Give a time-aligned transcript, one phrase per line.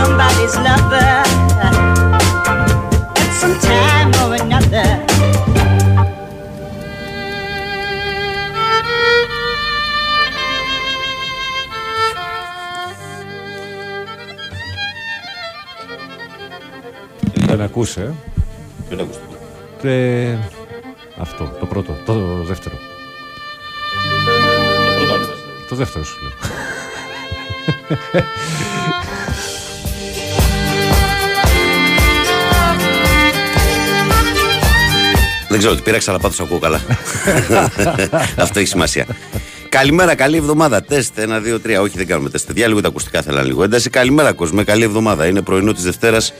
[0.00, 1.12] somebody's lover
[3.22, 4.88] at some time or another.
[17.46, 18.00] Δεν ακούσε.
[18.00, 18.12] ε.
[18.88, 19.20] Δεν ακούστε.
[19.82, 20.38] Ε,
[21.18, 21.96] αυτό, το πρώτο.
[22.04, 22.74] Το δεύτερο.
[24.86, 25.26] Το πρώτο άλλο.
[25.68, 26.32] Το δεύτερο σου λέω.
[35.50, 36.80] Δεν ξέρω τι πήραξα, αλλά πάντως ακούω καλά.
[38.44, 39.06] Αυτό έχει σημασία.
[39.68, 40.82] Καλημέρα, καλή εβδομάδα.
[40.82, 41.80] Τεστ, ένα, δύο, τρία.
[41.80, 42.46] Όχι, δεν κάνουμε τεστ.
[42.46, 43.90] Παιδιά, λίγο τα ακουστικά θέλαν λίγο ένταση.
[43.90, 44.64] Καλημέρα, κόσμο.
[44.64, 45.26] Καλή εβδομάδα.
[45.26, 46.32] Είναι πρωινό της Δευτέρας,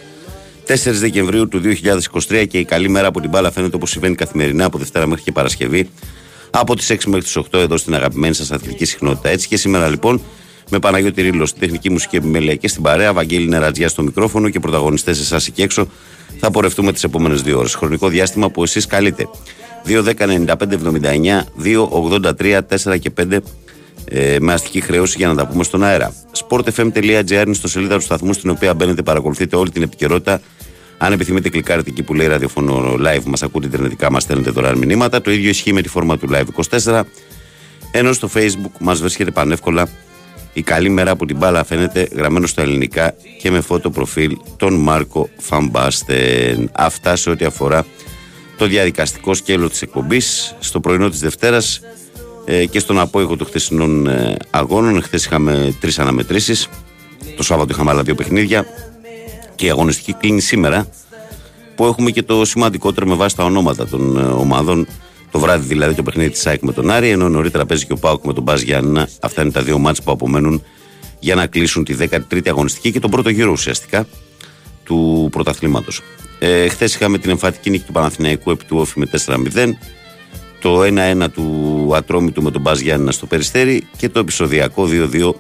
[0.67, 1.61] 4 Δεκεμβρίου του
[2.29, 5.25] 2023 και η καλή μέρα από την μπάλα φαίνεται όπως συμβαίνει καθημερινά από Δευτέρα μέχρι
[5.25, 5.91] και Παρασκευή.
[6.51, 9.29] Από τις 6 μέχρι τις 8 εδώ στην αγαπημένη σας αθλητική συχνότητα.
[9.29, 10.23] Έτσι και σήμερα λοιπόν
[10.71, 14.61] με Παναγιώτη Ρήλο στην τεχνική μουσική επιμέλεια και στην παρέα, Βαγγέλη Νερατζιά στο μικρόφωνο και
[14.61, 15.87] πρωταγωνιστές εσάς εκεί έξω.
[16.41, 17.75] Θα πορευτούμε τις επόμενες δύο ώρες.
[17.75, 19.29] Χρονικό διάστημα που εσείς καλείτε.
[19.87, 23.39] 2-10-95-79, 2-83, 4 και 5
[24.05, 26.15] ε, με αστική χρέωση για να τα πούμε στον αέρα.
[26.49, 30.41] sportfm.gr είναι στο σελίδα του σταθμού στην οποία μπαίνετε, παρακολουθείτε όλη την επικαιρότητα.
[30.99, 35.21] Αν επιθυμείτε, κλικάρετε εκεί που λέει ραδιοφωνό live, μας ακούτε ιντερνετικά, μας στέλνετε δωρεάν μηνύματα.
[35.21, 36.45] Το ίδιο ισχύει με τη φόρμα του live
[36.85, 37.03] 24.
[37.93, 39.89] Ενώ στο facebook μας βρίσκεται πανεύκολα
[40.53, 44.75] η καλή μέρα από την μπάλα φαίνεται γραμμένο στα ελληνικά και με φώτο προφίλ τον
[44.75, 46.71] Μάρκο Φαμπάστεν.
[46.73, 47.87] Αυτά σε ό,τι αφορά
[48.57, 51.81] το διαδικαστικό σκέλο της εκπομπής στο πρωινό της Δευτέρας
[52.45, 55.03] ε, και στον απόϊχο των χθεσινών ε, αγώνων.
[55.03, 56.69] Χθες είχαμε τρεις αναμετρήσεις.
[57.37, 58.67] Το Σάββατο είχαμε άλλα δύο παιχνίδια
[59.55, 60.89] και η αγωνιστική κλείνει σήμερα
[61.75, 64.87] που έχουμε και το σημαντικότερο με βάση τα ονόματα των ε, ομάδων.
[65.31, 67.97] Το βράδυ δηλαδή το παιχνίδι της ΑΕΚ με τον Άρη, ενώ νωρίτερα παίζει και ο
[67.97, 69.09] Πάουκ με τον Μπάζ Γιάννα.
[69.21, 70.63] Αυτά είναι τα δύο μάτς που απομένουν
[71.19, 74.07] για να κλείσουν τη 13η αγωνιστική και τον πρώτο γύρο ουσιαστικά
[74.85, 76.01] του πρωταθλήματος.
[76.39, 79.69] Ε, Χθες είχαμε την εμφατική νίκη του Παναθηναϊκού επί του Όφη με 4-0.
[80.61, 85.33] Το 1-1 του Ατρόμητου με τον Μπάζ Γιάννα στο Περιστέρι και το επεισοδιακό 2-2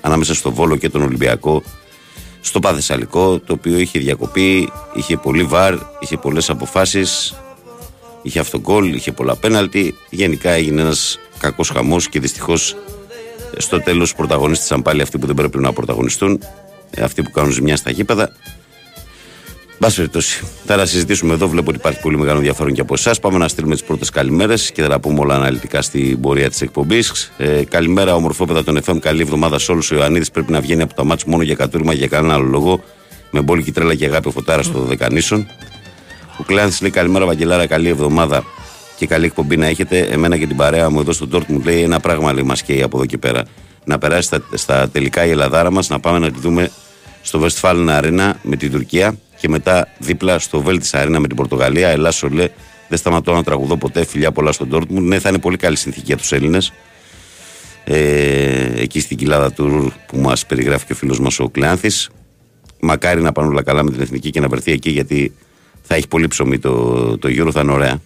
[0.00, 1.62] ανάμεσα στο Βόλο και τον Ολυμπιακό
[2.40, 7.34] στο Παθεσσαλικό, το οποίο είχε διακοπεί, είχε πολύ βαρ, είχε πολλές αποφάσεις,
[8.24, 9.94] είχε αυτογκόλ, είχε πολλά πέναλτι.
[10.10, 12.76] Γενικά έγινε ένας κακός χαμός και δυστυχώς
[13.56, 16.40] στο τέλος πρωταγωνίστησαν πάλι αυτοί που δεν πρέπει να πρωταγωνιστούν,
[16.90, 18.32] ε, αυτοί που κάνουν ζημιά στα γήπεδα.
[19.78, 21.48] Μπας περιπτώσει, θα τα συζητήσουμε εδώ.
[21.48, 23.20] Βλέπω ότι υπάρχει πολύ μεγάλο ενδιαφέρον και από εσάς.
[23.20, 26.60] Πάμε να στείλουμε τις πρώτες καλημέρες και θα τα πούμε όλα αναλυτικά στην πορεία της
[26.60, 27.32] εκπομπής.
[27.36, 28.98] Ε, καλημέρα, ομορφόπεδα των FM.
[29.00, 29.90] Καλή εβδομάδα σε όλους.
[29.90, 32.84] Ο Ιωαννίδης πρέπει να βγαίνει από τα μάτια μόνο για κατούριμα για κανένα άλλο λόγο.
[33.30, 35.46] Με μπόλικη τρέλα και αγάπη ο φωτάρας στο Δεκανήσων.
[36.38, 38.44] Ο Κλάνθη λέει καλημέρα, Βαγγελάρα, καλή εβδομάδα
[38.96, 39.98] και καλή εκπομπή να έχετε.
[39.98, 42.96] Εμένα και την παρέα μου εδώ στο Dortmund λέει ένα πράγμα λέει μας καίει από
[42.96, 43.44] εδώ και πέρα.
[43.84, 46.70] Να περάσει στα, στα τελικά η Ελλαδάρα μας, να πάμε να τη δούμε
[47.22, 51.88] στο Westfalen Arena με την Τουρκία και μετά δίπλα στο Βέλτη Arena με την Πορτογαλία.
[51.88, 52.48] Ελά, Σολέ,
[52.88, 54.04] δεν σταματώ να τραγουδώ ποτέ.
[54.04, 55.02] Φιλιά πολλά στον Dortmund.
[55.02, 56.72] Ναι, θα είναι πολύ καλή συνθήκη για τους Έλληνες.
[57.84, 61.90] Ε, εκεί στην κοιλάδα του που μας περιγράφει και ο φίλος μας ο Κλεάνθη.
[62.80, 65.34] Μακάρι να πάνε όλα καλά με την εθνική και να βρεθεί εκεί γιατί
[65.86, 68.00] θα έχει πολύ ψωμί το, το Euro, θα είναι ωραία.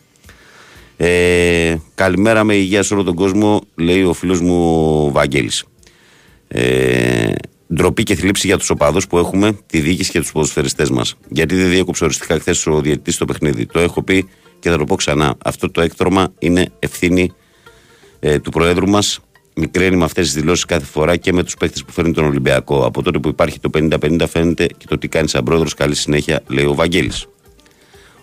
[0.96, 4.64] Ε, καλημέρα με υγεία σε όλο τον κόσμο, λέει ο φίλος μου
[5.04, 5.64] ο Βαγγέλης.
[6.48, 7.32] Ε,
[7.74, 11.14] ντροπή και θλίψη για τους οπαδούς που έχουμε, τη διοίκηση και τους ποδοσφαιριστές μας.
[11.28, 13.66] Γιατί δεν διέκοψε οριστικά χθες ο διαιτητής στο παιχνίδι.
[13.66, 14.28] Το έχω πει
[14.58, 15.36] και θα το πω ξανά.
[15.44, 17.32] Αυτό το έκτρωμα είναι ευθύνη
[18.20, 19.20] ε, του Προέδρου μας.
[19.54, 22.84] Μικραίνει με αυτές τις δηλώσεις κάθε φορά και με τους παίχτε που φέρνουν τον Ολυμπιακό.
[22.84, 25.74] Από τότε που υπάρχει το 50-50 φαίνεται και το τι κάνει σαν πρόεδρος.
[25.74, 27.26] Καλή συνέχεια, λέει ο Βαγγέλης.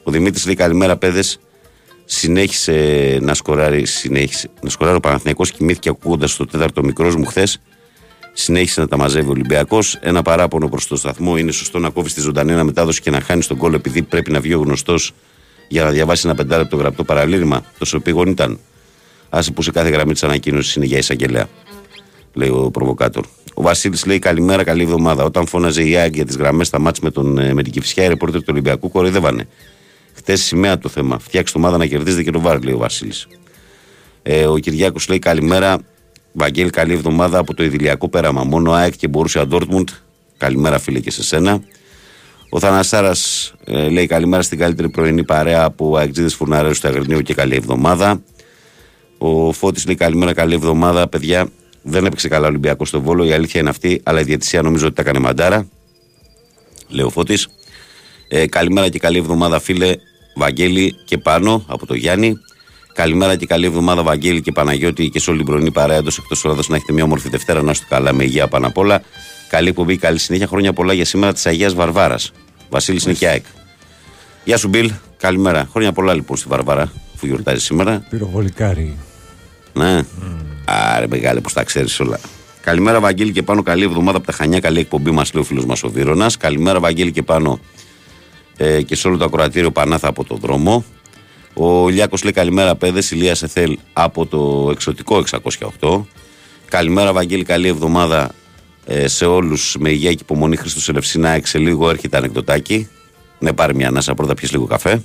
[0.08, 1.40] Ο Δημήτρης λέει καλημέρα, παιδες.
[2.06, 2.74] Συνέχισε
[3.22, 7.62] να σκοράρει, συνέχισε, να σκοράρει ο Παναθηναϊκός κοιμήθηκε ακούγοντας το τέταρτο μικρός μου χθες.
[8.34, 9.98] Συνέχισε να τα μαζεύει ο Ολυμπιακός.
[10.02, 13.48] Ένα παράπονο προς το σταθμό είναι σωστό να κόβεις τη ζωντανή αναμετάδοση και να χάνεις
[13.48, 15.14] τον κόλλο επειδή πρέπει να βγει ο γνωστός
[15.68, 17.64] για να διαβάσει ένα πεντάλεπτο γραπτό παραλήρημα.
[17.78, 18.60] Τόσο πήγον ήταν.
[19.30, 21.48] Άσε που σε κάθε γραμμή της ανακοίνωσης είναι για εισαγγελέα.
[22.34, 23.26] Λέει ο προβοκάτορ.
[23.54, 25.24] Ο Βασίλης λέει καλημέρα, καλή εβδομάδα.
[25.24, 28.04] Όταν φώναζε η ΑΕΚ για τις γραμμές στα μάτια με, τον, ε, με την Κυφσιά,
[28.04, 29.48] οι ρεπόρτερ του Ολυμπιακού κοροϊδεύανε.
[30.16, 31.20] Χθε σημαία το θέμα.
[31.20, 33.28] Φτιάξτε το ομάδα να κερδίζετε και το βάρ, λέει ο Βασίλης.
[34.24, 35.78] Ε, ο Κυριάκος λέει καλημέρα.
[36.32, 38.44] Βαγγέλη, καλή εβδομάδα από το Ιδηλιακό πέραμα.
[38.44, 39.90] Μόνο ΑΕΚ και μπορούσε Ντόρτμουντ.
[40.38, 41.62] Καλημέρα, φίλε, και σε σένα.
[42.50, 43.12] Ο Θανασάρα
[43.66, 48.22] ε, λέει καλημέρα στην καλύτερη πρωινή παρέα από Αεκτζίδε Φουρναρέου στο Αγρινίου και καλή εβδομάδα.
[49.18, 51.08] Ο Φώτης λέει καλημέρα, καλή εβδομάδα.
[51.08, 51.48] Παιδιά,
[51.82, 53.26] δεν έπαιξε καλά ο Ολυμπιακός στο Βόλο.
[53.26, 55.68] Η αλήθεια είναι αυτή, αλλά η διαιτησία νομίζω ότι τα έκανε μαντάρα.
[56.88, 57.48] Λέει ο Φώτης.
[58.28, 59.96] Ε, καλημέρα και καλή εβδομάδα, φίλε
[60.36, 62.38] Βαγγέλη και πάνω από το Γιάννη.
[62.94, 66.46] Καλημέρα και καλή εβδομάδα, Βαγγέλη και Παναγιώτη και σε όλη την πρωινή παρέα εντός εκτός
[66.46, 67.62] Ελλάδα να έχετε μια όμορφη Δευτέρα.
[67.62, 69.02] Να είστε καλά με υγεία πάνω απ' όλα.
[69.50, 70.48] Καλή εκπομπή, καλή συνέχεια.
[70.48, 72.32] Χρόνια πολλά για σήμερα της Αγίας Βαρβάρας.
[72.70, 73.46] Βασίλης Νικιάεκ.
[74.44, 74.92] Γεια σου, Μπιλ.
[75.18, 75.68] Καλημέρα.
[75.72, 78.06] Χρόνια πολλά λοιπόν στη Βαρβάρα που γιορτάζει σήμερα.
[78.10, 78.98] Πυροβολικάρι.
[79.74, 80.02] Ναι.
[80.66, 82.20] Άρε, μεγάλε, πώ τα ξέρεις όλα.
[82.62, 83.64] Καλημέρα, Βαγγέλη και πάνω.
[83.64, 84.60] Καλή εβδομάδα από τα Χανιά.
[84.60, 86.38] Καλή εκπομπή μας, λέει ο φίλος μας ο Βίρονας.
[86.38, 87.60] Καλημέρα, Βαγγέλη και πάνω.
[88.58, 90.84] Ε, και σε όλο το ακροατήριο Πανάθα από το δρόμο.
[91.54, 93.12] Ο Λιάκο λέει καλημέρα, παιδες.
[93.12, 95.24] Ηλία Εθέλ από το εξωτικό
[95.80, 96.06] 608.
[96.66, 97.44] Καλημέρα, Βαγγέλη.
[97.44, 98.32] Καλή εβδομάδα
[98.86, 99.76] ε, σε όλους.
[99.80, 100.56] Με υγεία και υπομονή.
[100.56, 101.40] Χρήστος Ελευσίνα.
[101.44, 102.88] Σε λίγο έρχεται ανεκδοτάκι.
[103.40, 105.02] Ναι, πάρει μια ανάσα πρώτα, πιει λίγο καφέ.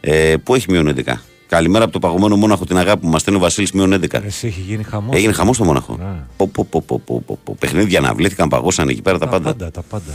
[0.00, 1.12] Ε, που έχει μείον 11.
[1.46, 4.24] Καλημέρα από το παγωμένο Μόναχο την αγάπη που μας στέλνει ο Βασίλης μείον 11.
[4.24, 5.16] Εσύ έχει γίνει χαμός.
[5.16, 5.96] Έγινε χαμός στο Μόναχο.
[5.98, 6.04] Ναι.
[6.36, 7.56] Πω, πω, πω, πω, πω, πω, πω.
[7.58, 9.50] Παιχνίδια αναβλήθηκαν, παγώσαν εκεί πέρα τα, Τα πάντα.
[9.50, 10.12] πάντα, τα πάντα.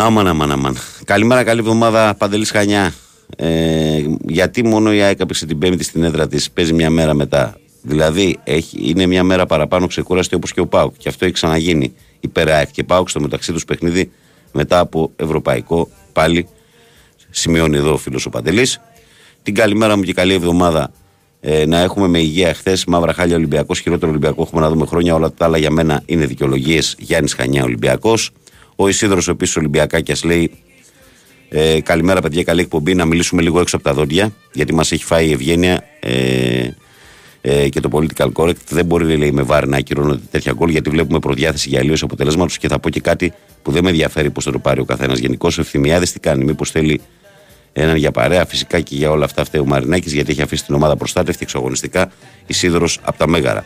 [0.00, 0.76] Άμαν, άμαν, άμαν.
[1.04, 2.94] Καλημέρα, καλή εβδομάδα, Παντελής Χανιά.
[3.36, 7.58] Ε, γιατί μόνο η ΑΕΚ έπαιξε την Πέμπτη στην έδρα της, παίζει μια μέρα μετά.
[7.82, 10.94] Δηλαδή έχει, είναι μια μέρα παραπάνω ξεκούραστη όπως και ο Πάουκ.
[10.96, 14.10] Και αυτό έχει ξαναγίνει υπέρ ΑΕΚ και Πάουκ στο μεταξύ τους παιχνίδι
[14.52, 16.48] μετά από ευρωπαϊκό πάλι.
[17.30, 18.80] Σημειώνει εδώ ο φίλος ο Παντελής.
[19.42, 20.90] Την καλημέρα μου και καλή εβδομάδα
[21.40, 22.84] ε, να έχουμε με υγεία χθες.
[22.84, 25.14] Μαύρα χάλια Ολυμπιακός, χειρότερο Ολυμπιακό έχουμε να δούμε χρόνια.
[25.14, 26.94] Όλα τα άλλα για μένα είναι δικαιολογίες.
[26.98, 28.32] Γιάννης Χανιά Ολυμπιακός.
[28.80, 30.50] Ο Ισίδωρος επίση Ολυμπιακάκιας λέει
[31.48, 32.42] ε, καλημέρα, παιδιά.
[32.42, 32.94] Καλή εκπομπή.
[32.94, 36.68] Να μιλήσουμε λίγο έξω από τα δόντια, γιατί μας έχει φάει η ευγένεια ε,
[37.40, 38.56] ε, και το political correct.
[38.68, 42.58] Δεν μπορεί, λέει, με βάρη να ακυρώνονται τέτοια γκολ, γιατί βλέπουμε προδιάθεση για αλλίωση αποτελέσματος.
[42.58, 43.32] Και θα πω και κάτι
[43.62, 45.18] που δεν με ενδιαφέρει πώς θα το πάρει ο καθένας.
[45.18, 47.00] Γενικώς ο ευθυμιάδης τι κάνει, μήπως θέλει
[47.72, 48.46] έναν για παρέα.
[48.46, 52.12] Φυσικά και για όλα αυτά φταίει ο Μαρινάκης, γιατί έχει αφήσει την ομάδα προστάτευτη εξαγωνιστικά
[52.46, 53.64] η Σίδωρο από τα Μέγαρα.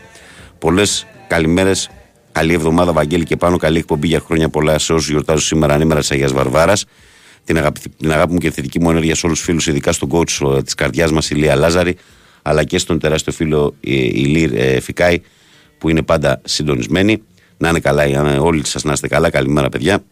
[0.59, 1.89] Πολλές καλημέρες,
[2.33, 3.57] καλή εβδομάδα, Βαγγέλη και πάνω.
[3.57, 6.85] Καλή εκπομπή για χρόνια πολλά σε όσους γιορτάζουν σήμερα ανήμερα της Αγίας Βαρβάρας.
[7.43, 10.09] Την, αγάπη, την αγάπη μου και θετική μου ενέργεια σε όλους τους φίλους, ειδικά στον
[10.11, 11.95] coach της καρδιάς μας, η Λία Λάζαρη,
[12.41, 15.21] αλλά και στον τεράστιο φίλο η, η Λίρ ε, Φικάη,
[15.77, 17.21] που είναι πάντα συντονισμένοι.
[17.57, 19.29] Να είναι καλά, ε, όλοι σας να είστε καλά.
[19.29, 20.03] Καλημέρα, παιδιά.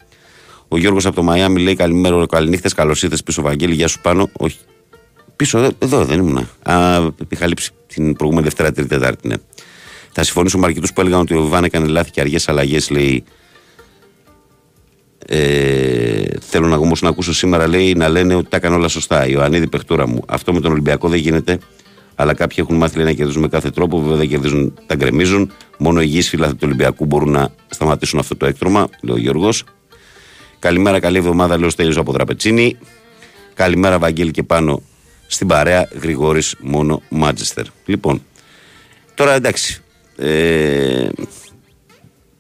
[0.68, 3.74] Ο Γιώργος από το Μαϊάμι λέει καλημέρα, καληνύχτες, καλώς ήρθες πίσω, Βαγγέλη.
[3.74, 4.30] Γεια σου πάνω.
[4.32, 4.58] Όχι.
[5.36, 6.48] Πίσω, ε, εδώ δεν ήμουν.
[6.64, 9.36] Α, είχα λείψει την προηγούμενη Δευτέρα, Τρίτη, Τετάρτη, ναι.
[10.12, 13.24] Θα συμφωνήσω με αρκετούς που έλεγαν ότι ο Βιβάν έκανε λάθη και αργές αλλαγές, λέει.
[15.26, 19.28] Ε, θέλω να όμως να ακούσω σήμερα, λέει, να λένε ότι τα έκανε όλα σωστά.
[19.28, 20.24] Η Ιωαννίδη Πεχτούρα μου.
[20.28, 21.60] Αυτό με τον Ολυμπιακό δεν γίνεται.
[22.16, 24.00] Αλλά κάποιοι έχουν μάθει λέει, να κερδίζουν με κάθε τρόπο.
[24.02, 25.52] Βέβαια δεν κερδίζουν, τα γκρεμίζουν.
[25.78, 29.64] Μόνο οι υγιείς φυλάθοι του Ολυμπιακού μπορούν να σταματήσουν αυτό το έκτρωμα, λέει ο Γιώργος.
[30.60, 32.78] Καλημέρα, καλή εβδομάδα, λέω Στέλιος από Δραπετσίνη.
[33.54, 34.82] Καλημέρα, Βαγγέλη και πάνω
[35.28, 37.66] στην παρέα Γρηγόρης μόνο Μάτζεστερ.
[37.86, 38.24] Λοιπόν,
[39.14, 39.82] τώρα εντάξει.
[40.16, 41.10] Ε,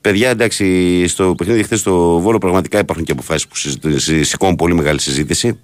[0.02, 4.74] παιδιά, εντάξει, στο παιχνίδι χθες στο Βόλο πραγματικά υπάρχουν και αποφάσεις που συζητούν- σηκώνουν πολύ
[4.74, 5.60] μεγάλη συζήτηση.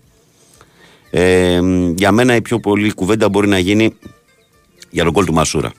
[1.10, 1.60] Ε,
[1.96, 3.94] για μένα η πιο πολλή κουβέντα μπορεί να γίνει
[4.90, 5.72] για τον κόλ του Μασούρα.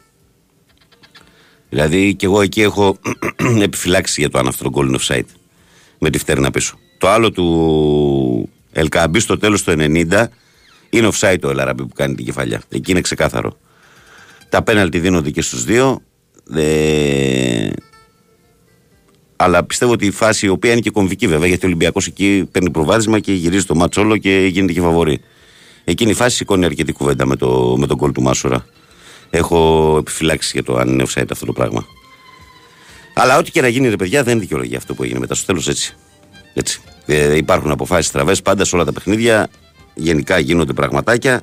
[1.69, 2.99] Δηλαδή και εγώ εκεί έχω
[3.63, 5.25] επιφυλάξει για το αν αυτό το γκολ είναι offside.
[5.99, 6.79] Με τη φτέρνα πίσω.
[6.99, 10.25] Το άλλο του Ελκαμπή στο τέλος του 90
[10.91, 12.63] είναι offside το Ελαραμπή που κάνει την κεφαλιά.
[12.69, 13.57] Εκεί είναι ξεκάθαρο.
[14.49, 16.03] Τα πέναλτι δίνονται και στους δύο.
[16.55, 17.69] Ε,
[19.37, 22.49] αλλά πιστεύω ότι η φάση η οποία είναι και κομβική βέβαια γιατί ο Ολυμπιακός εκεί
[22.53, 25.21] παίρνει προβάδισμα και γυρίζει το μάτσο όλο και γίνεται και φαβορή.
[25.85, 28.67] Εκείνη η φάση σηκώνει αρκετή κουβέντα με, το, με τον κόλ του Μάσουρα.
[29.31, 31.87] Έχω επιφυλάξει για το αν είναι offside αυτό το πράγμα.
[33.15, 35.69] Αλλά ό,τι και να γίνει, ρε παιδιά, δεν δικαιολογεί αυτό που έγινε μετά στο τέλος
[35.69, 35.97] έτσι.
[36.55, 36.81] έτσι.
[37.07, 39.49] Ε, υπάρχουν αποφάσεις τραβέ πάντα σε όλα τα παιχνίδια.
[39.95, 41.43] Γενικά γίνονται πραγματάκια.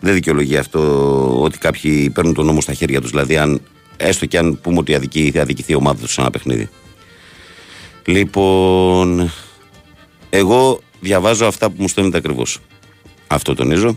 [0.00, 3.10] Δεν δικαιολογεί αυτό ότι κάποιοι παίρνουν τον νόμο στα χέρια τους.
[3.10, 3.60] Δηλαδή, αν,
[4.00, 6.68] έστω και αν πούμε ότι αδικεί, θα αδικηθεί η ομάδα τους σε ένα παιχνίδι.
[8.04, 9.32] Λοιπόν,
[10.30, 12.58] εγώ διαβάζω αυτά που μου στέλνετε ακριβώς.
[13.26, 13.96] Αυτό τονίζω.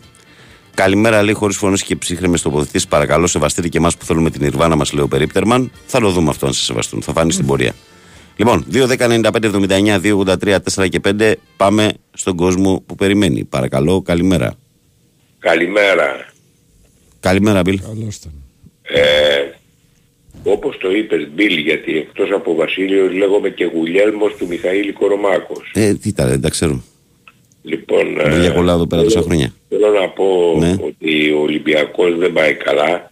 [0.74, 2.88] Καλημέρα, λέει, χωρίς φωνές και ψύχρεμες τοποθετήσεις.
[2.88, 5.72] Παρακαλώ, σεβαστείτε και εμάς που θέλουμε την Ιρβάνα μας, λέει ο Περίπτερμαν.
[5.86, 7.02] Θα το δούμε αυτό αν σε σεβαστούν.
[7.02, 7.74] Θα φανεί στην πορεία.
[8.36, 11.34] Λοιπόν, 2-10-95-79, 2-83, 4 και 5.
[11.58, 13.44] Πάμε στον κόσμο που περιμένει.
[13.44, 14.54] Παρακαλώ, καλημέρα.
[15.40, 16.32] Καλημέρα.
[17.20, 17.82] Καλημέρα, Μπιλ.
[17.82, 18.32] Καλώς ήταν.
[18.82, 19.53] Ε,
[20.44, 25.72] όπως το είπες Μπίλ, γιατί εκτός από Βασίλειος λέγομαι και Γουλιέλμος του Μιχαήλ Κορομάκος.
[25.74, 26.84] Ε, τι τα, δεν τα ξέρω.
[27.62, 29.54] Λοιπόν, Ε, Δουλειά κολλάω εδώ πέρα τόσα χρόνια.
[29.70, 30.76] θέλω να πω Ναι.
[30.82, 33.12] ότι ο Ολυμπιακός δεν πάει καλά.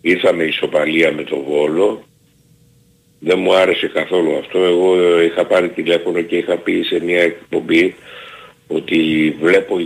[0.00, 2.02] Ήρθαμε ισοπαλία με το Βόλο.
[3.20, 4.58] Δεν μου άρεσε καθόλου αυτό.
[4.58, 7.94] Εγώ ε, είχα πάρει τηλέφωνο και είχα πει σε μια εκπομπή
[8.66, 8.96] ότι
[9.40, 9.76] βλέπω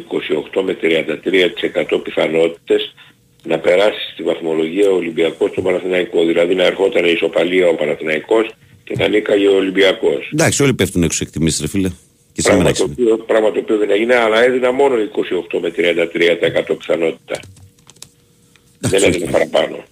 [0.55, 2.95] 28 με 33% πιθανότητες
[3.43, 6.27] να περάσει στη βαθμολογία ο Ολυμπιακός στο Παναθηναϊκός.
[6.27, 8.51] Δηλαδή να ερχόταν η ισοπαλία ο Παναθηναϊκός
[8.85, 10.31] και να νίκαγε ο Ολυμπιακός.
[10.33, 11.91] Εντάξει, όλοι πέφτουν έξω εκτιμήσεις, ρε φίλε.
[12.33, 13.03] Και σε μένα Πράγμα το, έξι.
[13.03, 17.41] οποίο, πράγμα το οποίο δεν έγινε, αλλά έδινα μόνο 28 με 33% πιθανότητα.
[18.79, 19.33] δεν Εντάξει, έδινε όχι.
[19.33, 19.85] παραπάνω.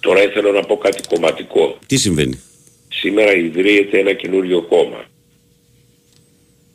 [0.00, 1.78] Τώρα ήθελα να πω κάτι κομματικό.
[1.86, 2.40] Τι συμβαίνει;
[2.88, 5.04] Σήμερα ιδρύεται ένα καινούριο κόμμα.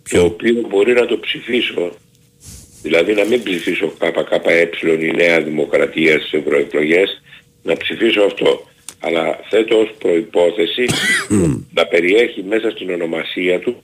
[0.03, 1.91] Ποιο; Το οποίο μπορεί να το ψηφίσω.
[2.81, 4.69] Δηλαδή να μην ψηφίσω ΚΚΕ
[5.05, 7.21] η Νέα Δημοκρατία στις ευρωεκλογές,
[7.63, 8.61] να ψηφίσω αυτό.
[8.99, 10.85] Αλλά θέτω ως προϋπόθεση
[11.77, 13.75] να περιέχει μέσα στην ονομασία του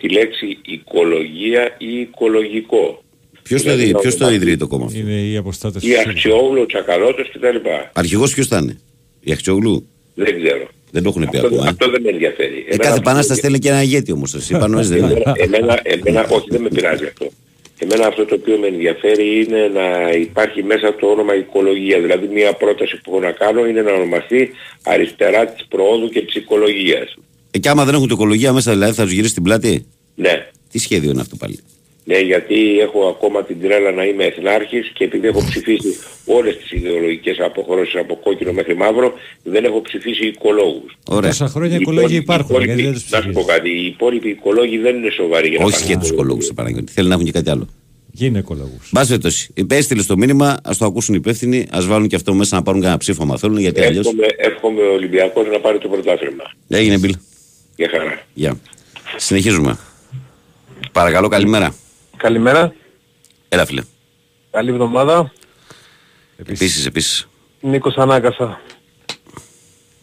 [0.00, 3.02] τη λέξη οικολογία ή οικολογικό.
[3.42, 5.82] Ποιος το, Δηλαδή δι- να ποιος το ονομαστεί ιδρύει το κόμμα αυτό; Είναι οι αποστάτες
[5.82, 6.10] Ή του ΣΥΡΙΖΑ.
[6.10, 7.56] Αξιόγλου, ο Τσακαλώτος κτλ.
[7.92, 8.78] Αρχηγός ποιος θα είναι;
[9.20, 9.86] Η Αχτσιόγλου.
[10.14, 10.68] Δεν ξέρω.
[10.90, 11.64] Δεν το έχουν πει Αυτό, ακόμα.
[11.66, 11.68] ε.
[11.68, 12.54] αυτό δεν με ενδιαφέρει.
[12.56, 14.34] Ε, Εμένα κάθε αυτό επανάσταση δεν- θέλει και ένα ηγέτη όμως.
[14.34, 15.06] Εσύ πάνω δεν είναι.
[15.12, 17.26] Εμένα, εμένα, εμένα, όχι δεν με πειράζει αυτό.
[17.78, 22.00] Εμένα αυτό το οποίο με ενδιαφέρει είναι να υπάρχει μέσα το όνομα οικολογία.
[22.00, 24.50] Δηλαδή μια πρόταση που έχω να κάνω είναι να ονομαστεί
[24.82, 27.16] αριστερά της προόδου και της οικολογίας.
[27.50, 30.48] Ε, και άμα δεν έχουν το οικολογία μέσα, δηλαδή θα τους γυρίσει την πλάτη; Ναι.
[30.70, 31.58] Τι σχέδιο είναι αυτό πάλι;
[32.08, 36.70] Ναι, γιατί έχω ακόμα την τρέλα να είμαι εθνάρχης και επειδή έχω ψηφίσει όλες τις
[36.72, 40.96] ιδεολογικές αποχρώσεις από κόκκινο μέχρι μαύρο, δεν έχω ψηφίσει οικολόγους.
[41.08, 41.30] Ωραία.
[41.30, 42.54] Τόσα χρόνια Οι οικολόγοι υπόλοιποι- υπάρχουν.
[42.60, 43.56] οι Γιατί δεν υπόλοιποι- τους Να σου πω ψηφίζεις.
[43.56, 46.44] κάτι, οι υπόλοιποι οικολόγοι δεν είναι σοβαροί για να Όχι πάνε και τους στο- οικολόγους,
[46.44, 46.92] σε Παναγιώτη.
[46.92, 47.68] Θέλει να έχουν και κάτι άλλο.
[48.12, 48.88] Γυναικολόγους.
[48.92, 49.52] Μπας περιπτώσει.
[49.68, 52.80] Έστειλε το μήνυμα, ας το ακούσουν οι υπεύθυνοι, ας βάλουν και αυτό μέσα να πάρουν
[52.80, 54.00] κανένα ψήφο άμα θέλουν, γιατί αλλιώ.
[54.00, 56.44] Εύχομαι, εύχομαι ο Ολυμπιακός να πάρει το πρωτάθλημα.
[56.68, 57.14] Έγινε μπιλ.
[57.76, 58.22] Για χαρά.
[58.34, 58.58] Γεια.
[59.16, 59.78] Συνεχίζουμε.
[60.92, 61.74] Παρακαλώ, καλημέρα.
[62.16, 62.72] Καλημέρα.
[63.48, 63.82] Έλα, φίλε.
[64.50, 65.32] Καλή εβδομάδα.
[66.36, 67.28] Επίσης, επίσης.
[67.60, 68.60] Νίκος Ανάγκασα.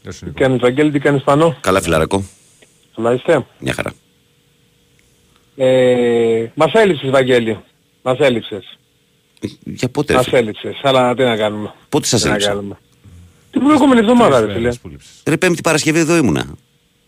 [0.01, 0.39] Γεια σου, Τι Νίκο.
[0.39, 2.23] κάνεις Βαγγέλη, τι κάνεις πάνω; Καλά, φιλαρακό.
[2.95, 3.45] Καλά είστε.
[3.59, 3.93] Μια χαρά.
[5.55, 7.59] Ε, μας έλειψες Βαγγέλη.
[8.01, 8.77] Μας έλειψες.
[9.41, 10.79] Ε, Για πότε, Μας ρε, έλειψες.
[10.83, 12.77] Αλλά τι να κάνουμε; πότε σας Τι να έλειψα; κάνουμε;
[13.51, 14.61] Την προηγούμενη εβδομάδα ρε Τρεις φίλε.
[14.63, 15.11] μέρες που λείψες.
[15.25, 16.45] Ρε, Πέμπτη Παρασκευή εδώ ήμουνα.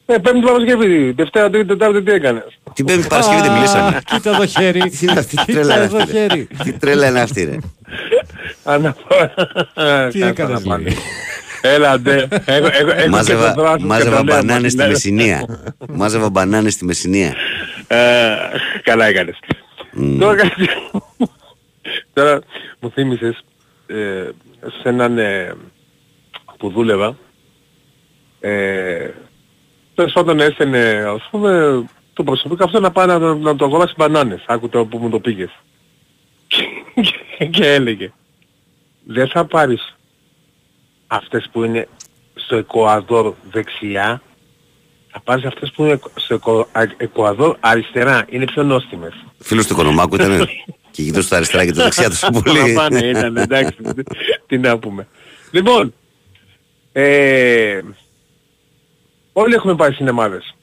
[0.05, 1.11] Ε, πέμπτη Παρασκευή.
[1.11, 2.43] Δευτέρα, τρίτη, τετάρτη τι έκανες;
[2.73, 4.01] Την Πέμπτη Παρασκευή δεν Α, μιλήσαμε.
[4.05, 4.79] Κοίτα εδώ χέρι.
[4.79, 6.19] Τι είναι αυτή η τρέλα Κοίτα είναι εδώ αυτή, ρε.
[6.27, 6.47] χέρι.
[6.63, 7.57] Τι τρέλα είναι αυτή, ρε.
[8.63, 8.95] Ανα-
[10.11, 10.83] Τι Κάτσε έκανες να πάνε.
[10.83, 10.97] λέει.
[11.61, 12.15] Έλα ντε.
[12.21, 15.45] Έχω- έχω- έχω και το Μάζευα, δράσο και μάζευα το λέω, μπανάνες στη μα, Μεσσηνία.
[15.93, 17.33] Μάζευα μπανάνες στη Μεσσηνία.
[17.87, 17.97] Ε,
[18.83, 19.39] καλά έκανες.
[20.19, 20.69] Τώρα, κάτι-
[22.13, 22.39] τώρα
[22.79, 23.43] μου θύμισες
[23.87, 24.29] ε,
[24.81, 25.53] σε έναν ε,
[26.57, 27.17] που δούλευα
[29.95, 31.83] ε, τέλος πάντων έστελνε ας πούμε
[32.13, 34.43] το προσωπικό αυτό να πάει να, να, να το αγοράσει μπανάνες.
[34.47, 35.49] Άκου το που μου το πήγες.
[37.37, 38.11] και, και έλεγε
[39.05, 39.95] δεν θα πάρεις
[41.07, 41.87] αυτές που είναι
[42.35, 44.21] στο Εκοαδόρ δεξιά
[45.11, 48.25] θα πάρεις αυτές που είναι στο Εκο- Α- Εκοαδόρ αριστερά.
[48.29, 49.13] Είναι πιο νόστιμες.
[49.39, 50.47] Φίλος του Οικονομάκου ήταν
[50.91, 52.73] και γύρω στα αριστερά και τα δεξιά τους πολύ.
[52.73, 53.75] Παραπάνω ήταν, εντάξει.
[54.47, 55.07] Τι να πούμε.
[55.51, 55.93] Λοιπόν,
[56.91, 57.79] ε,
[59.37, 60.55] όλοι έχουμε πάει σινεμάδες.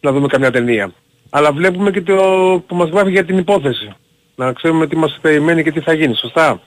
[0.00, 0.92] Να δούμε καμιά ταινία.
[1.30, 2.14] Αλλά βλέπουμε και το
[2.66, 3.92] που μας γράφει για την υπόθεση.
[4.34, 6.14] Να ξέρουμε τι μας περιμένει και τι θα γίνει.
[6.14, 6.60] Σωστά;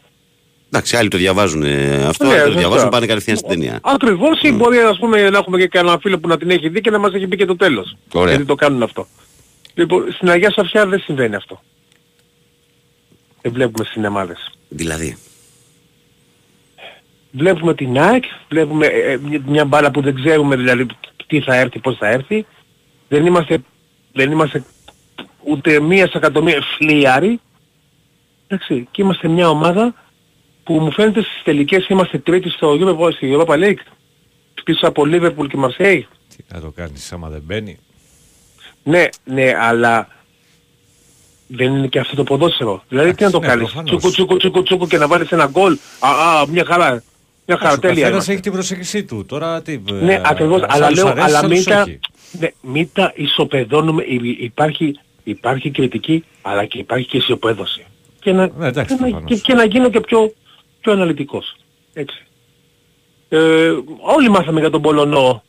[0.68, 2.60] Εντάξει, άλλοι το διαβάζουν ε, αυτό, Ναι, άλλοι το σωστά.
[2.60, 3.80] διαβάζουν, πάνε κατευθείαν στην ταινία.
[3.84, 6.82] Ακριβώς ή μπορεί ας πούμε να έχουμε και κανένα φίλο που να την έχει δει
[6.82, 7.96] και να μας έχει πει και το τέλος.
[8.14, 8.30] Ωραία.
[8.30, 9.08] Γιατί το κάνουν αυτό.
[9.74, 11.62] Λοιπόν, στην Αγία Σοφιά δεν συμβαίνει αυτό.
[13.42, 14.52] Δεν βλέπουμε σινεμάδες.
[14.70, 15.18] Δηλαδή,
[17.36, 20.86] Βλέπουμε την ΑΕΚ, βλέπουμε ε, ε, μια- μια μπάλα που δεν ξέρουμε δηλαδή
[21.28, 22.46] τι θα έρθει, πώς θα έρθει.
[23.08, 23.58] Δεν είμαστε,
[24.14, 24.64] δεν είμαστε
[25.44, 27.40] ούτε μία σε εκατομμύρια φλιάρι.
[28.48, 29.94] Εντάξει, και είμαστε μια ομάδα
[30.64, 33.84] που μου φαίνεται στις τελικές είμαστε τρίτοι στο Europa, στη Europa League.
[34.64, 36.02] Πίσω από Liverpool και Marseille.
[36.36, 37.78] Τι να το κάνεις άμα δεν μπαίνει.
[38.84, 40.08] Ναι, ναι, αλλά
[41.48, 42.84] δεν είναι και αυτό το ποδόσφαιρο.
[42.88, 43.90] Δηλαδή τι να το ναι, κάνεις; προφανώς.
[43.92, 45.78] Τσούκου, τσούκου, τσούκου, τσούκου και να βάλεις ένα γκολ.
[46.00, 47.04] Α, α, μια χαρά.
[47.46, 48.32] Μια χαρά, Ο τέλεια καθένας είμαστε.
[48.32, 49.26] έχει την προσέγγιση του.
[49.28, 49.80] Τώρα τι...
[49.92, 52.00] Ναι, ε, ακριβώς, σε αλλά άλλους λέω, αρέσει, αλλά σε μην άλλους τα, όχι.
[52.40, 57.86] ναι, μην τα ισοπεδώνουμε, Υ- υπάρχει, υπάρχει κριτική, αλλά και υπάρχει και ισοπαίδωση.
[58.20, 59.30] Και να, Ναι, εντάξει, και, να, προφανώς.
[59.30, 60.34] και, και να γίνω και πιο,
[60.82, 61.56] πιο αναλυτικός.
[61.94, 62.24] Έτσι.
[63.30, 63.72] Ε,
[64.02, 65.44] όλοι μάθαμε για τον Πολωνό,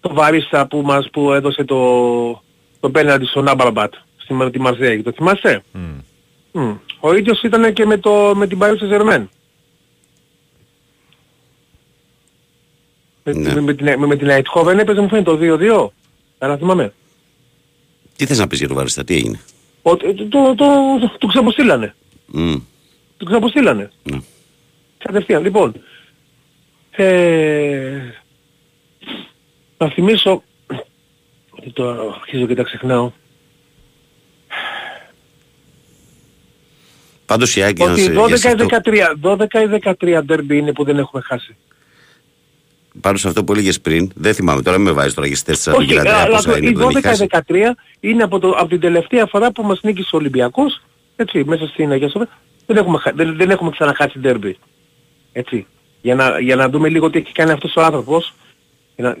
[0.00, 2.42] το Βαρίστα που μας που έδωσε το,
[2.80, 5.02] το πέναντι στον Άμπραμπατ, στη Μα- τη Μαρσέγη.
[5.02, 5.80] Το θυμάστε; Μμ.
[6.62, 6.72] Μμ.
[7.00, 9.28] Ο ίδιος ήταν και με, το, με την Παρίσι Ζερμέν.
[13.34, 13.54] Με, Ναι.
[13.54, 15.88] με, με, την, με, με την Αιτχόβεν έπαιζε μου φαίνεται το 2-2.
[16.38, 16.92] Άρα θυμάμαι.
[18.16, 19.40] τι θες να πεις για το Βαριστά, τι έγινε;
[19.82, 20.54] Ο, το, το, το,
[21.00, 21.94] το, το ξαποστήλανε.
[22.26, 22.54] Μμ,
[23.16, 23.90] Το ξαποστήλανε.
[24.02, 24.18] ναι.
[24.98, 25.42] Κατευθείαν.
[25.42, 25.72] Λοιπόν,
[26.90, 27.98] ε,
[29.78, 30.42] να θυμίσω
[31.50, 31.88] ότι το
[32.20, 33.10] αρχίζω και τα ξεχνάω.
[37.26, 41.22] Πάντως η Άκη Ότι 12 ή 13, 12 ή 13 ντέρμπι είναι που δεν έχουμε
[41.22, 41.56] χάσει.
[43.00, 45.64] Πάνω σε αυτό που έλεγες πριν, δεν θυμάμαι τώρα, μην με βάζεις τώρα για στις
[45.68, 47.24] 4 Όχι, από αλλά πόσα είναι οι που δεν έχει 12 χάσει.
[47.24, 50.80] ή 13 είναι από, το, από την τελευταία φορά που μας νίκησε ο Ολυμπιακός,
[51.16, 52.28] έτσι, μέσα στην Αγία Σοφία,
[52.66, 54.56] δεν έχουμε, χα- δεν, δεν έχουμε ξαναχάσει ντέρμπι.
[55.32, 55.66] Έτσι.
[56.02, 58.34] Για να, για να δούμε λίγο τι έχει κάνει αυτός ο άνθρωπος.
[58.96, 59.16] Για να,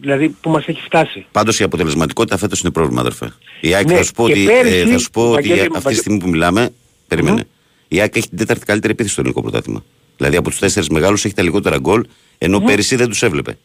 [0.00, 1.26] δηλαδή που μας έχει φτάσει.
[1.32, 3.32] Πάντως η αποτελεσματικότητα φέτος είναι πρόβλημα, αδερφέ.
[3.60, 5.60] Η ΑΕΚ Ναι, θα σου πω και ότι, πέρυσι, ε, θα σου πω ότι Βαγγέλη,
[5.60, 6.70] αυτή τη Βαγγέλη- στιγμή που μιλάμε,
[7.08, 7.44] περίμενε.
[7.88, 9.84] Η ΑΕΚ έχει την τέταρτη καλύτερη επίθεση στο ελληνικό πρωτάθλημα.
[10.16, 12.04] Δηλαδή από τους τέσσερις μεγάλους έχει τα λιγότερα γκολ,
[12.38, 13.58] ενώ πέρυσι δεν τους έβλεπε.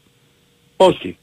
[0.75, 0.97] Όχι.
[1.07, 1.17] όχι,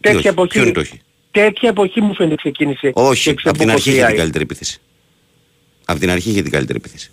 [0.00, 2.90] Τέτοια εποχή, ποιο είναι το όχι; τέτοια εποχή μου φαίνεται ξεκίνησε.
[2.94, 4.08] Όχι, και από την αρχή είχε ξεμποκοσιάει.
[4.08, 4.80] την καλύτερη επίθεση.
[5.84, 7.10] Από την αρχή είχε την καλύτερη επίθεση.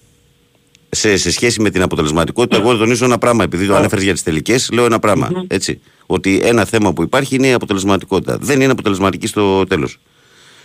[0.89, 3.44] Σε, σε σχέση με την αποτελεσματικότητα, εγώ τονίζω ένα πράγμα.
[3.44, 5.46] Επειδή το ανέφερες για τις τελικές, λέω ένα πράγμα.
[5.48, 5.79] Έτσι.
[6.06, 8.38] Ότι ένα θέμα που υπάρχει είναι η αποτελεσματικότητα.
[8.38, 9.98] Δεν είναι αποτελεσματική στο τέλος.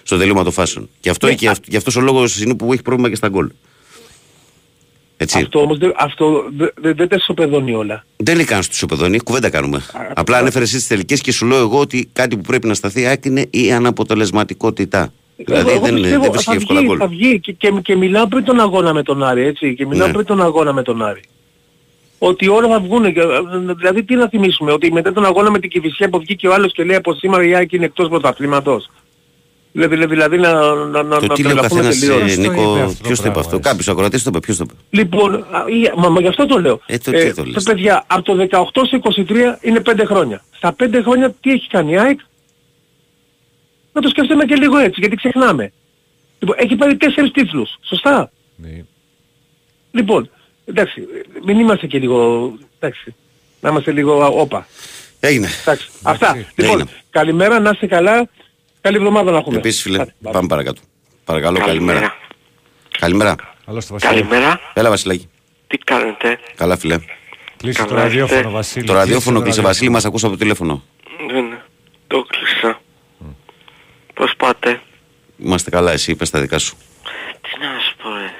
[0.03, 0.89] Στο τελείωμα των φάσεων.
[1.01, 3.29] Και αυτό, Ναι, και αυ- γι' αυτός ο λόγος είναι που έχει πρόβλημα και στα
[3.29, 3.51] γκολ.
[5.17, 5.39] Έτσι.
[5.39, 8.05] Αυτό όμως δεν, αυτό δεν, δεν, δεν τα ισοπεδώνει όλα.
[8.17, 9.83] Δεν είναι καν στου ισοπεδόνι, κουβέντα κάνουμε.
[10.15, 13.01] Απλά ανέφερες εσύ τις τελικές και σου λέω εγώ ότι κάτι που πρέπει να σταθεί
[13.01, 15.13] η ΑΕΚ είναι η αναποτελεσματικότητα.
[15.37, 16.97] Δηλαδή εγώ, εγώ δεν, πιστεύω, δεν βρίσκει θα εύκολα βγει, γκολ.
[17.01, 19.75] θα βγει και, και, και μιλάω πριν τον αγώνα με τον Άρη, έτσι.
[19.75, 20.13] Και μιλάω Ναι.
[20.13, 21.21] πριν τον αγώνα με τον Άρη.
[22.19, 23.13] Ότι όλα θα βγουν.
[23.13, 23.21] Και,
[23.77, 26.73] δηλαδή τι να θυμίσουμε, ότι μετά τον αγώνα με την Κηφισιά που βγήκε ο άλλος
[26.73, 28.91] και λέει από σήμερα η ΑΕΚ είναι εκτός πρωταθλήματος.
[29.73, 32.23] Δηλαδή, δηλαδή να, να, να, Το να τι λέει ο τρελαθούμε καθένας, τελείως.
[32.23, 34.29] Ποιος το είπε Νίκο, αυτό το ποιος το είπε πράγμα, αυτό; έτσι; Κάποιος ακροατής το
[34.31, 34.41] είπε.
[34.41, 36.81] Ποιος το είπε; Λοιπόν, α, ή- μα, μα γι' αυτό το λέω.
[36.87, 40.45] Ε, το τι το λες; παιδιά, από το 18 σε 23 είναι 5 χρόνια.
[40.57, 42.21] Στα 5 χρόνια τι έχει κάνει η ΑΕΚ;
[43.93, 45.73] Να το σκεφτούμε και λίγο έτσι, γιατί ξεχνάμε.
[46.39, 47.71] Λοιπόν, έχει πάρει 4 τίτλους.
[47.83, 48.85] Σωστά; Ναι.
[49.91, 50.31] Λοιπόν,
[50.65, 51.07] εντάξει,
[51.45, 53.15] μην είμαστε και λίγο, εντάξει,
[53.61, 54.67] να είμαστε λίγο όπα.
[55.21, 55.49] Έγινε.
[55.61, 56.37] Εντάξει, αυτά.
[56.55, 56.91] Λοιπόν, Έγινε.
[57.11, 58.29] καλημέρα, να είστε καλά.
[58.83, 59.57] Καλή εβδομάδα να έχουμε.
[59.57, 60.31] Επίσης, φίλε, Άντε, bye.
[60.33, 60.81] πάμε παρακάτω.
[61.25, 62.17] Παρακαλώ, καλημέρα.
[62.99, 63.35] Καλημέρα.
[63.65, 64.13] Άλλο στο Βασίλη.
[64.13, 64.61] Καλημέρα.
[64.75, 65.29] Έλα, Βασιλάκη.
[65.67, 66.99] Τι κάνετε; Καλά, φίλε.
[67.57, 68.51] Κλείσε το Καλά ραδιόφωνο, είστε.
[68.51, 68.87] Βασίλη.
[68.87, 70.83] Το ραδιόφωνο Κλείσε κλείσε, το Βασίλη, μας ακούσα από το τηλέφωνο.
[71.33, 71.59] Δεν
[72.07, 72.81] το κλείσα.
[74.15, 74.81] Πώς πάτε;
[75.39, 76.77] Είμαστε καλά, εσύ, πες τα δικά σου.
[77.41, 78.35] Τι να σου πω ρε.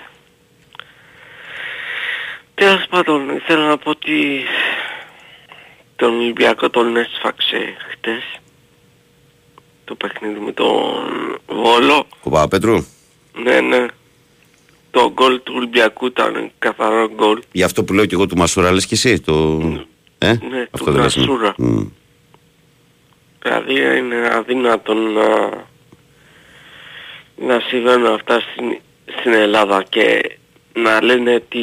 [2.55, 4.45] Τέλος πάντων, ήθελα να πω ότι
[5.97, 8.23] τον Ολυμπιακό τον έσφαξε χτες.
[9.93, 10.71] Το παιχνίδι με τον
[11.47, 12.07] Βόλο.
[12.23, 12.85] Ο Παπαπέτρου,
[13.43, 13.87] Ναι, ναι.
[14.91, 17.43] Το γκολ του Ολυμπιακού ήταν καθαρό γκολ.
[17.53, 19.21] για αυτό που λέω και εγώ του Μασούρα, λες και εσύ.
[19.21, 19.61] Το...
[20.19, 21.27] Ε; Ναι, αυτό του δεν λες, ναι.
[21.27, 21.55] Μασούρα.
[21.59, 21.83] Μμ.
[23.43, 25.49] Δηλαδή είναι αδύνατο να,
[27.47, 28.79] να συμβαίνουν αυτά στην,
[29.19, 30.37] στην Ελλάδα και
[30.75, 31.61] να λένε ότι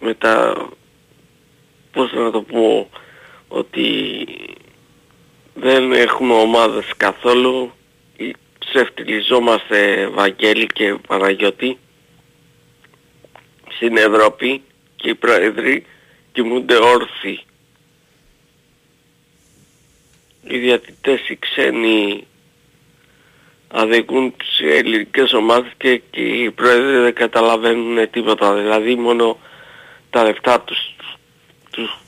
[0.00, 0.66] μετά
[1.92, 2.88] πώς να το πω
[3.48, 3.84] ότι
[5.58, 7.72] δεν έχουμε ομάδες καθόλου.
[8.58, 11.78] Ψευτιλιζόμαστε Βαγγέλη και Παναγιώτη.
[13.76, 14.62] Στην Ευρώπη
[14.96, 15.86] και οι πρόεδροι
[16.32, 17.40] κοιμούνται όρθιοι.
[20.48, 22.26] Οι διατητές οι ξένοι
[23.68, 28.54] αδικούν τις ελληνικές ομάδες και, και οι πρόεδροι δεν καταλαβαίνουν τίποτα.
[28.54, 29.38] Δηλαδή μόνο
[30.10, 30.78] τα λεφτά τους,
[31.70, 31.98] τους,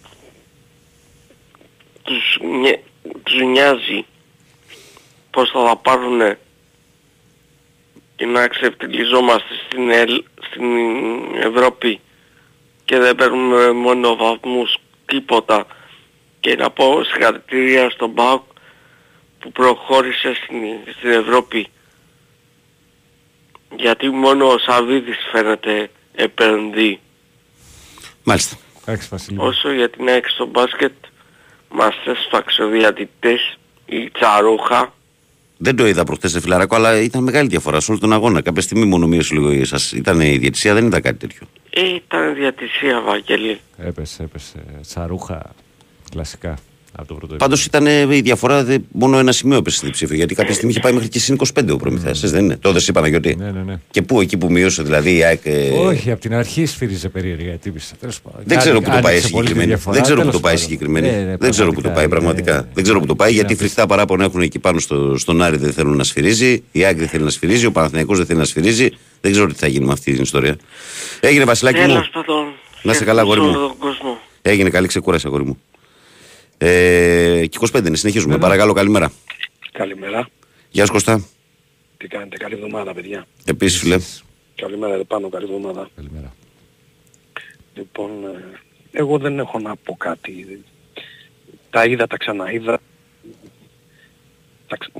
[2.02, 2.80] τους, νοιε-
[3.22, 4.06] τους νοιάζει
[5.30, 6.36] πώς θα τα πάρουν
[8.16, 10.64] και να ξεφτυλιζόμαστε στην, Ελ- στην
[11.40, 12.00] Ευρώπη
[12.84, 15.66] και δεν παίρνουμε μόνο βαθμούς τίποτα
[16.40, 18.42] και να πω συγχαρητήρια στον ΠΑΟΚ
[19.38, 20.58] που προχώρησε στην,
[20.96, 21.68] στην Ευρώπη
[23.76, 27.00] γιατί μόνο ο Σαββίδης φαίνεται επενδύει.
[28.24, 28.56] Μάλιστα.
[28.80, 29.38] Εντάξει, Βασίλη.
[29.40, 30.92] Όσο για την ΑΕΚ στο μπάσκετ
[31.70, 34.92] μας έσφαξε ο διατητές η Τσαρούχα
[35.56, 38.40] Δεν το είδα προχτές σε φιλαράκο, αλλά ήταν μεγάλη διαφορά σε όλο τον αγώνα.
[38.40, 39.92] Κάποια στιγμή μόνο μείωσε λίγο η σας.
[39.92, 41.46] Ήταν η διαιτησία, δεν ήταν κάτι τέτοιο.
[41.70, 43.60] ε, ήταν διατησία Βαγγέλη.
[43.76, 44.64] Έπεσε, έπεσε.
[44.80, 45.50] Τσαρούχα.
[46.10, 46.58] Κλασικά.
[46.92, 50.14] Από το πρώτο Πάντως ήταν ε, η διαφορά δε, μόνο ένα σημείο έπεσε στην ψήφο.
[50.14, 52.12] Γιατί κάποια στιγμή είχε πάει μέχρι και συν 25 ο προμηθέα.
[52.12, 52.56] δεν είναι.
[52.56, 53.36] Το έδωσε η Παναγιώτη.
[53.36, 53.78] Ναι, ναι, ναι.
[53.90, 55.40] Και πού, εκεί που μείωσε δηλαδή η ΑΕΚ.
[55.44, 57.94] ε, Όχι, από την αρχή σφύριζε περίεργα η τύπησα.
[58.00, 58.40] Τέλος πάντων.
[58.44, 59.66] Δεν ξέρω που το πάει Άνοιξε πολύ τη συγκεκριμένη.
[59.66, 60.68] διαφορά, Δεν ξέρω που τέλος το πάει πάντων.
[60.68, 61.10] συγκεκριμένη.
[61.10, 62.52] Ναι, ναι, Δεν ξέρω που το πάει πραγματικά.
[62.52, 65.42] είναι- Δεν ξέρω που το πάει γιατί είναι φρικτά παράπονα έχουν εκεί πάνω στο, στον
[65.42, 66.62] Άρη δεν θέλουν να σφυρίζει.
[66.72, 67.66] Η ΑΕΚ δεν θέλει να σφυρίζει.
[67.66, 68.88] Ο Παναθηναϊκός δεν θέλει να σφυρίζει.
[69.20, 70.56] Δεν ξέρω τι θα γίνει με αυτή την ιστορία.
[71.20, 71.86] Έγινε Βασιλάκι μου.
[71.86, 72.44] Τέλος πάντων.
[72.82, 73.50] Να είσαι καλά, αγόρι μου.
[73.50, 74.16] σε όλο τον κόσμος.
[74.42, 75.58] Έγινε καλή ξεκούραση αγόρι μου.
[76.58, 78.38] Ε, και 25 είναι, συνεχίζουμε.
[78.38, 79.12] Παρακαλώ, καλημέρα.
[79.72, 80.28] Καλημέρα.
[80.70, 81.24] Γεια σου Κωστά.
[81.96, 83.26] Τι κάνετε, καλή εβδομάδα παιδιά.
[83.44, 83.98] Επίσης φίλε.
[84.54, 85.90] Καλημέρα εδώ πάνω, καλή εβδομάδα.
[85.96, 86.34] Καλημέρα.
[87.74, 88.58] Λοιπόν, ε,
[88.92, 90.64] εγώ δεν έχω να πω κάτι.
[91.70, 92.78] Τα είδα, τα ξαναείδα.
[94.66, 94.90] Τα ξα...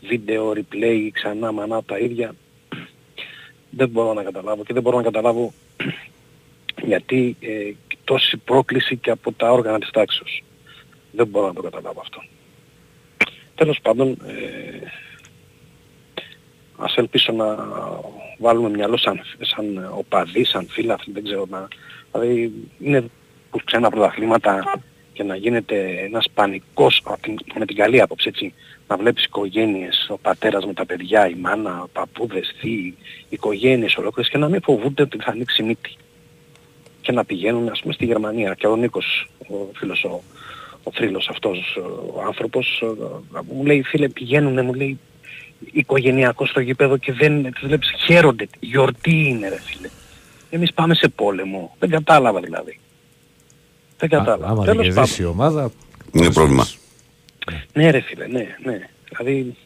[0.00, 2.34] Βίντεο, replay, ξανά, μανά, τα ίδια.
[3.70, 5.52] Δεν μπορώ να καταλάβω και δεν μπορώ να καταλάβω
[6.86, 7.70] γιατί ε,
[8.04, 10.40] τόση πρόκληση και από τα όργανα της τάξης.
[11.12, 12.22] Δεν μπορώ να το καταλάβω αυτό.
[13.54, 14.86] Τέλος πάντων, ε,
[16.76, 17.56] ας ελπίσω να
[18.38, 21.68] βάλουμε μυαλό σαν, σαν οπαδοί, σαν φίλαθλοι, δεν ξέρω, να,
[22.12, 23.04] Δηλαδή είναι
[23.50, 24.80] που ξένα πρωταθλήματα
[25.12, 28.54] και να γίνεται ένας πανικός απ' την- με την καλή άποψη έτσι
[28.88, 32.96] να βλέπεις οικογένειες, ο πατέρας με τα παιδιά, η μάνα, παππούδες, θείοι,
[33.28, 35.96] οικογένειες ολόκληρες και να μην φοβούνται ότι θα ανοίξει μύτη
[37.06, 40.22] και να πηγαίνουν ας πούμε στη Γερμανία και ο Νίκος, ο φίλος ο,
[40.82, 41.78] ο θρύλος αυτός
[42.14, 42.82] ο άνθρωπος
[43.34, 44.98] ε, μου λέει φίλε πηγαίνουνε μου λέει
[45.72, 49.88] οικογενειακό στο γήπεδο και δεν τους βλέπεις χαίρονται, γιορτή είναι ρε φίλε.
[50.50, 52.80] Εμείς πάμε σε πόλεμο, δεν κατάλαβα δηλαδή.
[53.98, 54.46] Δεν Α, κατάλαβα.
[54.46, 55.40] Άμα δεν Τέλος κερδίσει η πάντων.
[55.40, 55.70] ομάδα.
[56.12, 56.66] Είναι πρόβλημα.
[57.72, 58.88] Ναι ρε φίλε, ναι, ναι.
[59.08, 59.56] Δηλαδή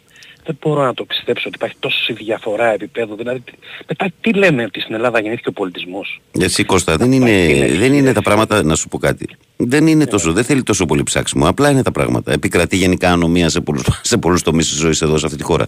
[0.50, 3.16] δεν μπορώ να το πιστέψω ότι υπάρχει τόση διαφορά επίπεδου.
[3.16, 3.52] Δηλαδή τι-
[3.88, 7.46] μετά τι λέμε ότι στην Ελλάδα γεννήθηκε ο πολιτισμός; Έτσι Κώστα, δεν είναι,
[7.78, 9.28] δεν είναι τα πράγματα, να σου πω κάτι.
[9.56, 11.48] Δεν είναι τόσο, δεν θέλει τόσο πολύ ψάξιμο.
[11.48, 12.32] Απλά είναι τα πράγματα.
[12.32, 15.66] Επικρατεί γενικά ανομία σε πολλούς, σε πολλούς τομείς της ζωής εδώ σε αυτή τη χώρα.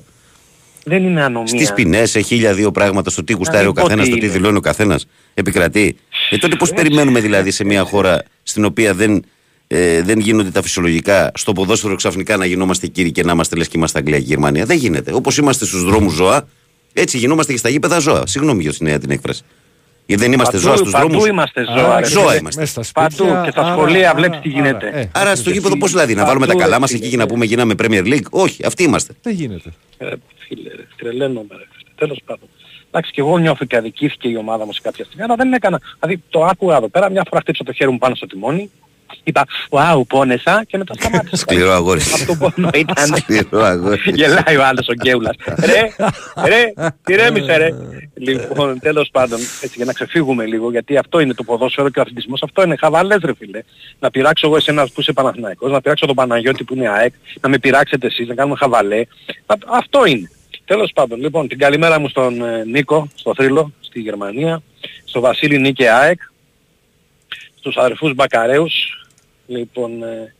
[0.84, 1.46] Δεν είναι ανομία.
[1.46, 4.20] Στις ποινές, σε χίλια δύο πράγματα, στο τι γουστάρει ο μην πω καθένας, τι στο
[4.20, 4.34] τι είναι.
[4.34, 5.06] δηλώνει ο καθένας.
[5.34, 5.96] Επικρατεί.
[6.30, 9.24] Ε, τότε πώς περιμένουμε δηλαδή σε μια χώρα στην οποία δεν,
[9.74, 13.68] ε, δεν γίνονται τα φυσιολογικά, στο ποδόσφαιρο ξαφνικά να γινόμαστε κύριοι και να είμαστε λες
[13.68, 14.64] και είμαστε Αγγλία και Γερμανία.
[14.64, 15.12] Δεν γίνεται.
[15.14, 16.48] Όπως είμαστε στους δρόμους ζώα,
[16.92, 18.26] έτσι γινόμαστε και στα γήπεδα ζώα.
[18.26, 19.42] Συγγνώμη για τη νέα την έκφραση.
[20.06, 21.28] Γιατί δεν είμαστε Παντού- ζώα στους παντού δρόμους.
[21.28, 21.74] είμαστε ζώα.
[21.84, 22.36] Άρα ρε ζώα φίλε.
[22.38, 22.60] είμαστε.
[22.60, 24.90] Μέσα στα σπίτια, Παντού και στα άρα- σχολεία άρα- βλέπεις τι άρα, γίνεται.
[24.92, 27.10] ε, Άρα στο γήπεδο πώς δηλαδή, να βάλουμε τα Παντού, καλά ρε μας φίλε, εκεί
[27.10, 27.28] και να ναι.
[27.30, 29.12] πούμε γίναμε Premier League; Όχι, αυτοί είμαστε.
[29.22, 29.70] Δεν γίνεται.
[29.98, 30.06] Ε,
[30.48, 31.66] φίλε, ρε, τρελαίνομαι ρε.
[31.76, 31.90] φίλε.
[31.94, 32.48] Τέλος πάντων.
[32.90, 35.80] Εντάξει και εγώ νιώθω και αδικήθηκε η ομάδα μου σε κάποια στιγμή, αλλά δεν έκανα.
[36.00, 38.70] Δηλαδή το άκουγα εδώ πέρα, μια φορά χτύψα το χέρι μου πάνω στο τιμόνι,
[39.24, 41.36] είπα «Wow, πόνεσα» και μετά σταμάτησα.
[41.36, 42.00] Σκληρό αγόρι.
[42.00, 43.16] Αυτό πόνο ήταν.
[43.16, 44.00] Σκληρό αγόρι.
[44.14, 45.36] Γελάει ο άλλος ο Γκέουλας.
[45.64, 45.82] Ρε,
[46.46, 46.72] ρε,
[47.06, 47.68] ηρέμησε ρε.
[48.14, 52.02] Λοιπόν, τέλος πάντων, έτσι για να ξεφύγουμε λίγο, γιατί αυτό είναι το ποδόσφαιρο και ο
[52.02, 53.62] αθλητισμός, αυτό είναι χαβαλές ρε φίλε.
[53.98, 57.48] Να πειράξω εγώ εσένα που είσαι Παναθηναϊκός, να πειράξω τον Παναγιώτη που είναι ΑΕΚ, να
[57.48, 59.00] με πειράξετε εσείς, να κάνουμε χαβαλέ.
[59.46, 60.30] Α- Αυτό είναι.
[60.64, 64.62] Τέλος πάντων, λοιπόν, την καλημέρα μου στον ε, Νίκο, στο Θρύλο, στη Γερμανία,
[65.04, 66.20] στο Βασίλη Νίκε ΑΕΚ,
[67.58, 68.72] στους αδερφούς Μπακαρέους,
[69.58, 70.34] λοιπόν, ε,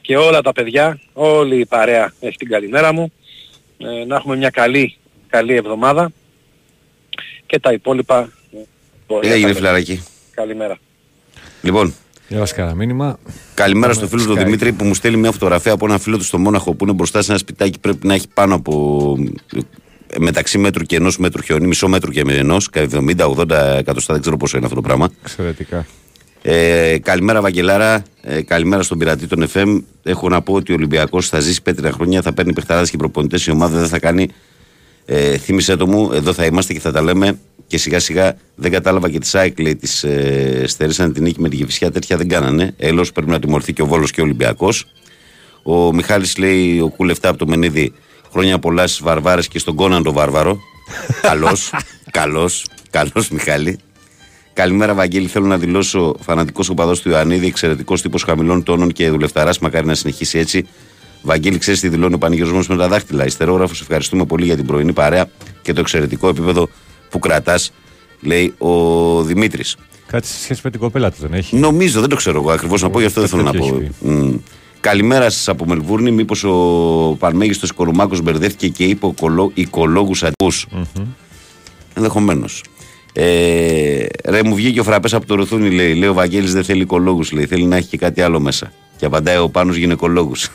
[0.00, 3.12] και όλα τα παιδιά, όλη η παρέα έχει την καλημέρα μου.
[3.78, 4.96] Ε, να έχουμε μια καλή,
[5.28, 6.10] καλή εβδομάδα
[7.46, 8.18] και τα υπόλοιπα.
[8.52, 8.56] ε,
[9.06, 10.02] μπορεί Τι να έγινε τα- φιλαράκι;
[10.34, 10.78] Καλημέρα.
[11.62, 11.94] Λοιπόν,
[12.28, 13.18] Για μας κάνα μήνυμα.
[13.54, 14.44] Καλημέρα στο φίλο του Skype.
[14.44, 17.22] Δημήτρη που μου στέλνει μια φωτογραφία από ένα φίλο του στο Μόναχο που είναι μπροστά
[17.22, 17.78] σε ένα σπιτάκι.
[17.78, 19.16] Πρέπει να έχει πάνω από
[19.56, 24.36] ε, μεταξύ μέτρου και ενός μέτρου χιόνι, μισό μέτρου και ενός, 70-80 εκατοστά, δεν ξέρω
[24.36, 25.10] πόσο είναι αυτό το πράγμα.
[25.22, 25.86] Εξαιρετικά.
[26.42, 28.02] Ε, καλημέρα, Βαγγελάρα.
[28.22, 29.82] Ε, καλημέρα στον πειρατή των FM.
[30.02, 33.46] Έχω να πω ότι ο Ολυμπιακός θα ζήσει πέτρινα χρόνια, θα παίρνει παιχταράδες και προπονητές.
[33.46, 34.28] Η ομάδα δεν θα κάνει.
[35.04, 37.38] Ε, θύμισε το μου, εδώ θα είμαστε και θα τα λέμε.
[37.66, 41.48] Και σιγά σιγά δεν κατάλαβα και τη ΣΑΕΚ λέει τη ε, στερήσαν την νίκη με
[41.48, 41.90] την Γεφυσιά.
[41.90, 42.74] Τέτοια δεν κάνανε.
[42.76, 44.86] Έλος πρέπει να τιμωρηθεί και ο Βόλος και ο Ολυμπιακός.
[45.62, 47.92] Ο Μιχάλης λέει ο κούλεφτα από το Μενίδη.
[48.32, 50.60] Χρόνια πολλά στις Βαρβάρες και στον Κόναν τον Βάρβαρο.
[51.22, 51.72] Καλός,
[52.10, 53.78] καλός, καλός Μιχάλη.
[54.58, 55.26] Καλημέρα, Βαγγέλη.
[55.26, 59.58] Θέλω να δηλώσω φανατικός οπαδός του Ιωαννίδη, εξαιρετικός τύπος χαμηλών τόνων και δουλευταράς.
[59.58, 60.66] Μακάρι να συνεχίσει έτσι.
[61.22, 63.24] Βαγγέλη, ξέρεις τι δηλώνει ο πανηγυρισμός με τα δάχτυλα.
[63.24, 65.30] Ιστερόγραφος, ευχαριστούμε πολύ για την πρωινή παρέα
[65.62, 66.68] και το εξαιρετικό επίπεδο
[67.10, 67.72] που κρατάς,
[68.20, 69.76] λέει ο Δημήτρης.
[70.06, 72.82] Κάτι σε σχέση με την κοπέλα του δεν έχει; Νομίζω, δεν το ξέρω εγώ ακριβώς
[72.82, 73.80] να πω, γι' αυτό δεν θέλω να τέτοιο πω.
[73.80, 74.34] έχει Μμ.
[74.80, 76.10] Καλημέρα σας από Μελβούρνη.
[76.10, 79.14] Μήπως ο Παρμέγιστος Κορουμάκο μπερδεύτηκε και είπε
[79.54, 80.66] οικολόγους αντικούς.
[81.94, 82.62] Ενδεχομένως.
[83.20, 85.94] Ε, ρε, μου βγήκε ο φραπές από το ρουθούνι, λέει.
[85.94, 87.46] Λέει ο Βαγγέλης δεν θέλει οικολόγους, λέει.
[87.46, 88.72] Θέλει να έχει και κάτι άλλο μέσα.
[88.96, 90.48] Και απαντάει ο Πάνος γυναικολόγους.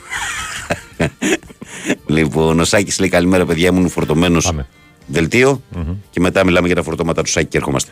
[2.16, 4.46] λοιπόν, ο Σάκης λέει καλημέρα, παιδιά, ήμουν φορτωμένος.
[4.46, 4.68] Πάμε.
[5.08, 5.62] Δελτίο.
[6.10, 7.92] Και μετά μιλάμε για τα φορτώματα του Σάκη και ερχόμαστε.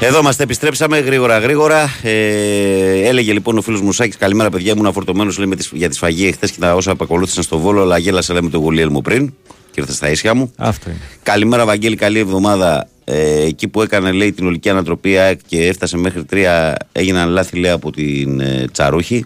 [0.00, 1.88] Εδώ είμαστε, επιστρέψαμε γρήγορα γρήγορα.
[2.02, 5.40] Ε, έλεγε λοιπόν ο φίλος μου Σάκης, καλημέρα παιδιά, ήμουν αφορτωμένος
[5.72, 8.90] για τη σφαγή εχθέ και τα όσα επακολούθησαν στο βόλο, αλλά γέλασα λέμε το γουλιέλ
[8.90, 9.32] μου πριν
[9.70, 10.52] και ήρθε στα ίσια μου.
[10.56, 10.98] Αυτό είναι.
[11.22, 12.88] Καλημέρα, Βαγγέλη, καλή εβδομάδα.
[13.04, 17.56] Ε, εκεί που έκανε λέει την ολική ανατροπή ΑΕΚ και έφτασε μέχρι τρία, έγιναν λάθη
[17.58, 19.24] λέει από την ε, Τσαρούχη.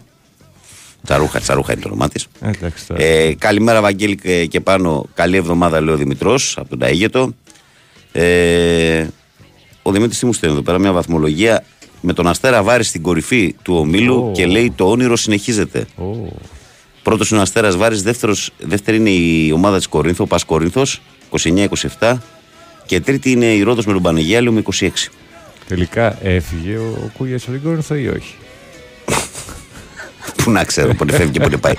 [1.05, 2.27] Τσαρούχα, Τσαρούχα είναι το όνομά της.
[2.41, 3.03] Ε, Εντάξει, τώρα.
[3.03, 5.07] Ε, καλημέρα, Βαγγέλη, και, και πάνω.
[5.15, 7.33] Καλή εβδομάδα, λέει ο Δημητρός από τον Ταίγετο.
[8.13, 9.07] Ε,
[9.83, 11.65] ο Δημήτρης τι μου στέλνει εδώ πέρα, μια βαθμολογία
[12.01, 14.33] με τον Αστέρα Βάρη στην κορυφή του ομίλου Ω.
[14.35, 15.87] και λέει το όνειρο συνεχίζεται.
[15.97, 16.05] Ω,
[17.03, 18.03] Πρώτος είναι ο Αστέρας Βάρης,
[18.59, 21.01] δεύτερη είναι η ομάδα της Κορίνθο, ο Πας Κορίνθος,
[21.99, 22.19] 29-27.
[22.87, 24.89] Και τρίτη είναι η Ρόδος με τον Πανεγιάλιο με 26.
[25.69, 28.35] Τελικά έφυγε ο, ο Κούγιας από την Κόρινθο ή όχι;
[30.37, 31.75] Πού να ξέρω πότε φεύγει και πότε πάει.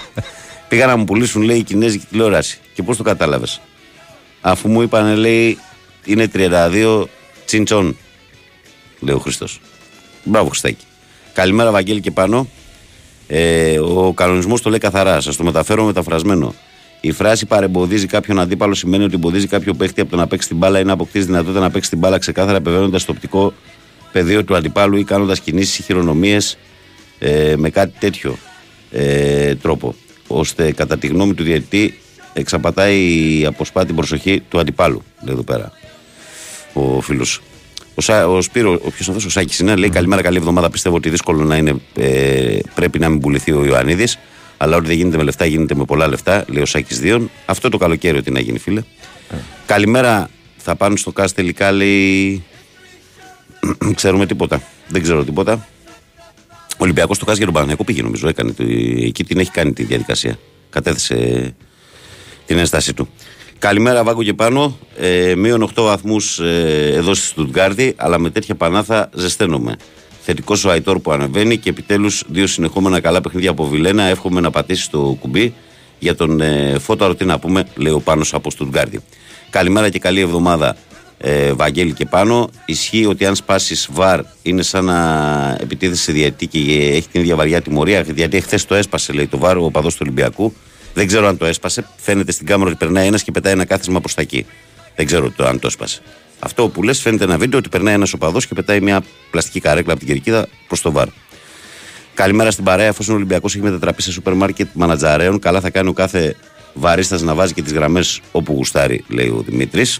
[0.68, 2.60] Πήγα να μου πουλήσουν, λέει, η Κινέζικη τηλεόραση.
[2.74, 3.62] Και πώς το κατάλαβες;
[4.42, 5.58] Αφού μου είπαν, λέει,
[6.06, 7.04] είναι 32
[7.46, 7.98] τσιντσόν.
[9.00, 9.62] Λέει ο Χριστός.
[10.24, 10.86] Μπράβο, Χριστάκη.
[11.34, 12.50] Καλημέρα, Βαγγέλη και πάνω.
[13.28, 15.22] Ε, ο κανονισμός το λέει καθαρά.
[15.22, 16.56] Σας το μεταφέρω μεταφρασμένο.
[17.08, 20.58] Η φράση παρεμποδίζει κάποιον αντίπαλο σημαίνει ότι εμποδίζει κάποιο παίχτη από το να παίξει την
[20.58, 23.54] μπάλα ή να αποκτήσει δυνατότητα να παίξει την μπάλα ξεκάθαρα, επεβαίνοντα το οπτικό
[24.12, 26.58] πεδίο του αντιπάλου ή κάνοντας κινήσεις ή χειρονομίες
[27.20, 28.38] ε, με κάτι τέτοιο
[28.92, 29.96] ε, τρόπο.
[30.28, 32.00] ώστε κατά τη γνώμη του διαιτητή
[32.34, 35.04] εξαπατάει αποσπά την προσοχή του αντιπάλου.
[35.24, 35.72] Λέει εδώ πέρα
[36.74, 37.42] ο φίλος.
[37.96, 40.70] Ο, Σα, ο Σπύρο, ο ποιος αυτός, ο Σάκης είναι, λέει καλημέρα, καλή εβδομάδα.
[40.70, 44.18] Πιστεύω ότι δύσκολο να είναι, ε, πρέπει να μην πουληθεί ο Ιωαννίδης.
[44.58, 47.30] Αλλά ό,τι δεν γίνεται με λεφτά γίνεται με πολλά λεφτά, λέει ο Σάκης Δίων.
[47.46, 48.84] Αυτό το καλοκαίρι ότι να γίνει, φίλε.
[49.66, 52.44] Καλημέρα, θα πάνε στο ΚΑΣ τελικά, λέει.
[53.96, 54.62] Ξέρουμε τίποτα.
[54.88, 55.68] Δεν ξέρω τίποτα.
[56.74, 58.28] Ο Ολυμπιακός στο ΚΑΣ για τον Παναγιακό πήγε, νομίζω.
[58.28, 58.64] Έκανε, το-
[59.06, 60.40] εκεί την έχει κάνει τη διαδικασία.
[60.70, 61.56] Κατέθεσε
[62.46, 63.10] την ένστασή του.
[63.60, 64.78] Καλημέρα, Βάγκο και πάνω.
[64.98, 69.76] Ε, μείον 8 βαθμούς ε, εδώ στη Στουτγκάρδη, αλλά με τέτοια πανάθα ζεσταίνομαι.
[70.30, 74.04] Θετικός ο Αϊτόρ που ανεβαίνει και επιτέλους δύο συνεχόμενα καλά παιχνίδια από Βιλένα.
[74.04, 75.54] Εύχομαι να πατήσει το κουμπί
[76.00, 77.16] για τον ε, Φώταρο.
[77.16, 79.00] Τι να πούμε, λέει ο Πάνος από Στουτγκάρδη.
[79.50, 80.76] Καλημέρα και καλή εβδομάδα,
[81.18, 82.50] ε, Βαγγέλη και πάνω.
[82.66, 86.60] Ισχύει ότι αν σπάσεις βαρ είναι σαν να επιτίθεσαι σε διαιτή και
[86.94, 88.02] έχει την ίδια βαριά τιμωρία.
[88.02, 90.54] Γιατί χθε το έσπασε, λέει το βάρο ο παδό του Ολυμπιακού.
[90.94, 91.88] Δεν ξέρω αν το έσπασε.
[91.98, 94.46] Φαίνεται στην κάμερα ότι περνάει ένας και πετάει ένα κάθισμα προς τα εκεί.
[94.96, 96.02] Δεν ξέρω το, αν το έσπασε.
[96.40, 99.94] Αυτό που λες φαίνεται ένα βίντεο ότι περνάει ένας οπαδός και πετάει μια πλαστική καρέκλα
[99.94, 101.08] από την κερκίδα προς το βαρ.
[102.14, 102.88] Καλημέρα στην παρέα.
[102.88, 106.36] Εφόσον ο Ολυμπιακός έχει μετατραπεί σε σούπερ μάρκετ μανατζαρέων, καλά θα κάνει ο κάθε
[106.74, 110.00] βαρίστας να βάζει και τις γραμμές όπου γουστάρει, λέει ο Δημήτρης.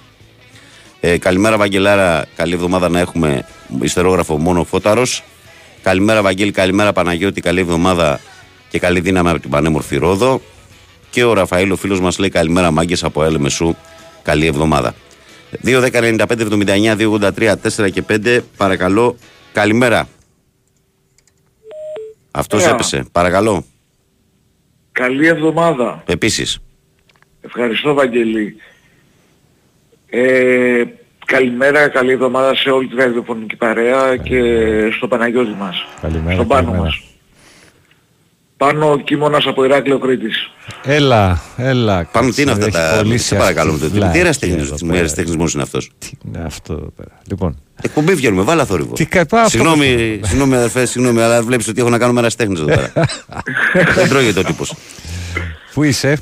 [1.00, 2.26] Ε, καλημέρα, Βαγγελάρα.
[2.36, 3.46] Καλή εβδομάδα να έχουμε
[3.82, 5.24] ιστερόγραφο μόνο φώταρος.
[5.82, 6.52] Καλημέρα, Βαγγέλη.
[6.52, 7.42] Καλημέρα, Παναγιώτη.
[7.42, 8.20] Καλή εβδομάδα
[8.70, 10.42] και καλή δύναμη από την πανέμορφη Ρόδο.
[11.10, 13.76] Και ο Ραφαήλ, ο φίλος μας, λέει καλημέρα, μάγκες από ΕΛΜΕΣΟΥ.
[14.24, 14.96] Καλή εβδομάδα.
[15.64, 17.56] 2, 10, 95, 79, 283,
[17.86, 18.40] 4 και 5.
[18.58, 19.18] Παρακαλώ,
[19.54, 20.08] καλημέρα.
[22.32, 22.74] Αυτός Ωραία.
[22.74, 23.06] έπεσε.
[23.12, 23.66] Παρακαλώ.
[24.92, 26.04] Καλή εβδομάδα.
[26.08, 26.60] Επίσης.
[27.42, 28.56] Ευχαριστώ Βαγγελή.
[30.10, 30.84] Ε,
[31.26, 34.42] καλημέρα, καλή εβδομάδα σε όλη τη ραδιοφωνική παρέα και
[34.98, 35.86] στο Παναγιώτη μας.
[36.02, 36.84] Καλημέρα, Στον πάνω καλημέρα.
[36.84, 37.04] μας.
[38.58, 40.50] Πάνω ο Κίμωνας από Ηράκλειο Κρήτης.
[40.84, 42.10] Έλα, έλα.
[42.12, 42.94] Πάμε, τι είναι αυτά; έχει τα.
[42.98, 43.72] κολλήσει Σε παρακαλώ.
[43.72, 45.36] αυτή τη Τι βλάκια εραστέχνη εδώ πέρα.
[45.38, 48.94] μόνος είναι αυτός; Τι είναι αυτό εδώ πέρα; Λοιπόν, Εκπομπή βγαίνουμε, βάλα θόρυβο.
[48.94, 52.20] Τι κα- πάω, αυτό Συγγνώμη, συγγνώμη αδερφέ, συγγνώμη, αλλά βλέπεις ότι έχω να κάνω με
[52.20, 52.92] εραστέχνη εδώ πέρα.
[53.96, 54.74] Δεν τρώγεται ο τύπος.
[55.74, 56.18] πού είσαι,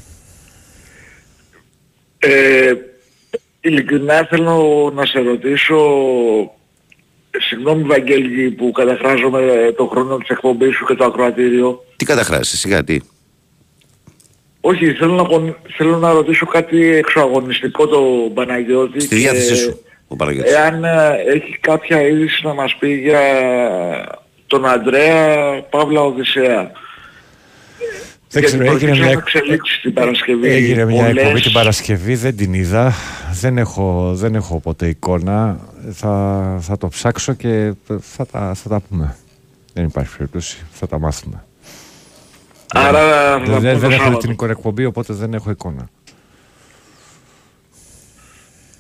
[2.19, 2.73] Ε,
[3.61, 5.77] ειλικρινά θέλω να σε ρωτήσω,
[7.39, 11.84] συγγνώμη Βαγγέλη που καταχράζομαι το χρόνο της εκπομπής σου και το ακροατήριο.
[11.95, 12.99] Τι καταχράσει, σιγά τι.
[14.61, 17.99] Όχι, θέλω να, πον- θέλω να ρωτήσω κάτι εξωαγωνιστικό το
[18.33, 18.99] Παναγιώτη.
[18.99, 20.53] Στη και διάθεσή σου, ο Παναγιώτης.
[20.53, 23.19] Εάν ε, έχει κάποια είδηση να μας πει για
[24.47, 26.71] τον Αντρέα Παύλα Οδυσσέα.
[28.29, 30.47] Δεν Γιατί ξέρω, έγινε προκύψαν μια, εξελίξεις την Παρασκευή.
[30.49, 32.93] έγινε μια Πολλές- εκπομπή την Παρασκευή, δεν την είδα.
[33.41, 35.59] Δεν έχω, δεν έχω ποτέ εικόνα.
[35.91, 39.15] Θα, θα το ψάξω και θα τα, θα τα πούμε.
[39.73, 40.57] Δεν υπάρχει περίπτωση.
[40.71, 41.43] Θα τα μάθουμε.
[42.77, 44.17] Άρα θα Δεν, πούμε δεν, το δεν έχω Σάββατο.
[44.17, 45.89] την εικόνα εκπομπή, οπότε δεν έχω εικόνα.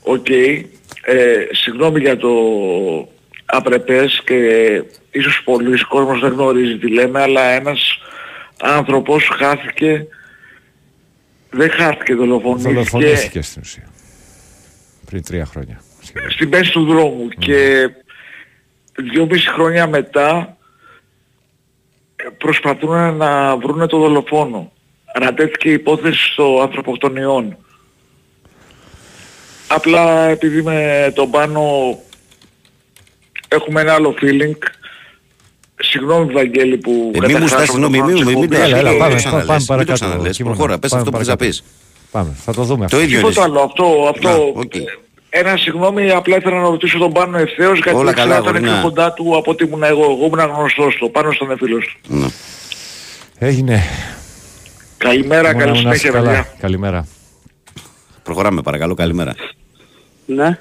[0.03, 0.29] Οκ.
[0.29, 2.29] Ε, συγγνώμη για το
[3.45, 4.35] απρεπές και
[5.11, 7.99] ίσως πολλοί κόσμος δεν γνωρίζει τι λέμε, αλλά ένας
[8.61, 10.07] άνθρωπος χάθηκε,
[11.49, 13.87] δεν χάθηκε, δολοφονήθηκε Δολοφονήθηκες στην ουσία.
[15.05, 15.81] Πριν τρία χρόνια.
[16.01, 16.31] σχεδόν.
[16.31, 17.89] στην μέση του δρόμου και
[19.11, 20.54] δυόμιση χρόνια μετά ε,
[22.37, 24.71] προσπαθούν να βρουν το δολοφόνο.
[25.13, 27.57] Ανατέθηκε η υπόθεση στο ανθρωποκτονιών.
[29.67, 31.61] Απλά επειδή με τον πάνω
[33.47, 34.57] έχουμε ένα άλλο feeling.
[35.79, 38.99] Συγγνώμη Βαγγέλη που Ε, μην μου στάσει, συγγνώμη, μην μην- μην το Έλα, έλα, μην
[38.99, 40.35] το πάμε, ξαναλες, πάμε μην το παρακάτω, ξαναλες.
[40.37, 40.55] Κίμωνα.
[40.55, 41.61] Προχώρα, πες Πάμε αυτό που θες να παρακάτω.
[41.63, 41.63] πεις.
[42.11, 42.97] Πάμε, θα το δούμε αυτό.
[42.97, 43.49] Το ίδιο Τίποτα είναι.
[43.49, 43.59] άλλο.
[43.65, 44.53] Αυτό, αυτό.
[45.35, 45.45] Να, οκ.
[45.47, 48.49] ε, Ένα συγγνώμη, απλά ήθελα να ρωτήσω τον πάνω ευθέως γιατί Όλα ήξερα καλά, ότι
[48.49, 48.79] ήταν γορινά.
[48.81, 50.03] πιο κοντά του από ότι ήμουν εγώ.
[50.03, 51.11] Εγώ ήμουν γνωστός του.
[51.11, 52.13] Πάνω στον φίλος του.
[52.15, 52.27] Ναι.
[53.39, 53.83] Έγινε.
[54.97, 56.25] Καλημέρα, Κίμωνα, καλή να είσαι συνέχεια, καλά.
[56.27, 56.53] παιδιά.
[56.59, 57.07] Καλημέρα.
[58.23, 59.35] Προχωράμε, παρακαλώ, καλημέρα.
[60.25, 60.57] Ναι.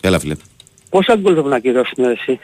[0.00, 0.34] Έλα, φίλε.
[0.90, 2.38] Πόσα γκολ πρέπει να κυρώσουμε εσύ;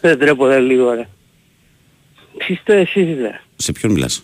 [0.00, 1.08] Δεν τρέπονται λίγο ρε.
[2.46, 3.40] Τι είστε εσείς ρε.
[3.56, 4.22] Σε ποιον μιλάς;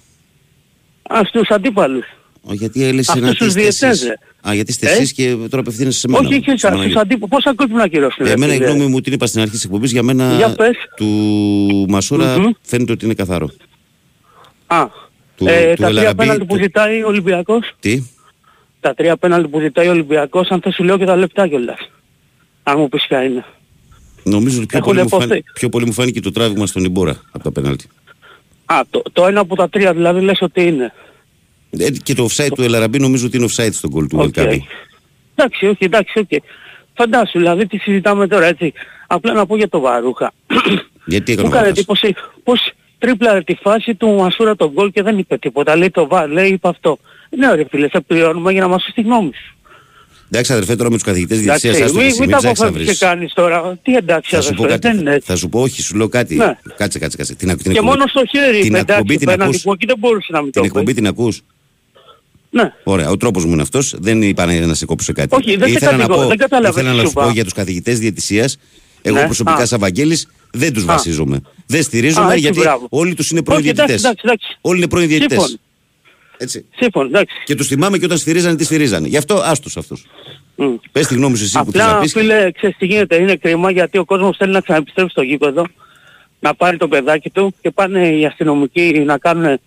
[1.02, 2.04] Α, στους αντίπαλους.
[2.42, 4.06] Γιατί έλυσες Αυτούς να τους είστε διαιτές, εσείς.
[4.06, 4.14] ρε.
[4.48, 6.20] Α, γιατί είστε Ε; εσείς και τώρα απευθύνεσαι σε μένα.
[6.26, 6.98] Όχι, όχι, στον στους Παναγιώτη.
[6.98, 7.28] αντίπαλους.
[7.28, 8.26] Πόσα γκολ πρέπει να κυρώσουμε.
[8.26, 8.68] Για ρε, μένα η φίλε.
[8.70, 9.92] γνώμη μου την είπα στην αρχή της εκπομπής.
[9.92, 10.76] Για μένα Για πες.
[10.96, 11.06] του
[11.88, 12.50] μασουρα Μμμ.
[12.62, 13.50] φαίνεται ότι είναι καθαρό.
[14.66, 14.86] Α,
[15.36, 17.74] Του- ε, του τα τρία Ελαραμπή, πέναλτι που του- ζητάει ο Ολυμπιακός.
[17.80, 18.02] Τι;
[18.80, 21.90] Τα τρία πέναλτι που ζητάει ο Ολυμπιακός, αν θες σου λέω και τα λεπτά κιόλας.
[22.62, 23.44] Αν μου πεις ποια είναι.
[24.22, 25.26] Νομίζω ότι πιο Έχουν πολύ, μου υποθεί.
[25.28, 27.86] φάνηκε, πιο πολύ μου φάνηκε το τράβηγμα στον Ιμπόρα από τα πέναλτι.
[28.64, 30.92] Α, το, το ένα από τα τρία δηλαδή λες ότι είναι.
[31.78, 34.24] Ε, και το offside του Ελ Αραμπί νομίζω ότι είναι offside στο γκολ του Οκ.
[34.36, 34.64] Ελκαμπή.
[35.34, 36.28] Εντάξει, όχι, εντάξει, οκ.
[36.96, 38.72] Φαντάσου, δηλαδή τι συζητάμε τώρα έτσι.
[39.06, 40.32] Απλά να πω για το Βαρούχα.
[41.06, 45.02] Γιατί Μου έκανε έκανε ο εντύπωση πως τρίπλαρε τη φάση του Μασούρα τον γκολ και
[45.02, 45.76] δεν είπε τίποτα.
[45.76, 46.98] Λέει το VAR, λέει είπε αυτό.
[47.38, 49.54] Ναι ρε φίλε, σε πληρώνουμε για να μας πεις τη γνώμη σου.
[50.30, 52.60] Εντάξει αδερφέ τώρα με τους καθηγητές Εντάξει, διαιτησίας άστο μην, και μην μην τα ψάξεις
[52.60, 53.10] να αποφεύγεις και βρεις.
[53.14, 53.78] κάνεις τώρα.
[53.82, 54.94] Τι εντάξει Θα σου πω αδερφέ, κάτι.
[54.96, 55.26] δεν είναι έτσι.
[55.30, 56.34] Θα σου πω όχι, σου λέω κάτι.
[56.36, 56.56] Ναι.
[56.76, 57.34] Κάτσε, κάτσε, κάτσε.
[57.34, 59.62] Την, ακ- την Και εκπομπή- μόνο στο χέρι την είπε, εκπομπή εντάξει, την πέναντι ακούς;
[59.62, 60.92] που εκεί δεν μπορούσε να μην Την το εκπομπή πει.
[60.94, 61.40] την ακούς;
[62.54, 62.72] Ναι.
[62.84, 63.94] Ωραία, ο τρόπος μου είναι αυτός.
[63.98, 65.34] Δεν είπα να σε κόψω κάτι.
[65.34, 67.22] Όχι, δεν σε ήθελα να κατηγορώ, πω, δεν κατάλαβες ήθελα τι να σου σου πω
[67.22, 67.32] είπα.
[67.32, 68.58] για τους καθηγητές διαιτησίας.
[69.02, 69.24] Εγώ Ναι.
[69.24, 69.66] προσωπικά Α.
[69.66, 70.86] σαν Βαγγέλης δεν τους Α.
[70.86, 71.40] βασίζομαι.
[71.66, 72.86] Δεν στηρίζομαι Α, έτσι, γιατί μπράβο.
[72.90, 74.02] όλοι τους είναι Όχι, πρώην εντάξει, διαιτητές.
[74.04, 74.58] εντάξει, εντάξει.
[74.60, 75.38] Όλοι είναι πρώην διαιτητές.
[75.38, 75.58] Σύμφωνο.
[76.36, 76.64] Έτσι.
[76.76, 77.34] Σύμφωνο, εντάξει.
[77.44, 79.08] Και τους θυμάμαι και όταν στηρίζανε τις στηρίζανε.
[79.08, 80.04] Γι' αυτό άστος αυτούς.
[80.56, 80.74] Μμ.
[80.92, 82.12] Πες τη γνώμη σου εσύ που θες να Απλά πεις.
[82.12, 85.66] φίλε, ξέρεις τι γίνεται, είναι κρίμα γιατί ο κόσμος θέλει να ξαναεπιστρέψει στο γήπεδο,
[86.40, 89.60] να πάρει το παιδάκι του και πάνε οι αστυνομικοί να κάνουν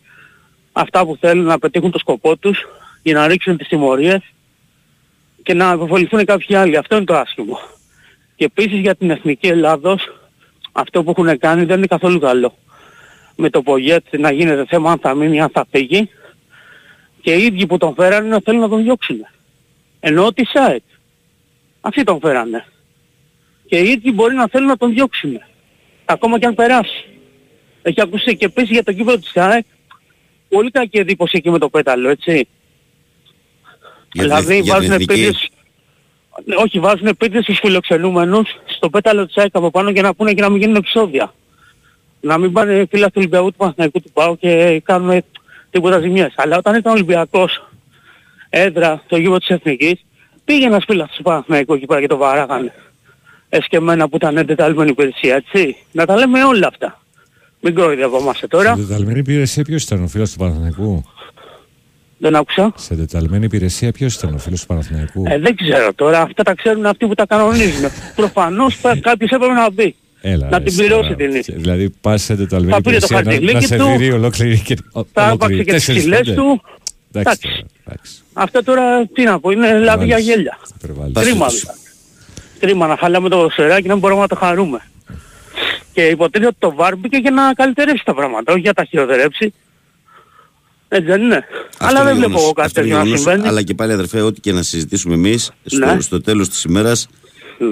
[0.78, 2.68] αυτά που θέλουν, να πετύχουν το σκοπό τους
[3.02, 4.22] για να ρίξουν τις τιμωρίες
[5.44, 6.78] και να αποφοληθούν κάποιοι άλλοι.
[6.78, 7.60] Αυτό είναι το άσχημο.
[8.36, 10.12] Και επίσης για την Εθνική Ελλάδος,
[10.72, 12.58] αυτό που έχουν κάνει δεν είναι καθόλου καλό.
[13.36, 16.10] Με το Πογέτ να γίνεται θέμα αν θα μείνει, αν θα φύγει
[17.22, 19.18] και οι ίδιοι που τον φέρανε να θέλουν να τον διώξουν.
[20.00, 20.84] Ενώ τη ΣΑΕΚ.
[21.82, 22.66] Αυτοί τον φέρανε.
[23.68, 25.42] Και οι ίδιοι μπορεί να θέλουν να τον διώξουν.
[26.06, 27.06] Ακόμα και αν περάσει.
[27.82, 29.66] Έχει ακουστεί και επίσης για το κήπεδο της ΣΑΕΚ.
[30.50, 32.32] Πολύ κακή εντύπωση εκεί με το πέταλο, έτσι.
[32.32, 32.46] Για
[34.12, 35.50] την δηλαδή εθ- για την βάζουν εθνική; επίτες...
[36.46, 40.34] Ναι, Όχι, βάζουν επίτες στους φιλοξενούμενους στο πέταλο της ΑΕΚ από πάνω για να πούνε
[40.34, 41.34] και να μην γίνουν επεισόδια.
[42.22, 45.24] Να μην πάνε φίλα του Ολυμπιακού του Παναθηναϊκού του ΠΑΟ και κάνουν
[45.70, 46.34] τίποτα ζημιές.
[46.36, 47.68] Αλλά όταν ήταν Ολυμπιακός
[48.50, 50.06] έδρα το γήπεδο της Εθνικής,
[50.46, 52.74] πήγε ένας φίλος του Παναθηναϊκού εκεί πέρα και το βαράγανε.
[53.50, 55.78] Εσκεμμένα που ήταν εντεταλμένη υπηρεσία, έτσι.
[55.92, 57.02] Να τα λέμε όλα αυτά.
[57.62, 58.76] Μην κοροϊδευόμαστε τώρα.
[58.76, 61.04] Σε τεταλμένη υπηρεσία ποιος ήταν ο φίλος του Παναθηναϊκού;
[62.18, 62.74] Δεν άκουσα.
[62.76, 66.22] Σε τεταλμένη υπηρεσία ποιος ήταν ο φίλος του Παναθηναϊκού; Ε, δεν ξέρω τώρα.
[66.22, 67.90] Αυτά τα ξέρουν αυτοί που τα κανονίζουν.
[68.16, 69.96] Προφανώς πα- κάποιος έπρεπε να μπει.
[70.22, 71.16] Έλα, να ρε, την εσύ, πληρώσει τώρα.
[71.16, 71.52] την ύφη.
[71.54, 74.60] Δηλαδή πας σε τεταλμένη Θα πήρε το υπηρεσία να, να χαρτιλίκι σε του, δει ολόκληρη
[74.60, 74.76] και
[75.14, 75.34] Θα ολόκληρη.
[75.34, 76.34] έπαξε και τις Τέσσερις, φυλές πέντε.
[76.34, 76.62] του.
[77.14, 77.48] Εντάξει, Εντάξει.
[77.48, 78.14] τώρα, εντάξει.
[78.34, 80.26] Αυτά τώρα τι να πω, είναι λάδι για Υπερβάλλεις.
[80.26, 80.58] γέλια.
[80.78, 81.14] Υπερβάλλεις.
[81.14, 81.80] Πας Κρίμα στους- δηλαδή.
[82.60, 84.80] Κρίμα να χαλάμε το σεράκι να μην μπορούμε να το χαρούμε.
[85.98, 88.90] Και υποτίθεται ότι το VAR μπήκε για να καλυτερεύσει τα πράγματα, όχι για να τα
[88.90, 89.54] χειροτερέψει.
[90.88, 91.36] Έτσι δεν είναι.
[91.70, 92.44] Αυτό Αλλά είναι δεν βλέπω γεγονός.
[92.44, 93.20] εγώ κάτι Αυτό είναι τέτοιο να γεγονός.
[93.32, 93.48] συμβαίνει.
[93.48, 96.00] Αλλά και πάλι αδερφέ, ό,τι και να συζητήσουμε εμείς, στο, Ναι.
[96.02, 97.08] στο τέλος της ημέρας,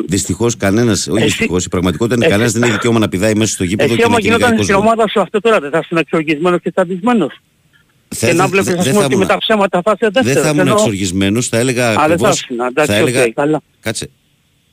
[0.05, 3.33] δυστυχώς κανένας, όχι Εσύ- δυστυχώς, η πραγματικότητα είναι Εσύ- κανένας δεν έχει δικαίωμα να πηδάει
[3.35, 4.89] μέσα στο γήπεδο Εσύ και να άμα κυνηγάει γινόταν στην κόσμο.
[4.91, 7.39] ομάδα σου αυτό τώρα δεν θα ήσουν εξοργισμένος και στατισμένος.
[8.07, 9.91] Θα- Και να δεν- βλέπεις δεν ας θα πούμε ότι ήμουν- με τα ψέματα θα
[9.95, 10.43] είσαι Δεν δεύτερος.
[10.47, 13.61] θα ήμουν ενώ- εξοργισμένος, θα έλεγα δεν θα ακριβώς, ήσουν, εντάξει, θα οκ, έλεγα, καλά.
[13.79, 14.09] κάτσε,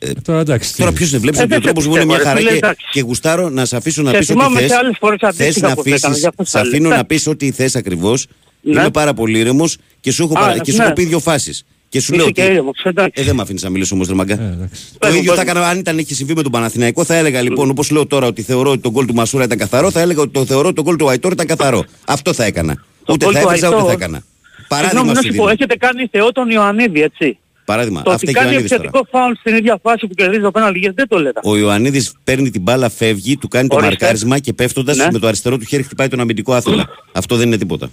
[0.05, 0.73] Ε, Τώρα εντάξει.
[0.73, 2.35] τι- Τώρα ποιος δεν βλέπεις Ε, ότι ο δεν σε τρόπος μου είναι μια πιστεύω,
[2.37, 2.87] ρε χαρά φίλε, και, εντάξει.
[2.93, 4.71] και γουστάρω να σε αφήσω να Σε πεις ό,τι θυμάμαι θες.
[4.71, 6.71] σε άλλες φορές Θες αντίστοιχα να που έκανα, αφήσεις, γι' αυτό σε σας λέω.
[6.71, 7.15] αφήνω να Εντάξει.
[7.17, 8.27] πεις ό,τι θες ακριβώς.
[8.61, 8.81] Ναι.
[8.81, 10.59] Είμαι πάρα πολύ ήρεμος και σου έχω, Α, παρα...
[10.59, 10.85] και σου ναι.
[10.85, 11.65] έχω πει δύο φάσεις.
[11.89, 12.51] Και σου λέω Είσαι και ότι...
[12.53, 13.23] ήρεμος, εντάξει.
[13.23, 14.35] Ε, δεν με αφήνεις να μιλήσω όμως, ρε μαγκά.
[14.35, 14.83] Ε, εντάξει.
[14.93, 15.51] Το Πες μου, ίδιο πες θα μου.
[15.51, 17.05] έκανα αν ήταν έχει συμβεί με τον Παναθηναϊκό.
[17.05, 19.91] Θα έλεγα λοιπόν, όπως λέω τώρα, ότι θεωρώ ότι το γκολ του Μασούρα ήταν καθαρό.
[19.91, 21.85] Θα έλεγα ότι το θεωρώ ότι το γκολ του Αϊτόρ ήταν καθαρό.
[22.05, 22.75] Αυτό θα έκανα.
[23.05, 24.23] Το ούτε γκολ θα του έβριζα ούτε Αϊτόρ- θα έκανα.
[24.69, 25.55] Παράδειγμα Συγγνώμη, να σου σου πω, δίνω.
[25.59, 27.39] έχετε κάνει θεό τον Ιωαννίδη, έτσι.
[27.73, 28.03] Παράδειγμα.
[28.03, 28.83] Το Αυτά ότι έχει ο κάνει Ιωαννίδης τώρα.
[28.89, 31.41] επιθετικό φάουλ στην ίδια φάση που κερδίζει το πέναλτι, γιατί δεν το λέτε.
[31.45, 33.95] Ο Ιωαννίδης παίρνει την μπάλα, φεύγει, του κάνει το Ορίστε.
[33.99, 35.09] μαρκάρισμα και πέφτοντας Ναι.
[35.13, 36.85] με το αριστερό του χέρι χτυπάει τον αμυντικό άθλημα.
[37.13, 37.91] Αυτό δεν είναι τίποτα.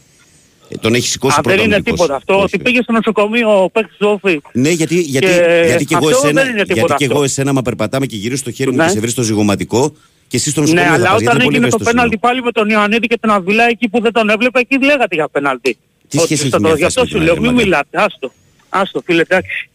[0.70, 2.00] Ε, τον έχει σηκώσει Α, πρώτα δεν ο είναι αμυντικός.
[2.00, 2.34] τίποτα αυτό.
[2.34, 2.64] Όχι, Ότι όχι.
[2.64, 4.42] πήγε στο νοσοκομείο ο παίκτης του Όφη.
[4.54, 7.16] Ναι, γιατί, γιατί, Και γιατί και εγώ αυτό εσένα, δεν είναι τίποτα γιατί και αυτό.
[7.16, 8.84] εγώ εσένα, μα περπατάμε και γυρίζω το χέρι μου Ναι.
[8.86, 9.96] και σε βρει στο ζυγοματικό
[10.28, 11.90] και εσύ στο Ναι, νοσοκομείο θα αλλά πας, γιατί όταν είναι πολύ έγινε το ευαίσθητο
[11.92, 12.28] πέναλτι σημείο.
[12.28, 15.28] πάλι με τον Ιωαννίδη και τον Αβιλά εκεί που δεν τον έβλεπε, εκεί λέγατε για
[15.30, 15.78] πέναλτι.
[16.08, 17.52] Τι Ότι σχέση έχει στο- μια Γι' φάση αυτό με σου την λέω, άλλη, μην
[17.52, 17.64] μάγκα.
[17.64, 17.98] μιλάτε.
[18.06, 18.32] Άστο.
[18.70, 19.70] Άστο, φίλε, εντάξει.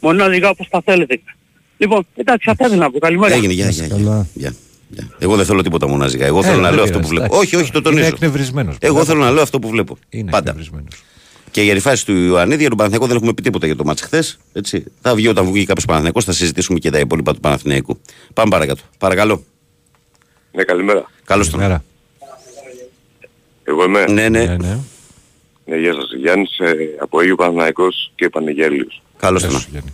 [0.00, 1.20] Μόνο λίγα όπως τα θέλετε.
[1.76, 2.98] Λοιπόν, εντάξει, αυτά ήθελα να πω.
[2.98, 3.34] Καλημέρα.
[3.34, 4.00] Έγινε, γεια, γεια, Καλά.
[4.00, 4.54] γεια, γεια,
[4.88, 5.08] γεια.
[5.18, 6.26] Εγώ δεν θέλω τίποτα μοναζικά.
[6.26, 7.34] Εγώ Ε, θέλω να δεν λέω αυτό που πειράζει, βλέπω.
[7.34, 7.54] εντάξει.
[7.54, 8.06] Όχι, όχι, το Είναι τονίζω.
[8.14, 8.76] εκνευρισμένος.
[8.80, 9.96] Εγώ θέλω να λέω αυτό που βλέπω.
[10.08, 10.50] Είναι Πάντα.
[10.50, 11.02] εκνευρισμένος.
[11.50, 13.84] Και για τη φάση του Ιωαννίδη, για τον Παναθηναϊκό δεν έχουμε πει τίποτα για το
[13.84, 14.38] μάτς χθες.
[14.52, 14.84] Έτσι.
[15.00, 18.00] Θα βγει όταν βγει κάποιος Παναθηναϊκός, θα συζητήσουμε και τα υπόλοιπα του Παναθηναϊκού.
[18.34, 18.82] Πάμε παρακάτω.
[18.98, 19.44] Παρακαλώ.
[20.52, 21.10] Ναι, καλημέρα.
[21.24, 21.60] Καλώς τον.
[21.60, 21.84] Μέρα.
[23.64, 24.04] Εγώ είμαι.
[24.08, 24.44] Ναι, ναι.
[24.44, 24.78] Ναι, ναι.
[25.72, 26.12] Ναι, γεια σας.
[26.18, 29.02] Γιάννης ε, από Αγίου Παναθηναϊκός και Πανεγέλιος.
[29.18, 29.60] Καλώς Γεια τον.
[29.60, 29.92] σου, Γιάννη.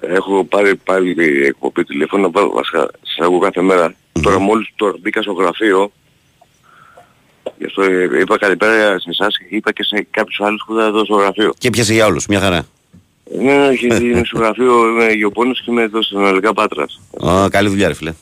[0.00, 3.94] Έχω πάρει πάλι εκπομπή τηλέφωνο, βα- βασικά σας ακούω κάθε μέρα.
[4.22, 5.92] Τώρα μόλις τώρα μπήκα στο γραφείο,
[7.58, 10.86] γι' αυτό ε, είπα καλημέρα σε εσάς και είπα και σε κάποιους άλλους που ήταν
[10.86, 11.54] εδώ στο γραφείο.
[11.58, 12.26] Και πιάσε για όλους.
[12.26, 12.66] Μια χαρά.
[13.38, 17.00] Ναι, ναι, όχι, είμαι στο γραφείο, είμαι γεωπόνος και είμαι εδώ στην Αναλικά Πάτρας.
[17.26, 18.12] Α, καλή δουλειά, ρε φίλε.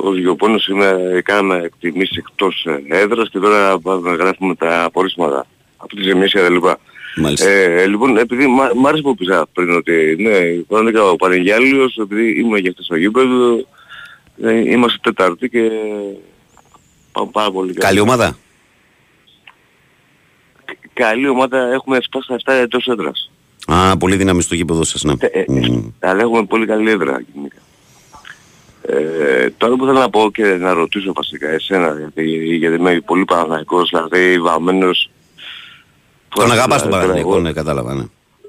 [0.00, 5.46] Ως γεωπόνος είμαι, κάναμε εκτιμήσεις εκτός ε, έδρας και τώρα πάμε να γράφουμε τα απορίσματα
[5.76, 6.78] από τη ζημίες και τα λοιπά.
[7.16, 7.50] Μάλιστα.
[7.50, 10.38] Ε, λοιπόν, επειδή μ' μ' άρεσε που πήγα πριν ότι ναι,
[10.68, 13.66] κανονικά ο Πανεγιάλιος, επειδή ήμουν και χθες στο γήπεδο,
[14.42, 15.70] ε, είμαστε Τετάρτη και
[17.12, 17.88] πάμε πάρα πολύ καλά.
[17.88, 18.36] Καλή ομάδα;
[20.92, 23.30] Καλή ομάδα, έχουμε φτάσει στα 7 εντός έδρας.
[23.66, 25.12] Α, πολύ δύναμη στο γήπεδο σας, ναι.
[25.18, 25.88] Ε, ε, Μμ.
[26.00, 27.56] Αλλά έχουμε πολύ καλή έδρα γενικά.
[28.90, 32.24] Ε, τώρα που θέλω να πω και να ρωτήσω βασικά εσένα, γιατί,
[32.56, 35.10] γιατί είμαι πολύ παραναϊκός, δηλαδή βαμμένος...
[36.28, 38.02] Τον αγαπάς τον Τώρα Παναθηναϊκό, εγώ- ναι, κατάλαβα, ναι.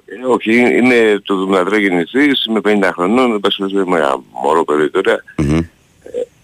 [0.06, 4.90] Ε, όχι, είναι το 73 γεννηθής, είμαι 50 χρονών, δεν πας είμαι ένα μωρό παιδί
[4.90, 5.24] τώρα.
[5.38, 5.60] Μμμ.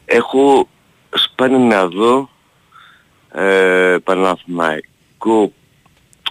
[0.06, 0.68] Έχω
[1.14, 2.30] σπάνει να δω
[3.32, 5.54] ε, Παναθηναϊκό,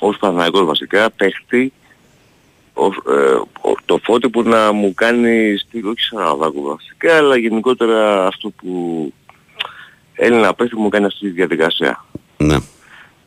[0.00, 1.72] ως Παναθηναϊκός βασικά, παίχτη,
[2.74, 3.32] ως, ε,
[3.68, 9.12] ο- το φώτι που να μου κάνει στυλ, όχι Σαραβάκου βασικά, αλλά γενικότερα αυτό που
[10.14, 12.04] Έλληνα παίχτη που μου κάνει αυτή τη διαδικασία.
[12.36, 12.56] Ναι.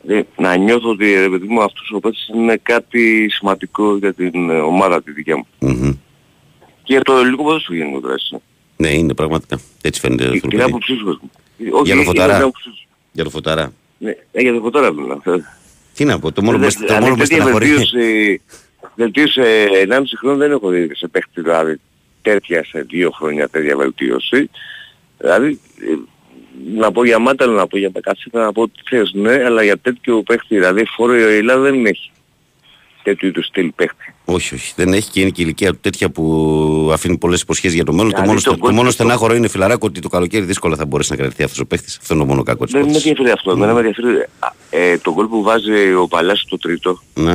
[0.02, 4.50] Δηλαδή, να νιώθω ότι ρε παιδί μου αυτός ο παίκτης είναι κάτι σημαντικό για την
[4.50, 5.46] ε, ομάδα τη δικιά μου.
[5.58, 5.90] Μμμ.
[6.82, 8.36] Και για το ελληνικό ποδόσφαιρο γενικότερα έτσι.
[8.76, 9.58] Ναι, είναι πραγματικά.
[9.82, 10.70] Έτσι φαίνεται Και αυτό το την παιδί.
[10.70, 11.04] άποψή σου.
[11.04, 11.30] παιδί μου.
[11.72, 12.32] Όχι, Για το είναι φωταρά.
[12.34, 12.86] την άποψή σου.
[13.12, 13.72] Για το φωταρά.
[13.98, 15.18] Ναι, ε, για το φωτάρα μιλάω.
[15.94, 18.40] Τι να πω, το μόνο που με- το Δηλαδή, μόνο που με τέτοια στεναχωρεί...
[18.98, 21.80] βελτίωση, βελτίωση 1,5 χρόνο δεν έχω δει σε παίχτη δηλαδή
[22.22, 24.50] τέτοια σε δύο χρόνια τέτοια βελτίωση.
[25.18, 25.94] Δηλαδή, ε,
[26.76, 29.76] να πω για Μάταλο, να πω για Μπεκάτσικα, να πω ό,τι θες, ναι, αλλά για
[29.78, 32.10] τέτοιο παίχτη, δηλαδή φόρο η Ελλάδα δεν έχει
[33.02, 34.14] τέτοιου είδους στυλ παίχτη.
[34.24, 34.72] Όχι, όχι.
[34.76, 37.92] Δεν έχει και είναι και η ηλικία του τέτοια που αφήνει πολλές υποσχέσεις για το
[37.92, 38.10] μέλλον.
[38.10, 40.44] Το Δηλαδή, μόνο, το στο- το κόλπο- μόνο το- στενάχωρο είναι φιλαράκο ότι το καλοκαίρι
[40.44, 41.96] δύσκολα θα μπορέσει να κρατηθεί αυτός ο παίχτης.
[42.00, 44.98] Αυτό είναι το μόνο κακό της Δεν με ενδιαφέρει αυτό, εμένα με ενδιαφέρει α, ε,
[44.98, 47.34] το γκολ που βάζει ο Παλάσης στο τρίτο, Ναι.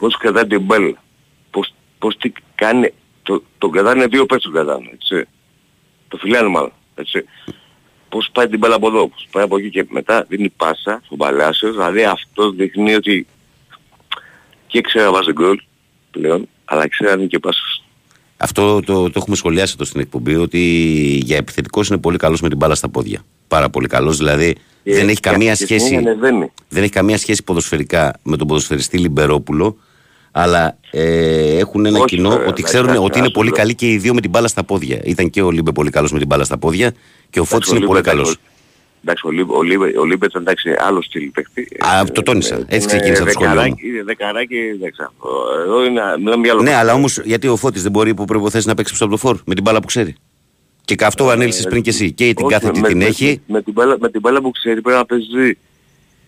[0.00, 1.02] Πώς κρατάει την μπάλα,
[1.50, 2.92] πώς, πώς τι κάνει,
[3.22, 5.28] το, τον κρατάνε δύο παίκτες τον κρατάνε, έτσι.
[6.08, 7.24] Το φιλάνε μάλλον, έτσι.
[8.08, 11.18] Πώς πάει την μπάλα από εδώ, πώς πάει από εκεί και μετά δίνει πάσα στον
[11.18, 13.26] Παλάσιο, δηλαδή αυτό δείχνει ότι
[14.66, 15.60] και ξέρει να βάζει γκολ
[16.10, 17.82] πλέον, αλλά ξέρει να δίνει και πάσες.
[18.36, 20.58] Αυτό το, το έχουμε σχολιάσει εδώ στην εκπομπή ότι
[21.24, 23.22] για επιθετικός είναι πολύ καλός με την μπάλα στα πόδια.
[23.48, 24.16] Πάρα πολύ καλός.
[24.16, 26.08] Δηλαδή Και- δεν έχει και καμία αυτή τη στιγμή σχέση.
[26.08, 26.52] ανεβαίνει.
[26.68, 29.76] Δεν έχει καμία σχέση ποδοσφαιρικά με τον ποδοσφαιριστή Λιμπερόπουλο.
[30.32, 33.32] Αλλά ε, έχουν ένα Όχι, κοινό βέβαια, ότι να ξέρουν κοιτάξτε, ότι είναι να σου
[33.38, 33.56] πολύ λέω.
[33.58, 35.00] καλοί και οι δύο με την μπάλα στα πόδια.
[35.04, 36.92] Ήταν και ο Λίμπε πολύ καλός με την μπάλα στα πόδια
[37.30, 38.36] και ο Φώτης Εντάξει, είναι ο πολύ Λίμπε- καλός.
[39.04, 41.68] Εντάξει, ο Λίμπε- ο Λίμπε- ο Λίμπετς εντάξει άλλο στυλ παίχτη.
[41.80, 42.54] Α, το τόνισα.
[42.54, 43.54] Ε, Έτσι είναι ξεκίνησα το σχόλιο μου.
[43.56, 45.12] δεκαράκι- Είναι δεκαράκι, δεν ξέρω.
[45.64, 46.62] Εδώ είναι, μιλάμε για άλλο.
[46.62, 49.18] Ναι, αλλά όμως γιατί ο Φώτης δεν μπορεί υπό προποθέσει να παίξει πίσω από το
[49.18, 50.14] φόρ με την μπάλα που ξέρει;
[50.84, 52.12] Και αυτό ανέλησες πριν και εσύ.
[52.12, 53.40] Και την Ε, Όχι, κάθετη με- την με- έχει.
[53.46, 55.58] Με, την μπάλα, με την μπάλα που ξέρει πρέπει να παίζει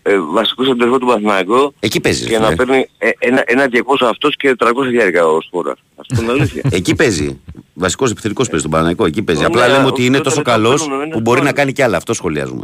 [0.03, 2.27] ε, βασικό σεντερφόρ του Παναθηναϊκού Εκεί παίζεις.
[2.27, 3.79] και να παίρνει ε, ένα, ένα 200
[4.09, 5.79] αυτός και 300 χιλιάρικα ο Σπόρας.
[5.95, 6.61] Ας πούμε την αλήθεια.
[6.77, 7.39] Εκεί παίζει.
[7.73, 9.05] Βασικός επιθετικός παίζει στον Παναναϊκό.
[9.05, 9.41] Εκεί παίζει.
[9.41, 11.61] Ναι, Απλά λέμε ότι είναι όταν τόσο τα καλός παίρνουν, είναι που μπορεί να σπάνιο.
[11.61, 11.97] κάνει κι άλλα.
[11.97, 12.63] Αυτό σχολιάζουμε.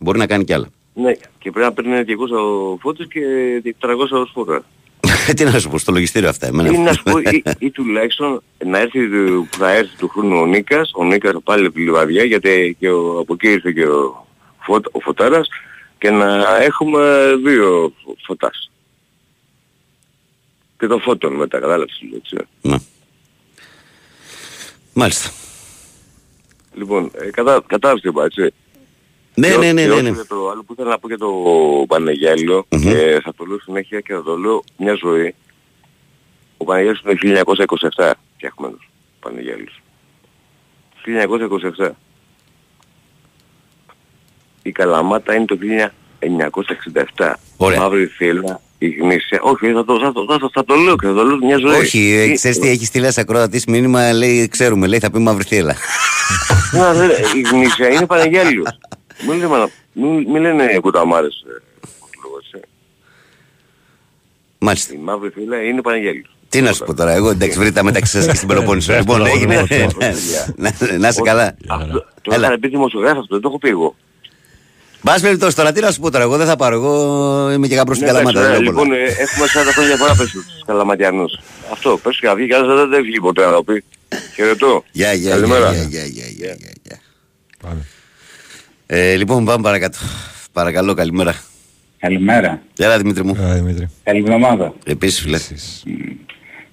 [0.00, 0.66] Μπορεί να κάνει κι άλλα.
[0.94, 3.20] ναι, και πρέπει να παίρνει ένα 200 ο Φώτης και
[3.80, 4.62] 300 ο Σπόρας.
[5.36, 6.46] Τι να σου πω, στο λογιστήριο αυτά.
[6.46, 6.68] Εμένα.
[6.72, 10.40] Ή να σου πω, ή, ή τουλάχιστον να έρθει, του- που θα έρθει του χρόνου
[10.40, 13.86] ο Νίκας, ο Νίκας πάλι από τη Λιβαδιά, γιατί και ο, από εκεί ήρθε και
[13.86, 14.26] ο,
[14.60, 15.48] Φω- ο Φωτάρας,
[16.04, 17.92] και να έχουμε δύο
[18.26, 18.70] φωτάς.
[20.78, 22.36] Και το φώτον μετά, κατάλαβες τι λέω, έτσι.
[22.62, 22.76] Ναι.
[24.92, 25.30] Μάλιστα.
[26.74, 28.40] Λοιπόν, ε, κατά, κατάλαβες τι είπα, έτσι.
[29.34, 30.10] Ναι, Και ναι, ό- ναι, και ναι, όχι ναι.
[30.10, 31.32] για το άλλο που ήθελα να πω για το
[31.88, 32.80] Πανεγιάλιο, Μμμ.
[32.80, 35.34] και θα το λέω συνέχεια και θα το λέω μια ζωή.
[36.56, 37.54] Ο Πανεγιάλιος είναι το
[37.96, 38.88] 1927 φτιαχμένος.
[38.90, 39.80] Ο Πανεγιάλιος.
[41.76, 41.90] 1927.
[44.66, 45.58] Η Καλαμάτα είναι το
[47.16, 47.32] 1967.
[47.56, 47.78] Ωραία.
[47.80, 49.38] Μαύρη θύλα, η γνήσια.
[49.42, 51.56] Όχι, θα το, θα, το, θα, το, θα το λέω και θα το λέω μια
[51.58, 51.74] ζωή.
[51.78, 55.18] Όχι, ε, Ε, ξέρεις τι έχει στείλει ένας ακροατής μήνυμα, λέει, ξέρουμε, λέει, θα πει
[55.18, 55.76] μαύρη θύελα.
[56.78, 58.78] Να, δεν- η γνήσια είναι Πανεγιάλιος.
[59.28, 61.44] Μην λέμε, να- μην, μην λένε κουταμάρες.
[61.46, 61.60] ε,
[62.22, 62.66] λόγω, έτσι.
[64.58, 64.94] Μάλιστα.
[64.94, 66.28] Η μαύρη φύλλα είναι Πανεγιάλιος.
[66.48, 68.92] Τι να σου πω τώρα, εγώ εντάξει βρήκα μεταξύ σας και στην Πελοπόννησο.
[68.98, 69.66] Λοιπόν, έγινε.
[70.56, 71.56] Να- Να είσαι καλά.
[71.68, 72.46] Αυτό- Το Έλα.
[72.46, 73.94] είχαν πει δημοσιογράφοι αυτό, δεν το έχω πει εγώ.
[75.04, 77.74] Μπας περιπτώσει τώρα, τι να σου πω τώρα, εγώ δεν θα πάρω, εγώ είμαι και
[77.74, 78.40] γαμπρός στην Ναι, Καλαμάτα.
[78.40, 78.96] εντάξει, δεν λέω ωραία, πολλά.
[78.96, 81.38] Λοιπόν, ε, έχουμε 40 χρόνια διαφορά πες στους Καλαματιανούς.
[81.72, 83.84] Αυτό, πες και να βγει, κανένας δεν- δεν βγει ποτέ να το πει.
[84.34, 84.84] Χαιρετώ.
[84.92, 85.72] Γεια, γεια, Καλημέρα.
[85.72, 86.98] γεια, γεια, γεια, γεια, γεια, γεια.
[87.62, 87.86] Πάμε.
[88.86, 89.98] Ε, Λοιπόν, πάμε παρακάτω.
[90.52, 91.34] Παρακαλώ, καλημέρα.
[91.98, 92.62] Καλημέρα.
[92.74, 93.36] Γεια, Δημήτρη μου.
[93.40, 93.88] Άρα, Δημήτρη.
[94.04, 94.74] Καλή εβδομάδα.
[94.84, 95.36] Επίσης, φίλε.
[95.36, 95.82] Εσείς.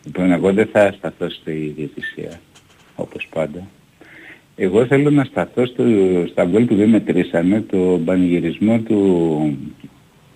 [0.03, 2.39] Λοιπόν, εγώ δεν θα σταθώ στη διαιτησία,
[2.95, 3.67] όπως πάντα.
[4.63, 5.83] Εγώ θέλω να σταθώ στο,
[6.31, 9.57] στα γκολ που δεν μετρήσαμε, το πανηγυρισμό του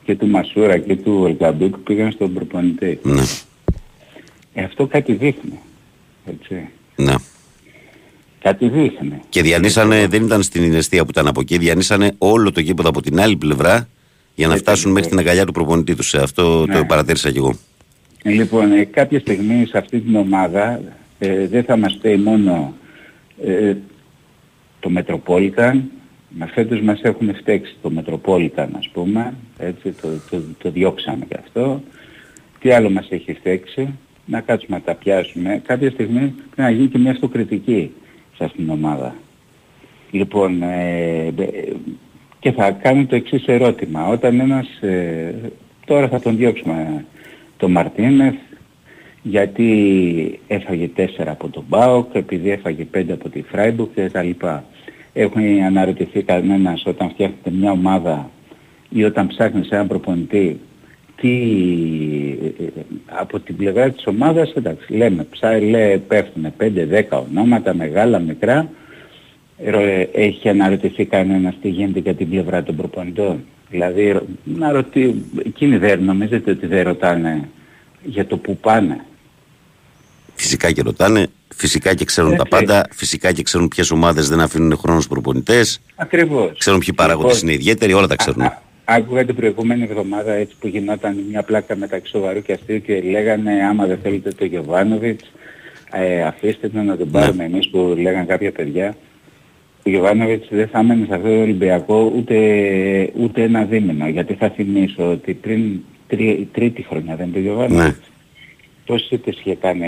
[0.03, 2.99] και του Μασούρα και του Ελκαμπού που πήγαν στον προπονητή.
[3.03, 3.21] Ναι,
[4.53, 5.59] Ε, αυτό κάτι δείχνει.
[6.25, 6.67] Έτσι.
[6.95, 7.13] ναι.
[8.41, 9.19] Κάτι δείχνει.
[9.29, 13.01] Και διανύσανε, δεν ήταν στην αιστεία που ήταν από εκεί, διανύσανε όλο το γήπεδο από
[13.01, 13.87] την άλλη πλευρά
[14.35, 15.17] για να Έτσι, φτάσουν μέχρι λοιπόν.
[15.19, 16.13] την αγκαλιά του προπονητή τους.
[16.13, 16.85] Ε, Αυτό το Ναι.
[16.85, 17.55] παρατήρησα κι εγώ.
[18.23, 20.81] Λοιπόν, ε, κάποια στιγμή σε αυτή την ομάδα
[21.19, 22.73] ε, δεν θα μας πει μόνο
[23.45, 23.73] ε,
[24.85, 25.79] το Metropolitan,
[26.29, 31.37] μας φέτος μας έχουν φταίξει το Metropolitan ας πούμε, έτσι, το, το, το διώξαμε και
[31.43, 31.81] αυτό
[32.59, 33.89] τι άλλο μας έχει φταίξει,
[34.25, 35.61] να κάτσουμε να τα πιάσουμε.
[35.67, 37.91] Κάποια στιγμή πρέπει να γίνει και μια αυτοκριτική
[38.35, 39.15] σε αυτήν την ομάδα.
[40.11, 41.73] Λοιπόν, ε, ε,
[42.39, 44.07] και θα κάνω το εξής ερώτημα.
[44.07, 45.35] Όταν ένας, ε,
[45.85, 47.05] τώρα θα τον διώξουμε
[47.57, 48.35] τον Μαρτίνεθ,
[49.21, 54.63] γιατί έφαγε 4 από τον Μπάοκ, επειδή έφαγε 5 από τη Φράιμπουργκ και τα λοιπά.
[55.17, 58.29] Έχουν αναρωτηθεί κανένας όταν φτιάχνετε μια ομάδα
[58.89, 60.59] ή όταν ψάχνεις έναν προπονητή
[61.15, 61.31] τι
[63.05, 68.69] από την πλευρά της ομάδας, εντάξει, λέμε, ψά, λέει, πέφτουν 5-10 ονόματα, μεγάλα, μικρά.
[69.65, 73.43] Ρο- Έχει αναρωτηθεί κανένας τι γίνεται για την πλευρά των προπονητών.
[73.69, 77.49] Δηλαδή, να ρωτή, εκείνοι δεν νομίζετε ότι δεν ρωτάνε
[78.03, 79.05] για το που πάνε;
[80.35, 82.49] Φυσικά και ρωτάνε, φυσικά και ξέρουν τα Έτσι.
[82.49, 86.57] πάντα, φυσικά και ξέρουν ποιες ομάδες δεν αφήνουν χρόνο στους προπονητές, Ακριβώς.
[86.57, 88.41] ξέρουν ποιοι παράγοντες Λοιπόν, είναι ιδιαίτεροι, όλα τα ξέρουν.
[88.41, 93.01] Α- Άκουγα την προηγούμενη εβδομάδα έτσι που γινόταν μια πλάκα μεταξύ σοβαρού και αστείου και
[93.01, 95.31] λέγανε άμα δεν θέλετε το Γεβάνοβιτς
[95.91, 98.95] ε, αφήστε τον να τον πάρουμε εμείς που λέγανε κάποια παιδιά.
[99.85, 102.35] Ο Γεβάνοβιτς δεν θα έμενε σε αυτό το Ολυμπιακό ούτε,
[103.15, 107.75] ούτε ένα δίμηνο γιατί θα θυμίσω ότι πριν τρί, τρίτη χρονιά δεν είναι το Γεβάνοβιτς.
[107.83, 107.95] Ναι.
[108.85, 109.85] Πόσες ήττες είχε κάνει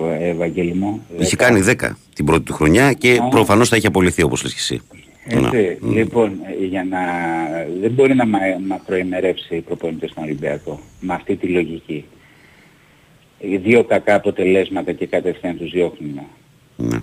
[0.00, 1.06] ο Ευαγγέλη μου.
[1.18, 1.44] Είχε Δέκα.
[1.46, 3.28] κάνει 10 την πρώτη του χρονιά και Α.
[3.28, 4.80] προφανώς θα έχει απολυθεί όπως λες και εσύ.
[5.26, 5.92] Έτσι, Ναι.
[5.92, 6.98] λοιπόν, ε, για να...
[7.80, 8.38] δεν μπορεί να μα,
[8.68, 12.04] μα προημερεύσει οι προπονητές στον Ολυμπιακό με αυτή τη λογική.
[13.38, 16.20] Οι δύο κακά αποτελέσματα και κατευθείαν τους διώχνουν.
[16.76, 16.98] Ναι.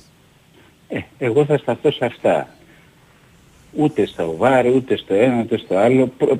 [0.87, 2.49] Ε, εγώ θα σταθώ σε αυτά.
[3.73, 6.07] Ούτε στο βάρ, ούτε στο ένα, ούτε στο άλλο.
[6.17, 6.39] Προ-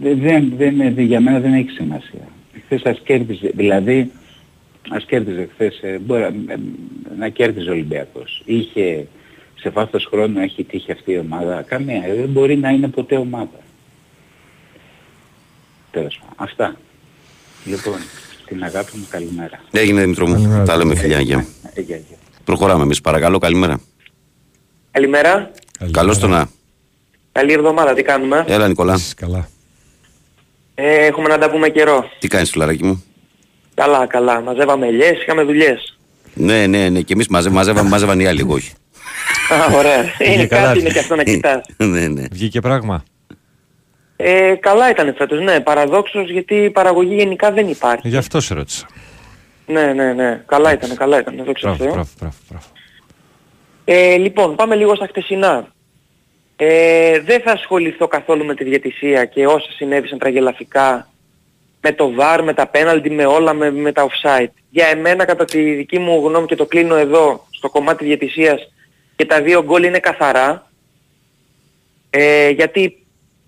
[0.00, 2.28] Δεν, δεν, δεν- για μένα δεν έχει σημασία.
[2.64, 4.10] Χθες ας κέρδιζε, δηλαδή
[4.90, 6.32] ας κέρδιζε χθες, ε, μπορεί, ε,
[7.18, 8.42] να κέρδιζε ο Ολυμπιακός.
[8.44, 9.06] Είχε
[9.54, 11.62] σε βάθος χρόνου έχει τύχει αυτή η ομάδα.
[11.62, 12.02] Καμία.
[12.06, 13.60] Ε, Δεν μπορεί να είναι ποτέ ομάδα.
[15.90, 16.34] Τέλος πάντων.
[16.36, 16.76] Αυτά.
[17.64, 17.94] Λοιπόν,
[18.46, 19.60] την αγάπη μου καλημέρα.
[19.70, 20.64] Έγινε Δημητρό μου, Καλημέρα.
[20.64, 21.20] τα λέμε φιλιά.
[21.20, 21.46] γεια.
[21.74, 22.16] Ε, γεια, γεια.
[22.44, 23.80] Προχωράμε εμείς παρακαλώ, καλημέρα.
[24.90, 25.50] Καλημέρα.
[25.90, 26.48] Καλώς το να.
[27.32, 27.94] Καλή εβδομάδα.
[27.94, 29.48] Τι κάνουμε; Έλα Νικολά, Εσείς καλά.
[30.74, 32.04] Ε, έχουμε να τα πούμε καιρό.
[32.18, 33.04] τι κάνεις φιλαράκι μου;
[33.74, 34.40] Καλά, καλά.
[34.40, 35.98] Μαζεύαμε ελιές, είχαμε δουλειές.
[36.34, 38.72] Ναι, ναι, ναι, και εμείς μαζε, μαζεύαμε, μαζεύαν οι άλλοι, εγώ όχι.
[39.52, 40.04] Α, ωραία.
[40.34, 40.66] είναι καλά.
[40.66, 41.60] κάτι είναι και αυτό να κοιτάς.
[41.76, 42.22] ναι, ναι.
[42.32, 43.04] Βγήκε πράγμα.
[44.16, 45.60] Ε, καλά ήταν φέτος, ναι.
[45.60, 48.08] Παραδόξως γιατί η παραγωγή γενικά δεν υπάρχει.
[48.08, 48.86] Γι' αυτό σε ρώτησα.
[49.66, 50.42] Ναι, ναι, ναι.
[50.46, 51.42] Καλά ήταν, καλά ήταν.
[51.44, 51.92] Δόξα τω Μπράβο, Θεώ.
[51.92, 52.64] μπράβο, μπράβο, μπράβο.
[53.84, 55.66] Ε, λοιπόν, πάμε λίγο στα χτεσινά.
[56.56, 61.08] Ε, δεν θα ασχοληθώ καθόλου με τη διαιτησία και όσα συνέβησαν τραγελαφικά
[61.82, 64.50] με το VAR, με τα penalty, με όλα, με, με τα offside.
[64.70, 68.72] Για εμένα, κατά τη δική μου γνώμη και το κλείνω εδώ, στο κομμάτι διαιτησίας
[69.16, 70.70] και τα δύο γκολ είναι καθαρά.
[72.10, 72.96] Ε, γιατί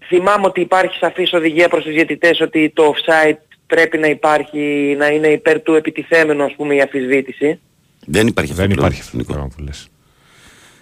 [0.07, 5.07] θυμάμαι ότι υπάρχει σαφής οδηγία προς τους διαιτητές ότι το offside πρέπει να υπάρχει, να
[5.07, 7.61] είναι υπέρ του επιτιθέμενου, ας πούμε, η αφισβήτηση.
[8.07, 9.33] Δεν υπάρχει αυτό Δεν πλέον, υπάρχει αυτό το Νίκο.
[9.33, 9.89] πράγμα που λες.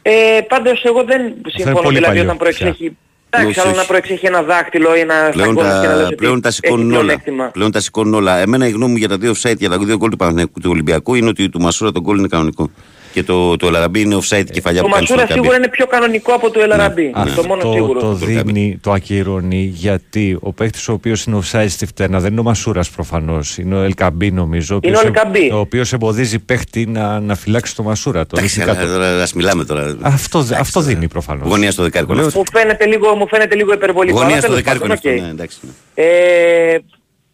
[0.03, 2.97] Ε, πάντως εγώ δεν συμφωνώ πολύ δηλαδή παλιό όταν προεξέχει...
[3.35, 3.79] Εντάξει, Όχι, άλλο όχι.
[3.79, 6.49] να προεξέχει ένα δάχτυλο ή ένα Πλέον σταγόνι και να λες τα, ότι πλέον τα
[6.49, 6.99] έχει σηκώνουν όλα.
[7.01, 7.45] πλεονέκτημα.
[7.53, 8.37] Πλέον τα σηκώνουν όλα.
[8.39, 10.71] Εμένα η γνώμη μου για τα δύο offside, για τα δύο γκολ του Παναθηναϊκού του
[10.71, 12.71] Ολυμπιακού είναι ότι του Μασούρα το γκολ είναι κανονικό.
[13.13, 15.33] Και το, το Ελαραμπή είναι offside κεφαλιά Το που κάνεις στο Μασούρα Μακάμπι.
[15.33, 17.03] σίγουρα είναι πιο κανονικό από το Ελ Αραμπί.
[17.03, 17.21] Ναι.
[17.21, 18.01] Είναι το μόνο Αυτό σίγουρο.
[18.01, 22.41] το δίνει, το ακυρώνει γιατί ο παίκτης ο οποίος είναι offside στη φτέρνα δεν είναι
[22.41, 24.79] ο Μασούρας προφανώς, είναι ο Ελ Κααμπί νομίζω.
[24.83, 25.51] Είναι ο οποίος εμ- Ελκαμπή.
[25.53, 28.27] Ο οποίος εμποδίζει παίχτη να, να φυλάξει το Μασούρα.
[28.27, 28.93] Τον Εντάξει, ρίχνει αλλά κάτω.
[28.93, 29.97] τώρα ας μιλάμε τώρα.
[30.01, 31.49] Αυτό, δε- αυτό δίνει προφανώς.
[31.49, 32.13] Γωνία στο δεκάρικο.
[32.13, 32.39] είναι αυτό.
[32.39, 34.17] Μου φαίνεται λίγο, μου φαίνεται λίγο υπερβολικό.
[34.19, 35.53] Γωνία αλλά στο τέλος δεκάρικο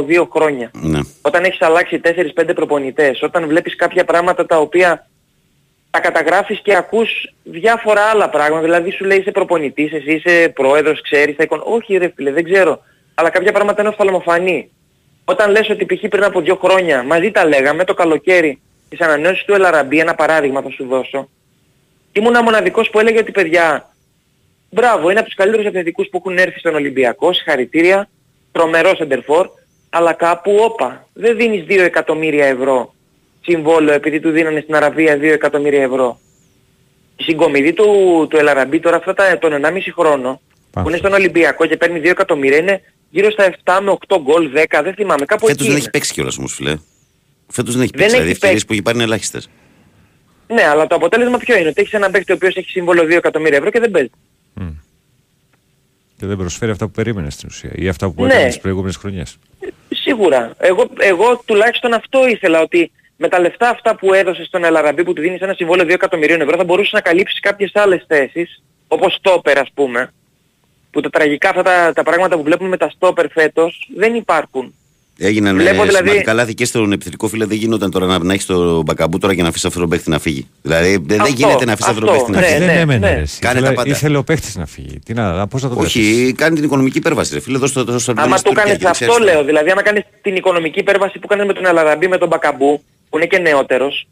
[0.06, 0.70] δύο χρόνια.
[0.72, 0.98] Ναι.
[1.22, 5.06] Όταν έχεις αλλάξει 4-5 προπονητές, όταν βλέπεις κάποια πράγματα τα οποία
[5.90, 8.62] τα καταγράφεις και ακούς διάφορα άλλα πράγματα.
[8.62, 11.62] Δηλαδή σου λέει είσαι προπονητής, εσύ είσαι πρόεδρος, ξέρεις τα εικόνα.
[11.62, 12.82] Όχι ρε φίλε, δεν ξέρω.
[13.14, 14.70] Αλλά κάποια πράγματα είναι οφθαλμοφανή.
[15.24, 16.08] Όταν λες ότι π.χ.
[16.08, 20.62] πριν από δύο χρόνια μαζί τα λέγαμε το καλοκαίρι τις ανανεώσεις του Ελαραμπή, ένα παράδειγμα
[20.62, 21.28] θα σου δώσω.
[22.12, 23.90] Ήμουν ο μοναδικός που έλεγε ότι παιδιά,
[24.70, 28.08] μπράβο, είναι από τους καλύτερους επιθετικούς που έχουν έρθει στον Ολυμπιακό, συγχαρητήρια,
[28.52, 29.48] τρομερός σεντερφόρ,
[29.90, 32.94] αλλά κάπου όπα, δεν δίνεις 2 εκατομμύρια ευρώ
[33.40, 36.18] συμβόλαιο επειδή του δίνανε στην Αραβία 2 εκατομμύρια ευρώ.
[37.16, 40.40] Η συγκομιδή του, του Ελαραμπή τώρα αυτά τα, τον 1,5 χρόνο
[40.70, 44.50] που είναι στον Ολυμπιακό και παίρνει 2 εκατομμύρια είναι γύρω στα 7 με 8 γκολ,
[44.54, 45.78] 10, δεν θυμάμαι, κάπου Φέτος εκεί δεν είναι.
[45.78, 46.76] έχει παίξει κιόλας όμως φίλε.
[47.48, 48.16] Φέτος δεν έχει Δεν παίξει.
[48.16, 48.66] Δηλαδή έχει ευκαιρίες παίξει.
[48.66, 49.50] που έχει πάρει είναι ελάχιστες.
[50.46, 53.10] Ναι, αλλά το αποτέλεσμα ποιο είναι, ότι έχεις έναν παίκτη ο οποίος έχει σύμβολο 2
[53.10, 54.10] εκατομμύρια ευρώ και δεν παίζει.
[56.20, 58.32] Και δεν προσφέρει αυτά που περίμενες στην ουσία ή αυτά που Ναι.
[58.32, 59.36] έκανε τις προηγούμενες χρονιές.
[59.94, 60.52] Σίγουρα.
[60.58, 65.12] Εγώ, εγώ τουλάχιστον αυτό ήθελα ότι με τα λεφτά αυτά που έδωσες στον Ελαραμπή που
[65.12, 69.18] του δίνεις ένα συμβόλαιο 2 εκατομμυρίων ευρώ θα μπορούσες να καλύψεις κάποιες άλλες θέσεις όπως
[69.20, 70.12] τόπερ ας πούμε
[70.90, 74.74] που τα τραγικά αυτά τα, τα πράγματα που βλέπουμε με τα στόπερ φέτος δεν υπάρχουν.
[75.22, 77.46] Έγιναν Βλέπω ε, δηλαδή- σημαντικά λάθη και στον επιθετικό φίλο.
[77.46, 80.10] Δεν γινόταν τώρα να, να έχεις το μπακαμπού τώρα και να αφήσει αυτόν τον παίχτη
[80.10, 80.46] να φύγει.
[80.62, 82.58] Δηλαδή δεν- δεν Αυτό, γίνεται να αφήσει αυτόν τον αυτό, παίχτη να ναι, φύγει.
[82.66, 83.08] δεν ναι, έμενε.
[83.08, 83.14] ναι.
[83.14, 83.38] ρε, εσύ.
[83.40, 83.90] Κάνε τα Ήθελε- πάντα.
[83.90, 84.98] Ήθελε ο παίχτη να φύγει.
[85.04, 86.00] Τι να, πώς να το τρέψεις.
[86.00, 87.34] Όχι, κάνει την οικονομική υπέρβαση.
[87.34, 90.78] Ρε φίλε, δώσ' το τόσο Άμα το κάνεις αυτό λέω, δηλαδή άμα κάνεις την οικονομική
[90.78, 94.06] υπέρβαση που κάνεις με τον Αλαραμπή με τον Μπακαμπού, που είναι και νεότερος,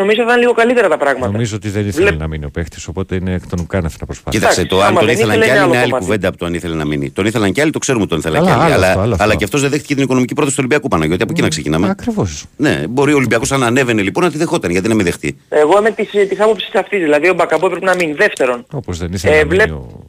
[0.00, 1.30] νομίζω θα ήταν λίγο καλύτερα τα πράγματα.
[1.32, 4.06] Νομίζω ότι δεν ήθελε Βλέπ- να μείνει ο παίχτης, οπότε είναι εκ των ουκάνευ να
[4.06, 4.36] προσπάθει.
[4.36, 5.90] Κοίταξε, Εντάξει, το αν άμα τον δεν ήθελαν ήθελε, κι είναι άλλοι άλλο είναι άλλη
[5.90, 6.04] κομμάτι.
[6.06, 7.10] κουβέντα από το αν ήθελε να μείνει.
[7.10, 8.72] Τον ήθελαν κι άλλοι, το ξέρουμε ότι τον ήθελαν κι Καλά, άλλοι.
[8.72, 9.36] άλλο Αλλά, αυτό, άλλο αλλά αυτό.
[9.36, 11.22] και αυτός δεν δέχτηκε την οικονομική πρόταση του Ολυμπιακού Παναγιώτη.
[11.22, 12.44] Από εκεί να ξεκινάμε; Ακριβώς.
[12.56, 14.70] Ναι, μπορεί ο Ολυμπιακός αν ανέβαινε λοιπόν να τη δεχόταν.
[14.70, 17.94] Γιατί να μην δεχτεί; Εγώ είμαι της, της άποψης αυτής, δηλαδή ο Μπακαμπού έπρεπε να
[17.94, 18.66] μείνει δεύτερον.
[18.72, 20.04] Όπως δεν ήθελε Ε, να μείνει βλέπ- ο,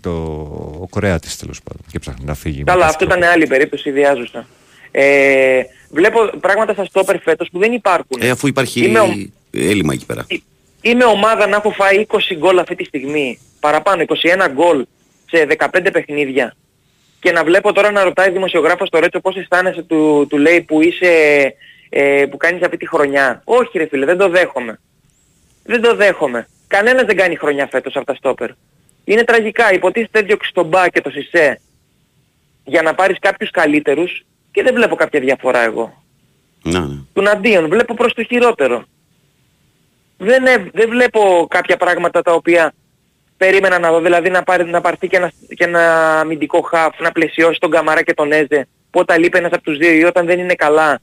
[0.00, 0.10] το,
[0.80, 1.82] ο Κορεάτης τέλος πάντων.
[1.90, 2.64] Και ψάχνει να φύγει.
[2.64, 4.46] Καλά, μετά αυτό στο- ήταν άλλη περίπτωση, ιδιάζουσα.
[4.90, 8.16] Ε, βλέπω πράγματα στα στόπερ φέτος που δεν υπάρχουν.
[8.20, 9.14] Ε, αφού υπάρχει Είμαι ο-
[9.60, 10.26] έλλειμμα εκεί πέρα.
[10.80, 14.86] Είμαι ομάδα να έχω φάει 20 γκολ αυτή τη στιγμή, παραπάνω 21 γκολ
[15.30, 16.56] σε 15 παιχνίδια
[17.20, 20.82] και να βλέπω τώρα να ρωτάει δημοσιογράφος το Ρέτσο πώς αισθάνεσαι του, του λέει που
[20.82, 21.08] είσαι,
[21.88, 23.42] ε, που κάνεις αυτή τη χρονιά.
[23.44, 24.80] Όχι ρε φίλε, δεν το δέχομαι.
[25.62, 26.48] Δεν το δέχομαι.
[26.66, 28.50] Κανένας δεν κάνει χρονιά φέτος από τα στόπερ.
[29.04, 29.72] Είναι τραγικά.
[29.72, 31.60] Υποτίθεται έδιωξε τον Μπα και το Σισε
[32.64, 36.02] για να πάρεις κάποιους καλύτερους και δεν βλέπω κάποια διαφορά εγώ.
[36.62, 36.94] Να, ναι.
[37.12, 38.84] Του αντίον βλέπω προς το χειρότερο.
[40.18, 42.72] Δεν, ε- δεν βλέπω κάποια πράγματα τα οποία
[43.36, 45.80] περίμενα να δω, δηλαδή να, πάρει, να πάρθει και ένα, και ένα
[46.20, 49.78] αμυντικό χαφ, να πλαισιώσει τον Καμαρά και τον Έζε, που όταν λείπει ένας από τους
[49.78, 51.00] δύο ή όταν δεν είναι καλά,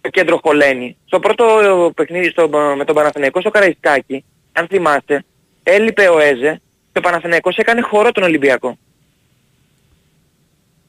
[0.00, 0.96] το κέντρο χωλαίνει.
[1.06, 5.24] Στο πρώτο ε, παιχνίδι στο, με τον Παναθηναϊκό στο Καραϊσκάκι, αν θυμάστε,
[5.62, 6.60] έλειπε ο Έζε
[6.92, 8.78] και ο Παναθηναϊκός έκανε χορό τον Ολυμπιακό.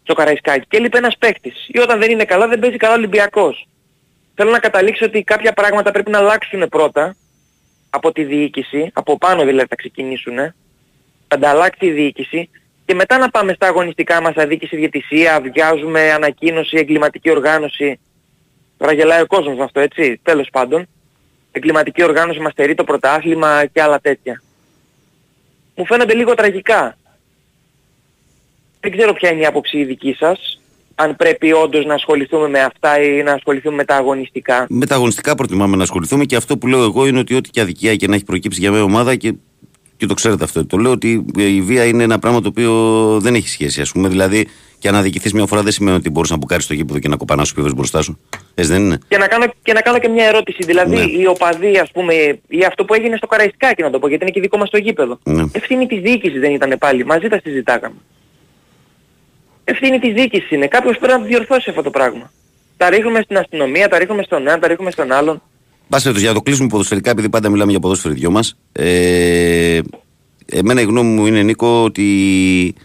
[0.03, 1.67] Στο Καραϊσκάκι και έλειπε ένας παίκτης.
[1.67, 3.67] Ή όταν δεν είναι καλά δεν παίζει καλά ο Ολυμπιακός.
[4.35, 7.15] Θέλω να καταλήξω ότι κάποια πράγματα πρέπει να αλλάξουν πρώτα
[7.89, 10.37] από τη διοίκηση, από πάνω δηλαδή θα ξεκινήσουν,
[11.27, 12.49] θα τα αλλάξει η διοίκηση
[12.89, 17.99] και μετά να πάμε στα αγωνιστικά μας αδίκηση διαιτησία, βιάζουμε ανακοίνωση, εγκληματική οργάνωση.
[18.77, 20.87] Τώρα γελάει ο κόσμος με αυτό έτσι, τέλος πάντων.
[21.51, 24.41] Εγκληματική οργάνωση μας στερεί το πρωτάθλημα και άλλα τέτοια.
[25.75, 26.97] Μου φαίνονται λίγο τραγικά.
[28.79, 30.61] Δεν ξέρω ποια είναι η άποψη η δική σας,
[31.01, 34.65] αν πρέπει όντως να ασχοληθούμε με αυτά ή να ασχοληθούμε με τα αγωνιστικά.
[34.69, 37.61] Με τα αγωνιστικά προτιμάμε να ασχοληθούμε και αυτό που λέω εγώ είναι ότι ό,τι και
[37.61, 39.33] αδικία και να έχει προκύψει για μια ομάδα και,
[39.97, 40.65] και το ξέρετε αυτό.
[40.65, 42.73] Το λέω ότι η βία είναι ένα πράγμα το οποίο
[43.21, 43.81] δεν έχει σχέση.
[43.81, 44.47] Α πούμε, δηλαδή,
[44.79, 47.15] και αν αδικηθείς μια φορά δεν σημαίνει ότι μπορείς να μπουκάρεις στο γήπεδο και να
[47.15, 48.19] κοπανάς σου πίβες μπροστά σου.
[48.55, 48.97] Έτσι δεν είναι.
[49.07, 51.01] Και να κάνω και, να κάνω και μια ερώτηση, δηλαδή Ναι.
[51.01, 52.13] οι οπαδοί ας πούμε,
[52.47, 54.77] ή αυτό που έγινε στο Καραϊσκάκι να το πω, γιατί είναι και δικό μας το
[54.77, 55.19] γήπεδο.
[55.23, 55.43] Ναι.
[55.51, 57.95] Ευθύνη της διοίκησης δεν ήταν πάλι, μαζί τα συζητάγαμε.
[59.71, 62.31] Ευθύνη της διοίκησης είναι, κάποιος πρέπει να το διορθώσει αυτό το πράγμα.
[62.77, 65.41] Τα ρίχνουμε στην αστυνομία, τα ρίχνουμε στον ένα, τα ρίχνουμε στον άλλον.
[65.89, 68.57] Πάση περιπτώσει, για να το κλείσουμε ποδοσφαιρικά, επειδή πάντα μιλάμε για ποδόσφαιρο οι δυο μας.
[68.71, 69.79] Ε,
[70.45, 72.75] εμένα η γνώμη μου είναι, Νίκο, ότι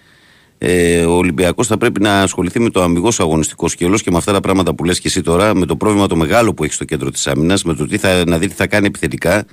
[0.58, 4.32] ε, ο Ολυμπιακός θα πρέπει να ασχοληθεί με το αμυγός αγωνιστικός σκέλο και με αυτά
[4.32, 6.84] τα πράγματα που λες και εσύ τώρα, με το πρόβλημα το μεγάλο που έχει στο
[6.84, 9.44] κέντρο της άμυνας, με το τι θα, να δει τι θα κάνει επιθετικά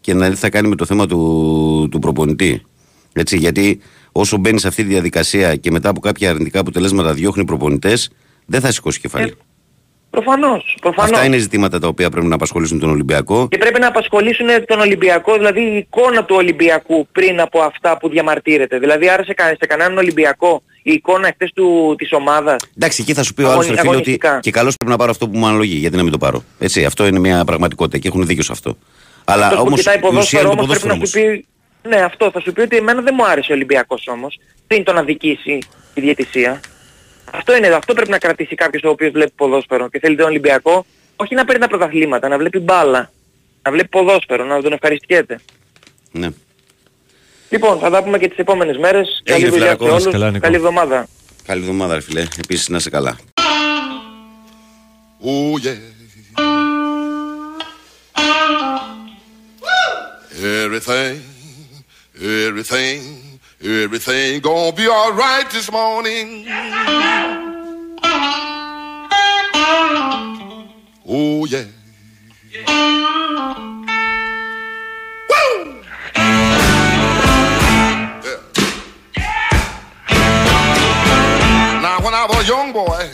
[0.00, 2.62] και να δει τι θα κάνει με το θέμα του, του προπονητή.
[3.12, 3.80] Έτσι, γιατί
[4.12, 8.10] όσο μπαίνεις σε αυτή τη διαδικασία και μετά από κάποια αρνητικά αποτελέσματα διώχνει προπονητές,
[8.46, 9.34] δεν θα σηκώσει κεφάλι.
[10.10, 11.10] Προφανώς, προφανώς.
[11.12, 13.48] Αυτά είναι ζητήματα τα οποία πρέπει να απασχολήσουν τον Ολυμπιακό.
[13.50, 18.08] Και πρέπει να απασχολήσουν τον Ολυμπιακό, δηλαδή η εικόνα του Ολυμπιακού πριν από αυτά που
[18.08, 18.78] διαμαρτύρεται.
[18.78, 22.56] Δηλαδή άρεσε κα- σε κανέναν Ολυμπιακό η εικόνα εχθές του, της ομάδας.
[22.76, 24.38] Εντάξει, εκεί θα σου πει ο άλλος Αγωνι- φίλε ότι αγωνιστικά.
[24.40, 25.76] και καλώς πρέπει να πάρω αυτό που μου αναλογεί.
[25.76, 26.44] Γιατί να μην το πάρω.
[26.58, 28.76] Έτσι, αυτό είναι μια πραγματικότητα και έχουν δίκιο σε αυτό.
[29.24, 31.08] Αλλά Αυτός που όμως κοιτάει η ουσία ποδόσφαιρο είναι το όμως πρέπει ποδόσφαιρο να όμως.
[31.08, 31.46] σου πει...
[31.88, 34.38] Ναι, αυτό θα σου πει ότι εμένα δεν μου άρεσε ο Ολυμπιακός όμως.
[34.66, 35.58] Πριν τον αδικήσει
[35.94, 36.60] η διαιτησία.
[37.32, 40.86] Αυτό είναι, αυτό πρέπει να κρατήσει κάποιος ο οποίος βλέπει ποδόσφαιρο και θέλει τον Ολυμπιακό.
[41.16, 43.10] Όχι να παίρνει τα πρωταθλήματα, να βλέπει μπάλα.
[43.62, 45.40] Να βλέπει ποδόσφαιρο, να τον ευχαριστιέται.
[46.12, 46.28] Ναι.
[47.48, 49.20] Λοιπόν, θα τα πούμε και τις επόμενες μέρες.
[49.24, 50.00] Καλή Έγινε, δουλειά σε φιλαράκο.
[50.02, 50.12] όλους.
[50.12, 50.40] Καλά, Νικό.
[50.44, 51.06] Καλή εβδομάδα.
[51.46, 52.24] Καλή εβδομάδα, ρε φιλέ.
[52.38, 53.18] Επίσης να είσαι καλά.
[55.24, 55.78] Oh yeah.
[60.64, 61.16] Everything,
[62.20, 66.46] everything, everything gonna be alright this morning.
[71.06, 71.64] Oh yeah.
[82.00, 83.10] When I was a young boy,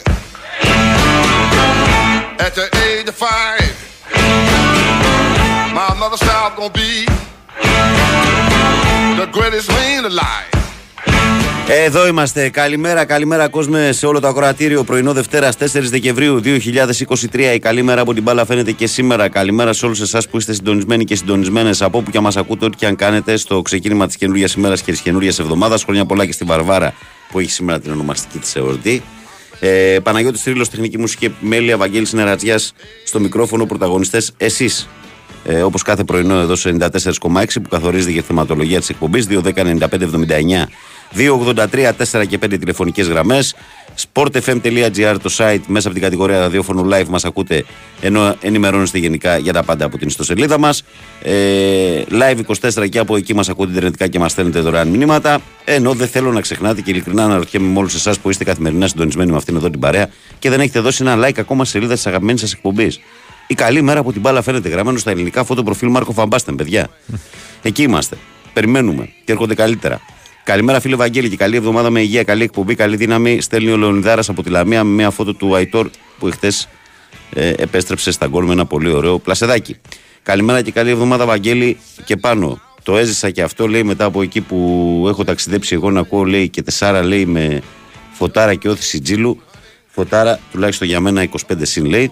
[2.39, 3.75] at the age of five.
[5.73, 6.84] My mother said I was gonna be
[11.67, 12.49] Εδώ είμαστε.
[12.49, 14.83] Καλημέρα, καλημέρα κόσμε σε όλο το ακροατήριο.
[14.83, 17.53] Πρωινό Δευτέρα 4 Δεκεμβρίου 2023.
[17.55, 19.29] Η καλή μέρα από την μπάλα φαίνεται και σήμερα.
[19.29, 22.77] Καλημέρα σε όλους εσάς που είστε συντονισμένοι και συντονισμένες από όπου και μας ακούτε, ό,τι
[22.77, 25.83] και αν κάνετε στο ξεκίνημα της καινούργιας ημέρας και της καινούργιας εβδομάδας.
[25.83, 26.93] Χρόνια πολλά και στην Βαρβάρα
[27.31, 29.03] που έχει σήμερα την ονομαστική της εορτή.
[29.59, 32.73] Ε, Παναγιώτης Τρίλος, τεχνική μουσική επιμέλεια, Βαγγέλης Νερατζιάς
[33.05, 34.87] στο μικρόφωνο, πρωταγωνιστές εσείς.
[35.47, 40.67] Ε, Όπως κάθε πρωινό εδώ σε 94,6 που καθορίζεται για θεματολογία της εκπομπής 2.10.95.79
[41.13, 43.55] 283 4 και 5 τηλεφωνικές γραμμές.
[44.13, 47.63] sportfm.gr το site μέσα από την κατηγορία ραδιόφωνο live μας ακούτε
[48.01, 50.83] ενώ ενημερώνεστε γενικά για τα πάντα από την ιστοσελίδα μας.
[51.21, 52.39] Ε, live
[52.79, 55.39] 24 και από εκεί μας ακούτε ιντερνετικά και μας στέλνετε δωρεάν μηνύματα.
[55.65, 59.31] Ενώ δεν θέλω να ξεχνάτε και ειλικρινά αναρωτιέμαι με όλους εσάς που είστε καθημερινά συντονισμένοι
[59.31, 62.07] με αυτήν εδώ την παρέα και δεν έχετε δώσει ένα like ακόμα στη σελίδα της
[62.07, 62.99] αγαπημένης σας εκπομπής.
[63.47, 66.89] Η καλή μέρα από την μπάλα φαίνεται γραμμένο στα ελληνικά φωτοπροφίλ Μάρκο Φαμπάστεν, παιδιά.
[67.61, 68.17] Εκεί είμαστε.
[68.53, 70.01] Περιμένουμε και έρχονται καλύτερα.
[70.43, 73.41] Καλημέρα, φίλε Βαγγέλη, και καλή εβδομάδα με υγεία, καλή εκπομπή, καλή δύναμη.
[73.41, 75.89] Στέλνει ο Λεωνιδάρας από τη Λαμία με μια φώτο του Αϊτόρ
[76.19, 76.67] που εχθές
[77.33, 79.75] ε, επέστρεψε στα γκολ με ένα πολύ ωραίο πλασεδάκι.
[80.23, 82.61] Καλημέρα και καλή εβδομάδα, Βαγγέλη, και πάνω.
[82.83, 86.49] Το έζησα και αυτό λέει μετά από εκεί που έχω ταξιδέψει εγώ να ακούω λέει
[86.49, 87.61] και τεσσάρα λέει με
[88.11, 89.41] φωτάρα και όθηση τζίλου.
[89.87, 92.11] Φωτάρα τουλάχιστον για μένα 25 συν λέει.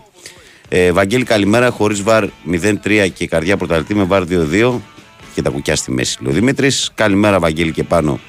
[0.76, 1.70] Ε, Βαγγέλη, καλημέρα.
[1.70, 4.80] Χωρίς βαρ 0-3 και καρδιά πρωταλτή με βαρ 2-2
[5.36, 6.18] και τα κουκιά στη μέση.
[6.22, 6.92] Λέει ο Δημήτρης.
[6.96, 8.20] Καλημέρα, Βαγγέλη και πάνω.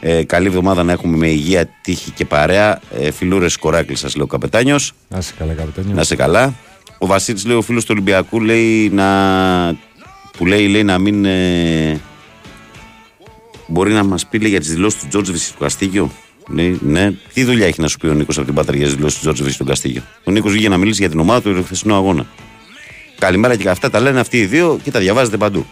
[0.00, 2.80] Ε, καλή εβδομάδα να έχουμε με υγεία, τύχη και παρέα.
[2.98, 4.92] Ε, Φιλούρες κοράκλη, σας λέει ο καπετάνιος.
[5.08, 5.94] Να σε καλά, καπετάνιο.
[5.94, 6.54] Να σε καλά.
[6.98, 9.06] Ο Βασίλης λέει: Ο φίλος του Ολυμπιακού λέει να.
[10.36, 11.24] που λέει, λέει να μην.
[11.24, 12.00] Ε,
[13.66, 16.10] μπορεί να μας πει λέει, για τις δηλώσεις του Τζόρτζεβιτ στο Καστίγιο.
[16.48, 17.12] Λέει, ναι.
[17.32, 19.22] Τι δουλειά έχει να σου πει ο Νίκος από την Πατριά για τι δηλώσεις του
[19.24, 22.26] Τζόρτζεβιτ στο Καστίγιο; Ο Νίκος βγήκε να μιλήσει για την ομάδα του χθεσινό αγώνα.
[23.18, 25.66] Καλημέρα και αυτά τα λένε αυτοί οι δύο και τα διαβάζετε παντού.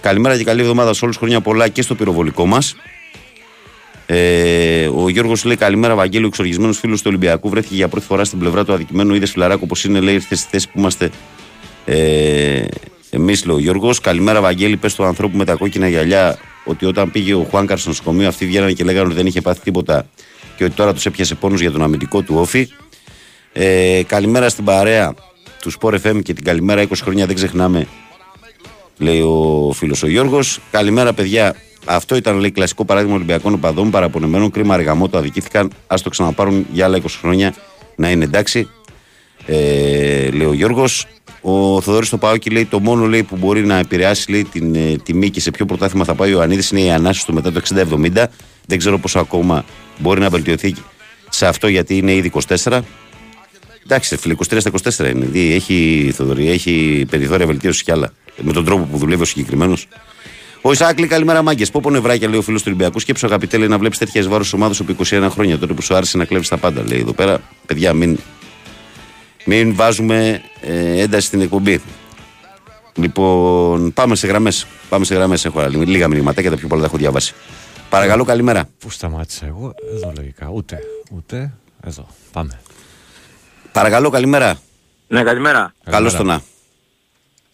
[0.00, 1.16] Καλημέρα και καλή εβδομάδα σε όλους.
[1.16, 2.76] Χρόνια πολλά και στο πυροβολικό μας.
[4.06, 7.48] Ε, ο Γιώργος λέει καλημέρα, Βαγγέλιο, εξοργισμένος φίλος του Ολυμπιακού.
[7.48, 9.14] Βρέθηκε για πρώτη φορά στην πλευρά του αδικημένου.
[9.14, 11.10] Είδες φιλαράκο όπω είναι, λέει, ήρθες στη θέση που είμαστε
[11.84, 12.64] ε,
[13.14, 14.00] εμείς, λέει ο Γιώργος.
[14.00, 17.88] Καλημέρα, Βαγγέλη, πες του ανθρώπου με τα κόκκινα γυαλιά ότι όταν πήγε ο Χουάνκαρ στο
[17.88, 20.06] νοσοκομείο, αυτοί βγαίνανε και λέγανε ότι δεν είχε πάθει τίποτα
[20.56, 22.68] και ότι τώρα τους έπιασε πόνους για τον αμυντικό του όφη.
[23.52, 25.14] Ε, καλημέρα στην παρέα
[25.60, 27.86] του Sport FM και την καλημέρα 20 χρόνια δεν ξεχνάμε,
[28.98, 30.60] λέει ο φίλος ο Γιώργος.
[30.70, 31.56] Καλημέρα, παιδιά.
[31.84, 34.50] Αυτό ήταν λέει, κλασικό παράδειγμα Ολυμπιακών οπαδών παραπονεμένων.
[34.50, 35.70] Κρίμα αργαμό το αδικήθηκαν.
[35.86, 37.54] Α το ξαναπάρουν για άλλα 20 χρόνια
[37.96, 38.68] να είναι εντάξει.
[39.46, 41.06] Ε, λέει ο Γιώργος.
[41.46, 44.96] Ο Θοδωρής στο Παόκι λέει το μόνο λέει, που μπορεί να επηρεάσει λέει, την ε,
[45.02, 47.60] τιμή και σε ποιο πρωτάθλημα θα πάει ο Ιωαννίδη είναι η ανάσταση του μετά το
[48.14, 48.24] 60-70.
[48.66, 49.64] Δεν ξέρω πόσο ακόμα
[49.98, 50.74] μπορεί να βελτιωθεί
[51.28, 52.32] σε αυτό γιατί είναι ήδη
[52.64, 52.80] 24.
[53.84, 54.70] Εντάξει, φίλε, 23 στα
[55.04, 55.26] 24 είναι.
[55.26, 58.12] Δι, έχει, Θοδωρή, έχει περιθώρια βελτίωσης κι άλλα.
[58.40, 59.88] Με τον τρόπο που δουλεύει ο συγκεκριμένος.
[60.62, 61.70] Ο Ισάκλη, καλημέρα μάγκες.
[61.70, 62.98] Πόπο νευράκια λέει ο φίλος του Ολυμπιακού.
[62.98, 65.58] Σκέψω αγαπητέ λέει να βλέπεις τέτοιες βάρος ομάδες από 21 χρόνια.
[65.58, 66.82] Τότε που σου άρεσε να κλέβεις τα πάντα.
[66.86, 68.18] Λέει εδώ πέρα, παιδιά, μην,
[69.44, 71.80] μην βάζουμε ε, ένταση στην εκπομπή.
[72.94, 74.66] Λοιπόν, πάμε σε γραμμές.
[74.88, 75.44] Πάμε σε γραμμές.
[75.44, 77.34] Έχω άλλα- λίγα μηνύματάκια, τα πιο πολλά τα έχω διαβάσει.
[77.88, 78.68] Παρακαλώ, καλημέρα.
[78.78, 80.48] Πού σταμάτησα εγώ, εδώ λογικά.
[80.48, 80.78] Ούτε,
[81.16, 81.52] ούτε,
[81.86, 82.06] εδώ.
[82.32, 82.60] Πάμε.
[83.72, 84.58] Παρακαλώ, καλημέρα.
[85.08, 85.74] Ναι, καλημέρα.
[85.84, 86.42] Καλώς το να.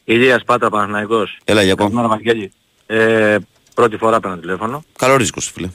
[0.04, 1.38] Ηλίας Πάτρα Παναθηναϊκός.
[1.44, 1.82] Έλα, Γιακώ.
[1.82, 2.52] Καλημέρα, Βαγγέλη.
[2.86, 3.36] Ε,
[3.74, 4.84] πρώτη φορά παίρνω τηλέφωνο.
[4.98, 5.68] Καλός ρίσκο, φίλε.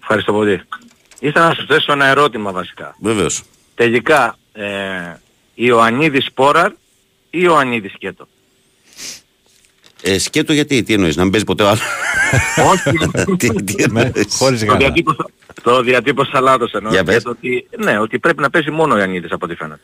[0.00, 0.60] Ευχαριστώ πολύ.
[1.20, 2.96] Ήθελα να σου θέσω ένα ερώτημα βασικά.
[3.00, 3.42] Βεβαίως.
[3.74, 4.64] Τελικά, ε,
[5.60, 6.74] Ιωαννίδης Σπόραρ ή
[7.30, 8.28] Ιωαννίδης Σκέτο.
[10.02, 11.82] Ε, σκέτο γιατί, τι εννοείς, να μην παίζει ποτέ ο άλλος;
[12.70, 13.10] Όχι.
[13.38, 15.30] τι, τι εννοείς; το, διατύπωσα,
[15.62, 16.92] το διατύπωσα λάθος εννοώ.
[16.92, 17.14] Για πες.
[17.14, 19.80] Σκέτο Ότι, ναι, ότι πρέπει να παίζει μόνο ο Ιωαννίδης από ό,τι φαίνεται.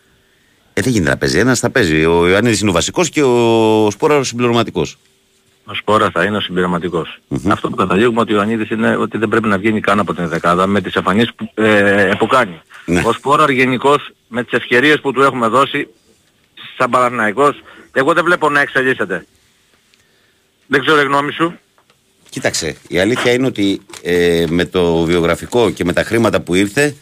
[0.73, 1.39] Ε, δεν γίνεται να παίζει.
[1.39, 2.05] Ένας θα παίζει.
[2.05, 4.99] Ο Ιωαννίδης είναι ο βασικός και ο Σπόρα ο συμπληρωματικός.
[5.67, 7.19] Ο Σπόρα θα είναι ο συμπληρωματικός.
[7.49, 10.29] Αυτό που καταλήγουμε ότι ο Ιωαννίδης είναι ότι δεν πρέπει να βγαίνει καν από την
[10.29, 12.61] δεκάδα με τις εμφανίσεις που, ε, που κάνει.
[12.85, 13.03] Ναι.
[13.05, 15.89] Ο Σπόραρ γενικώς με τις ευκαιρίες που του έχουμε δώσει
[16.77, 17.63] σαν Παναθηναϊκός
[17.97, 19.27] εγώ δεν βλέπω να εξελίσσεται.
[20.67, 21.59] Δεν ξέρω η γνώμη σου.
[22.29, 26.97] Κοίταξε, η αλήθεια είναι ότι ε, με το βιογραφικό και με τα χρήματα που ήρθε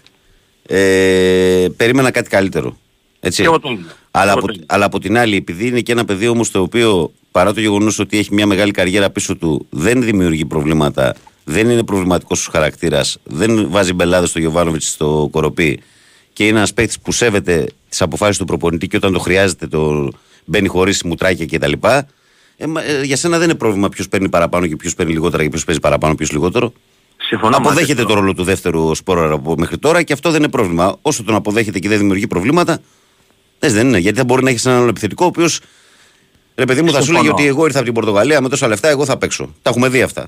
[0.66, 2.78] ε, περίμενα κάτι καλύτερο.
[3.20, 3.40] Έτσι.
[3.40, 3.86] Και εγώ το ίδιο.
[4.10, 4.66] Αλλά, Εγώ από, το ίδιο.
[4.68, 7.98] αλλά από την άλλη, επειδή είναι και ένα παιδί όμως το οποίο παρά το γεγονός
[7.98, 11.14] ότι έχει μια μεγάλη καριέρα πίσω του, δεν δημιουργεί προβλήματα,
[11.44, 15.80] δεν είναι προβληματικός στους χαρακτήρας, δεν βάζει μπελάδες στο Γιωβάνοβιτς στο κοροπή
[16.32, 20.10] και είναι ένας παίκτης που σέβεται τις αποφάσεις του προπονητή και όταν το χρειάζεται το
[20.44, 21.72] μπαίνει χωρίς μουτράκια κτλ.
[22.56, 25.42] Ε, μα, ε, για σένα δεν είναι πρόβλημα ποιος παίρνει παραπάνω και ποιος παίρνει λιγότερα
[25.42, 26.72] και ποιος παίζει παραπάνω, ποιος λιγότερο.
[27.16, 28.06] Συμφωνώ μαζί Αποδέχεται σου.
[28.06, 30.96] το ρόλο του δεύτερου σπόρα από μέχρι τώρα και αυτό δεν είναι πρόβλημα.
[31.02, 32.78] Όσο τον αποδέχεται και δεν δημιουργεί προβλήματα,
[33.58, 33.98] έτσι δεν είναι.
[33.98, 35.60] Γιατί θα μπορεί να έχεις έναν άλλο επιθετικό ο οποίος.
[36.55, 37.22] Ρε παιδί μου, θα σου Συμφωνώ.
[37.28, 39.55] λέγει ότι εγώ ήρθα από την Πορτογαλία με τόσα λεφτά, εγώ θα παίξω.
[39.62, 40.26] Τα έχουμε δει αυτά.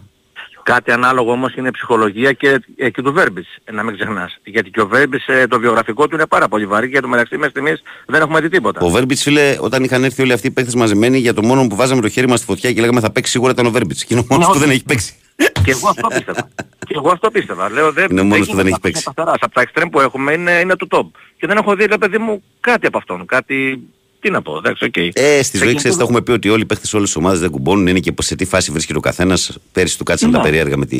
[0.62, 4.39] Κάτι ανάλογο όμως είναι η ψυχολογία και, ε, και του Βέρμπης, ε, να μην ξεχνάς.
[4.45, 7.35] Γιατί και ο Βέρμπης ε, το βιογραφικό του είναι πάρα πολύ βαρύ και το μεταξύ
[7.37, 8.81] μέχρι στιγμής δεν έχουμε δει τίποτα.
[8.85, 11.77] Ο Βέρμπιτ, φίλε, όταν είχαν έρθει όλοι αυτοί οι παίχτε μαζεμένοι, για το μόνο που
[11.77, 13.99] βάζαμε το χέρι μας στη φωτιά και λέγαμε θα παίξει σίγουρα ήταν ο Βέρμπιτ.
[13.99, 14.77] Και είναι ο μόνος Ναι, που δεν όχι.
[14.77, 15.14] έχει παίξει.
[15.64, 16.49] και εγώ αυτό πίστευα.
[16.89, 17.70] και εγώ αυτό πίστευα.
[17.70, 19.03] Λέω, δεν, Είναι ο μόνος δεν που δεν έχει γίνεται παίξει.
[19.14, 19.37] καθαράς.
[19.41, 21.07] Από τα εξτρέμ που έχουμε είναι, είναι του top.
[21.39, 23.27] Και δεν έχω δει, ρε παιδί μου, κάτι από αυτόν.
[23.27, 23.81] Κάτι,
[24.25, 24.97] τι να πω, εντάξει, οκ.
[24.97, 27.41] Ε, στη ζωή Σε ξέρεις, το έχουμε πει ότι όλοι οι παίχτε όλες τι ομάδες
[27.41, 27.87] δεν κουμπώνουν.
[27.87, 29.59] Είναι και σε τι φάση βρίσκεται ο καθένας.
[29.72, 30.37] Πέρυσι του κάτσαν Ναι.
[30.37, 30.99] τα περίεργα με, τη,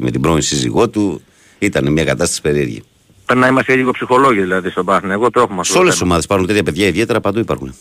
[0.00, 1.22] με την πρώην σύζυγό του.
[1.58, 2.82] Ήταν μια κατάσταση περίεργη.
[3.26, 5.64] Πρέπει να είμαστε λίγο ψυχολόγοι δηλαδή στον Παναθηναϊκό, το έχουμε αυτό.
[5.64, 6.08] Σε το όλε τις θέμα.
[6.10, 7.74] ομάδες υπάρχουν τέτοια παιδιά, ιδιαίτερα παντού υπάρχουν.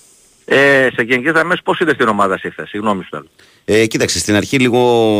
[0.45, 3.27] Ε, σε γενικές γραμμές πώς είδες την ομάδα εσύ χθες, συγγνώμη σου θέλω.
[3.65, 4.79] Ε, κοίταξε, στην αρχή λίγο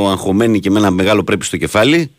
[0.10, 2.12] αγχωμένη και με ένα μεγάλο πρέπει στο κεφάλι.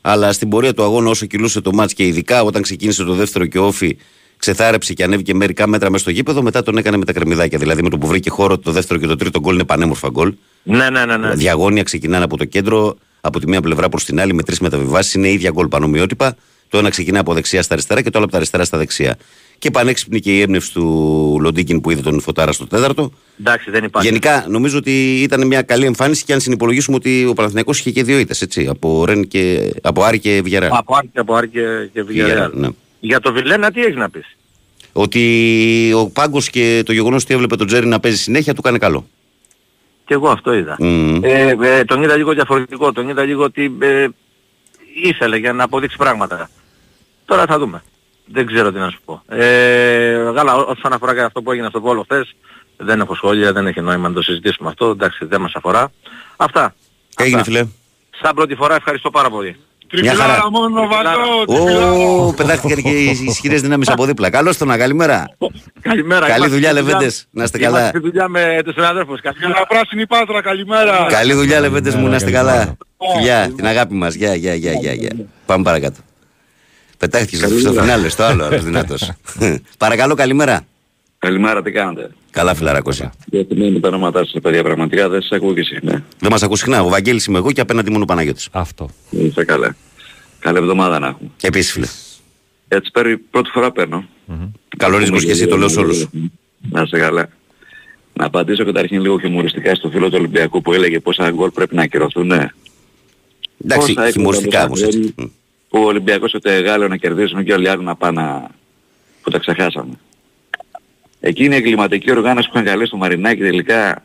[0.00, 3.46] Αλλά στην πορεία του αγώνα, όσο κυλούσε το μάτς και ειδικά όταν ξεκίνησε το δεύτερο
[3.46, 3.96] και όφι,
[4.42, 6.42] ξεθάρεψε και ανέβηκε μερικά μέτρα μέσα στο γήπεδο.
[6.42, 7.58] Μετά τον έκανε με τα κρεμμυδάκια.
[7.58, 10.34] Δηλαδή με το που βρήκε χώρο το δεύτερο και το τρίτο γκολ είναι πανέμορφα γκολ.
[10.62, 11.16] Ναι, ναι, ναι.
[11.16, 11.34] ναι.
[11.34, 15.14] Διαγώνια ξεκινάνε από το κέντρο, από τη μία πλευρά προς την άλλη με τρεις μεταβιβάσεις.
[15.14, 16.36] Είναι ίδια γκολ πανομοιότυπα.
[16.68, 19.16] Το ένα ξεκινά από δεξιά στα αριστερά και το άλλο από τα αριστερά στα δεξιά.
[19.58, 23.12] Και πανέξυπνη και η έμπνευση του Λοντίκιν που είδε τον Φωτάρα στο τέταρτο.
[23.40, 24.08] Εντάξει, δεν υπάρχει.
[24.08, 28.02] Γενικά νομίζω ότι ήταν μια καλή εμφάνιση και αν συνυπολογίσουμε ότι ο Παναθηναϊκός είχε και
[28.04, 30.68] δύο ήττες, έτσι, από, Ρεν και, από Άρη και Βιαρά.
[30.72, 31.60] Από Άρη, από Άρη και,
[31.92, 32.50] και Villarreal.
[32.52, 32.68] ναι.
[33.04, 34.36] Για το Βιλένα τι έχεις να πεις;
[34.92, 38.78] Ότι ο Πάγκος και το γεγονός ότι έβλεπε τον Τζέρι να παίζει συνέχεια του κάνει
[38.78, 39.06] καλό.
[40.04, 40.76] Και εγώ αυτό είδα.
[40.78, 41.20] Μμμ.
[41.24, 44.06] Ε, ε, τον είδα λίγο διαφορετικό, τον είδα λίγο ότι ε,
[45.02, 46.50] ήθελε για να αποδείξει πράγματα.
[47.24, 47.82] Τώρα θα δούμε.
[48.26, 49.22] Δεν ξέρω τι να σου πω.
[49.28, 52.34] Ε, γάλα, ό- όσον αφορά και αυτό που έγινε στο Βόλο χθες,
[52.76, 55.92] δεν έχω σχόλια, δεν έχει νόημα να το συζητήσουμε αυτό, εντάξει δεν μας αφορά.
[56.36, 56.74] Αυτά.
[57.16, 57.66] Έγινε φίλε.
[58.22, 59.56] Σαν πρώτη φορά ευχαριστώ πάρα πολύ.
[60.00, 60.50] Μια χαρά.
[60.50, 62.24] μόνο βατό.
[62.26, 64.30] Ω, πετάχτηκαν και οι ισχυρές δυνάμεις από δίπλα.
[64.30, 65.36] Καλώς τον, καλημέρα.
[65.80, 66.26] Καλημέρα.
[66.26, 67.26] Καλή είμαστε δουλειά, στη Λεβέντες.
[67.30, 67.78] Να είστε καλά.
[67.78, 69.20] Είμαστε στη δουλειά με τους συναδέλφους.
[69.20, 69.66] Καλημέρα.
[69.68, 71.06] πράσινη πάτρα, καλημέρα.
[71.08, 72.56] Καλή δουλειά, Λεβέντες μου, να είστε καλημέρα.
[72.58, 72.76] καλά.
[73.16, 74.14] Φιλιά, την αγάπη μας.
[74.14, 75.10] Γεια, γεια, γεια, γεια, γεια.
[75.46, 75.96] Πάμε παρακάτω.
[76.98, 79.10] Πετάχτηκες στο στο φινάλε, στο άλλο, άλλος δυνατός.
[79.78, 80.60] Παρακαλώ, καλημέρα.
[81.26, 83.02] Καλημέρα, τι κάνετε; Καλά, φιλαράκος.
[83.26, 86.02] Γιατί με τα ονόματά σας, παιδιά, πραγματικά δεν σας ακούω και εσύ, ναι.
[86.18, 86.82] Δεν μας ακούς συχνά.
[86.82, 88.48] Ο Βαγγέλης είμαι εγώ και απέναντι μόνο ο Παναγιώτης.
[88.52, 88.88] Αυτό.
[89.10, 89.76] Είστε καλά.
[90.38, 91.30] Καλή εβδομάδα να έχουμε.
[91.42, 91.86] Επίσης, φίλε.
[92.68, 94.04] Έτσι παίρνει, πρώτη φορά παίρνω.
[94.76, 96.06] Καλορισμός και εσύ, το λέω σε όλους.
[96.70, 97.28] Να είστε καλά.
[98.12, 101.82] Να απαντήσω καταρχήν λίγο χιουμοριστικά στο φίλο του Ολυμπιακού που έλεγε πόσα γκολ πρέπει να
[101.82, 102.26] ακυρωθούν.
[102.26, 102.46] Ναι.
[103.64, 104.98] Εντάξει, Πόσα χειμωριστικά έκανα όμως το έτσι.
[104.98, 105.32] Ζαγόρι,
[105.68, 108.50] Που ο Ολυμπιακός ούτε Γάλλο να κερδίσουν και όλοι οι άλλοι να πάνε να-
[109.22, 109.92] που τα ξεχάσαμε.
[111.24, 114.04] Εκείνη η εγκληματική οργάνωση που είχαν καλέσει το Μαρινάκι τελικά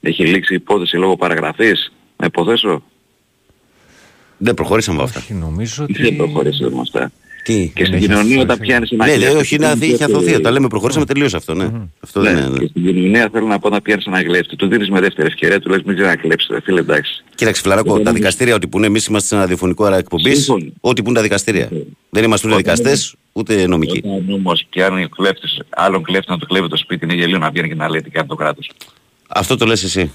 [0.00, 1.92] έχει λήξει η υπόθεση λόγω παραγραφής.
[2.16, 2.82] Να υποθέσω.
[4.36, 5.20] Δεν προχωρήσαμε από αυτά.
[5.20, 6.16] Όχι, νομίζω Δεν ότι...
[6.16, 7.12] προχωρήσαμε με αυτά.
[7.44, 8.66] Τι; Και στην έχει κοινωνία όταν αφήσει.
[8.66, 10.16] πιάνεις ένα Ναι, κλέφτη, λέει, όχι, είναι του είχε δίνεις αθωθεί.
[10.24, 11.70] δεύτερη- Τα λέμε, προχωρήσαμε τελείως αυτό, ναι.
[12.00, 12.58] Αυτό δεν Ναι, είναι.
[12.58, 14.56] και στην κοινωνία θέλω να πω να πιάνεις ένα κλέφτη.
[14.56, 17.24] Του δίνεις με δεύτερη ευκαιρία, του λες μην να κλέψεις, ρε φίλε, εντάξει.
[17.34, 19.96] Κοίταξε, φιλαράκο, Δεν τα είναι- δικαστήρια ό,τι που είναι, εμείς είμαστε σε ένα διαφωνικό άρα
[19.96, 20.34] εκπομπής.
[20.36, 20.72] Σύμφωνοι.
[20.80, 21.68] Ό,τι που είναι τα δικαστήρια.
[22.10, 23.98] Δεν είμαστε ούτε Όταν δικαστές, ούτε νομικοί.
[24.04, 27.38] Όταν όμως και αν ο κλέφτης, άλλον κλέφτη να του κλέβει το σπίτι, είναι γελίο
[27.38, 28.70] να βγαίνει και να λέει τι κάνει το κράτος.
[29.28, 30.12] Αυτό το λες εσύ.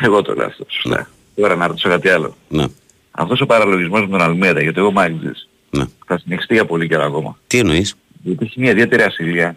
[0.00, 1.08] Εγώ το λέω αυτό, σωστά.
[1.34, 2.36] Τώρα να ρωτήσω κάτι άλλο.
[2.48, 2.64] Ναι,
[3.10, 5.48] Αυτός ο παραλογισμός με τον Αλμέδα, γιατί εγώ μάγκτης,
[5.78, 5.84] ναι.
[6.06, 7.38] θα συνεχιστεί για πολύ καιρό ακόμα.
[7.46, 9.56] Τι εννοείς; Γιατί έχει μια ιδιαίτερη ασυλία.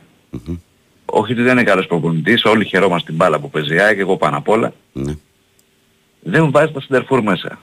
[1.06, 4.38] Όχι ότι δεν είναι καλός προπονητής, όλοι χαιρόμαστε την μπάλα που παίζει, ΑΕΚ, εγώ πάνω
[4.38, 4.74] απ' όλα.
[4.94, 5.14] Ναι.
[6.20, 7.60] Δεν βάζει τα σεντερφόρ μέσα.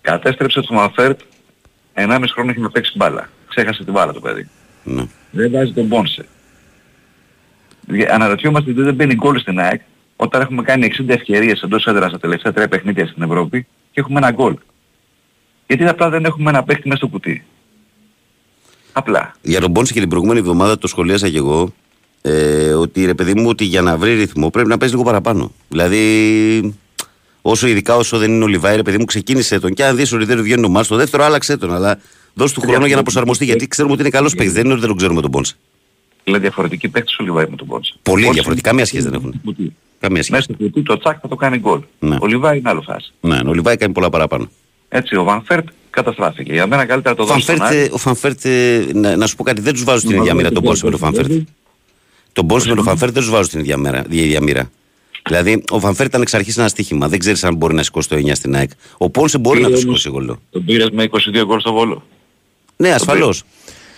[0.00, 1.20] Κατέστρεψε τον Μαφέρτ,
[1.94, 3.28] 1,5 χρόνο έχει να παίξει μπάλα.
[3.48, 4.48] Ξέχασε την μπάλα το παιδί.
[4.84, 5.04] Ναι.
[5.30, 6.26] Δεν βάζει τον Πόνσε.
[7.86, 9.80] Δια- Αναρωτιόμαστε γιατί δεν μπαίνει γκολ στην ΑΕΚ
[10.16, 14.18] όταν έχουμε κάνει 60 ευκαιρίες εντός έδρας στα τελευταία τρία παιχνίδια στην Ευρώπη και έχουμε
[14.18, 14.56] ένα γκολ.
[15.66, 17.44] Γιατί απλά δεν έχουμε ένα παίχτη μέσα στο κουτί.
[18.98, 19.34] Απλά.
[19.42, 21.72] Για τον Πόνσε και την προηγούμενη εβδομάδα το σχολίασα και εγώ.
[22.22, 25.52] Ε, ότι ρε παιδί μου, ότι για να βρει ρυθμό πρέπει να παίζει λίγο παραπάνω.
[25.68, 26.74] Δηλαδή,
[27.42, 29.74] όσο ειδικά όσο δεν είναι ο Λιβάη, ρε παιδί μου, ξεκίνησε τον.
[29.74, 31.74] Και αν δεις ότι δεν του βγαίνει το μάτς, το δεύτερο άλλαξε τον.
[31.74, 31.98] Αλλά
[32.34, 33.44] δώσ' του χρόνο για να προσαρμοστεί.
[33.44, 34.52] Γιατί ξέρουμε ότι είναι καλός παίκτης.
[34.52, 35.54] Δεν είναι ότι δεν τον ξέρουμε τον Πόνσε.
[36.24, 37.94] Είναι διαφορετική παίχτης ο Λιβάη με τον Πόνσε.
[38.02, 38.68] Πολύ Πόνσε διαφορετικά.
[38.68, 39.40] Καμία σχέση δεν έχουν.
[39.44, 39.74] κουτί.
[40.00, 40.42] Καμία Μέσα σχέση.
[40.42, 41.80] στο κουτί το τσάκ θα το κάνει γκολ.
[41.98, 42.16] Ναι.
[42.20, 43.12] Ο Λιβάη είναι άλλο φάση.
[43.20, 44.48] Ναι, ο Λιβάη κάνει πολλά παραπάνω.
[44.88, 46.52] Έτσι ο Βανφέρτ καταστράφηκε.
[46.52, 47.88] Για μένα καλύτερα το Ο δώσει στον Φανφέρτ, Άρη.
[47.92, 50.62] ο Φανφέρτ, ε, να, να σου πω κάτι, δεν τους βάζω στην ίδια μοίρα τον
[50.62, 51.32] Πόνσε με τον Φανφέρτ.
[52.32, 54.70] Τον Πόνσε με τον Φανφέρτ δεν τους βάζω στην ίδια, μέρα, η ίδια μοίρα.
[55.28, 57.08] Δηλαδή, ο Φανφέρτ ήταν εξ αρχής ένα στοίχημα.
[57.08, 58.70] Δεν ξέρεις αν μπορεί να σηκώσει το 9 στην ΑΕΚ.
[58.98, 60.38] Ο Πόνσε μπορεί να το σηκώσει εγώ.
[60.50, 62.02] Τον πήρες με 22 γκολ στο Βόλο.
[62.76, 63.42] Ναι, ασφαλώς.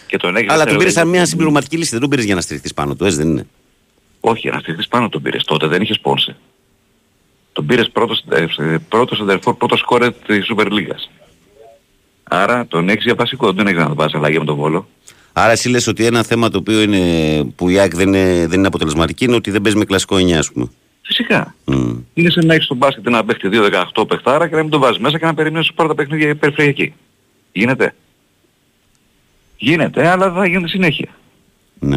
[0.06, 1.10] Και τον έχεις Αλλά τον δεύτερο πήρες σαν δεύτερο.
[1.10, 1.90] μια συμπληρωματική λύση.
[1.90, 3.46] Δεν τον πήρες για να στηριχθεί πάνω του, έτσι δεν είναι.
[4.20, 5.44] Όχι, να στηθείς πάνω τον πήρες.
[5.44, 6.36] Τότε δεν είχες Πόνσε.
[7.58, 8.24] Τον πήρες πρώτος,
[8.58, 11.10] ε, πρώτος σεντερφόρ, πρώτος σκόρε της Σούπερ Λίγας.
[12.22, 14.88] Άρα τον έχεις για βασικό, δεν έχεις να τον πας αλλαγή με τον Βόλο.
[15.32, 18.58] Άρα εσύ λες ότι ένα θέμα το οποίο είναι, που η ΑΕΚ δεν είναι, δεν
[18.58, 20.70] είναι αποτελεσματική είναι ότι δεν παίζει με κλασικό 9, ας πούμε.
[21.02, 21.54] Φυσικά.
[22.14, 24.98] Είναι σαν να έχεις στον μπάσκετ ένα παίχτη 2-18 παιχτάρα και να μην τον βάζεις
[24.98, 26.94] μέσα και να περιμένεις να σου πάρει τα παιχνίδια περιφερειακή.
[27.52, 27.94] Γίνεται.
[29.56, 31.08] Γίνεται, αλλά θα γίνει συνέχεια.
[31.78, 31.96] Ναι.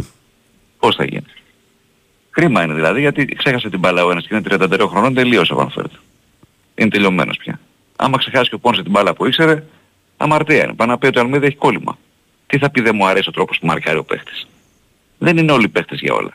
[0.79, 1.25] Πώς θα γίνει.
[2.31, 5.55] Κρίμα είναι δηλαδή γιατί ξέχασε την μπάλα ο ένας και είναι 33 χρονών τελείωσε ο
[5.55, 5.91] Βανφέρτ.
[6.75, 7.59] Είναι τελειωμένος πια.
[7.95, 9.63] Άμα ξεχάσει και ο Πόνσε την μπάλα που ήξερε,
[10.17, 10.73] αμαρτία είναι.
[10.73, 11.97] Πάνω να πει ότι ο Αλμίδα έχει κόλλημα.
[12.47, 14.47] Τι θα πει δεν μου αρέσει ο τρόπος που μαρκάρει ο παίχτης.
[15.17, 16.31] Δεν είναι όλοι οι παίχτες για όλα.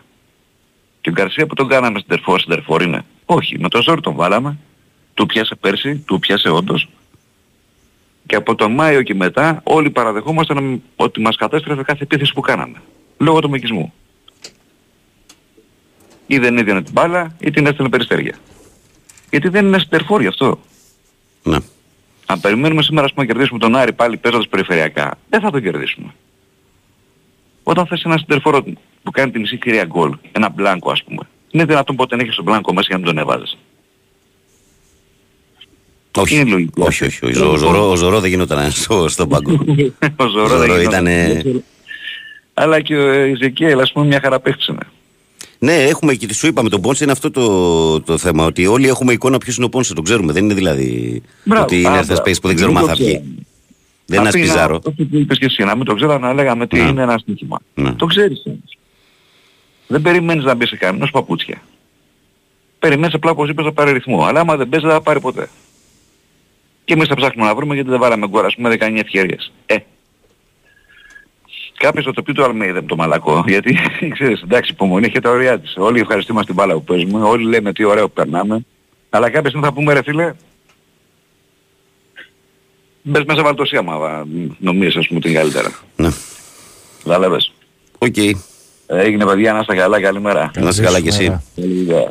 [1.00, 3.04] Και ο Γκαρσία που τον κάναμε στην τερφόρ, στην τερφόρ είναι.
[3.24, 4.58] Όχι, με το ζόρι τον βάλαμε.
[5.14, 6.88] Του πιάσε πέρσι, του πιάσε όντως.
[8.26, 12.82] Και από τον Μάιο και μετά όλοι παραδεχόμασταν ότι μας κατέστρεφε κάθε επίθεση που κάναμε.
[13.18, 13.92] Λόγω του μεκισμού.
[16.26, 18.34] Ή δεν έδιανε την μπάλα ή την έστελνε περιστέρια.
[19.30, 20.60] Γιατί δεν είναι στερφόρ αυτό.
[21.42, 21.56] Ναι.
[22.26, 25.62] Αν περιμένουμε σήμερα ας πούμε, να κερδίσουμε τον Άρη πάλι παίζοντας περιφερειακά, δεν θα τον
[25.62, 26.14] κερδίσουμε.
[27.62, 28.62] Όταν θες ένα στερφόρο
[29.02, 32.34] που κάνει τη μισή κυρία γκολ, ένα μπλάνκο ας πούμε, είναι δυνατόν ποτέ να έχεις
[32.34, 33.58] τον μπλάνκο μέσα για να μην τον έβαζες.
[36.16, 36.84] Όχι, Είναι λογικό.
[36.84, 37.42] όχι, όχι, όχι.
[37.42, 39.64] Ο, Ζωρό, ο Ζωρό δεν γινόταν στο, στον πάγκο.
[40.16, 41.06] Ο Ζωρό δεν ήταν...
[41.06, 41.64] γινόταν.
[42.54, 44.86] Αλλά και ο Ιζεκιέλ ας πούμε μια χαρά παίχτης είναι.
[45.66, 48.44] Ναι, έχουμε και σου είπαμε τον Πόνσε είναι αυτό το, το θέμα.
[48.44, 50.32] Ότι όλοι έχουμε εικόνα ποιος είναι ο Πόνσε, τον ξέρουμε.
[50.32, 53.22] Δεν είναι δηλαδή Μπράβο, ότι είναι α, ένα παίκτη που δεν ξέρουμε αν θα βγει.
[54.06, 54.76] Δεν είναι ένα πιζάρο.
[54.76, 56.88] Αυτό που είπες και εσύ, να μην το ξέρω να λέγαμε τι Ναι.
[56.88, 57.60] είναι ένα στοίχημα.
[57.74, 57.92] Ναι.
[57.92, 58.78] Το ξέρεις όμως.
[59.86, 61.62] Δεν περιμένεις να μπεις σε κανένας παπούτσια.
[62.78, 64.24] Περιμένεις απλά όπως είπες να πάρει ρυθμό.
[64.24, 65.48] Αλλά άμα δεν παίζει δεν θα πάρει ποτέ.
[66.84, 69.52] Και εμείς θα ψάχνουμε να βρούμε γιατί δεν βάλαμε γκολ, ας πούμε 19 ευκαιρίες.
[69.66, 69.76] Ε,
[71.76, 73.78] Κάποιος θα το πει το Αλμέιδα με το μαλακό, γιατί
[74.14, 75.74] ξέρεις, εντάξει, υπομονή έχει τα όριά της.
[75.76, 78.64] Όλοι ευχαριστούμε την μπάλα που παίζουμε, όλοι λέμε τι ωραίο που περνάμε,
[79.10, 80.34] αλλά κάποια στιγμή θα πούμε ρε φίλε,
[83.02, 84.26] μπες μέσα βαλτοσία άμα
[84.58, 85.70] νομίζεις ας πούμε την καλύτερα.
[85.96, 86.08] Ναι.
[87.04, 87.52] Κατάλαβες.
[87.98, 88.16] Οκ.
[88.86, 90.50] Έγινε παιδιά, να είστε καλά, καλημέρα.
[90.56, 91.40] Να είσαι καλά κι εσύ.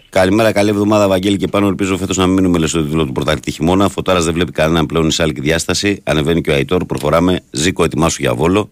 [0.10, 1.68] Καλημέρα, καλή εβδομάδα, Βαγγέλη και πάνω.
[1.68, 3.90] Ελπίζω φέτος να μην μείνουμε λες στο τίτλο του πρωταθλητή χειμώνα.
[3.90, 6.02] Φωτάρας δεν βλέπει κανέναν πλέον σε άλλη διάσταση.
[6.04, 6.86] Ανεβαίνει και ο Αϊτόρ.
[6.86, 7.40] Προχωράμε.
[7.52, 8.70] Ζήκο, ετοιμάσου για βόλο.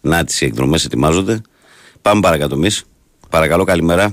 [0.00, 1.42] Να τις οι εκδρομές ετοιμάζονται.
[2.02, 2.84] Πάμε παρακάτω εμείς.
[3.30, 4.12] Παρακαλώ, καλημέρα.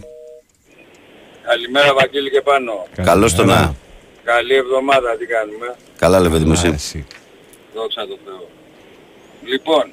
[1.43, 2.88] Καλημέρα Βαγγέλη και πάνω.
[3.03, 3.75] Καλώς το να.
[4.23, 5.75] Καλή εβδομάδα, τι κάνουμε.
[5.97, 6.38] Καλά, λέμε
[6.73, 7.05] εσύ.
[7.73, 8.47] Δόξα τω Θεώ.
[9.43, 9.91] Λοιπόν,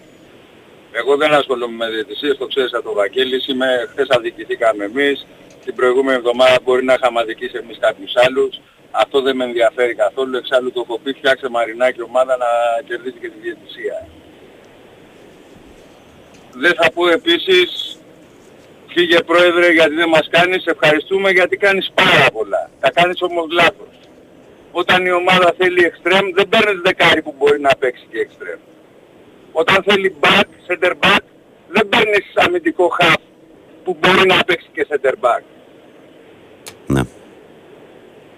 [0.93, 5.27] εγώ δεν ασχολούμαι με διαιτησίες, το ξέρεις από το Βαγγέλης, είμαι, χθες αδικηθήκαμε εμείς,
[5.65, 10.37] την προηγούμενη εβδομάδα μπορεί να είχαμε αδικήσει εμείς κάποιους άλλους, αυτό δεν με ενδιαφέρει καθόλου,
[10.37, 12.47] εξάλλου το έχω πει, φτιάξε μαρινάκι ομάδα να
[12.89, 14.09] κερδίσει και τη διαιτησία.
[16.57, 17.99] Δεν θα πω επίσης,
[18.87, 22.71] φύγε πρόεδρε γιατί δεν μας κάνεις, ευχαριστούμε γιατί κάνεις πάρα πολλά.
[22.81, 23.95] Τα κάνεις όμως λάθος.
[24.73, 28.61] Όταν η ομάδα θέλει extreme δεν παίρνεις δεκάρι που μπορεί να παίξει και extreme.
[29.53, 31.25] Όταν θέλει back, center back,
[31.69, 33.23] δεν παίρνεις αμυντικό half
[33.85, 35.43] που μπορεί να παίξει και center back.
[36.87, 37.03] Ναι.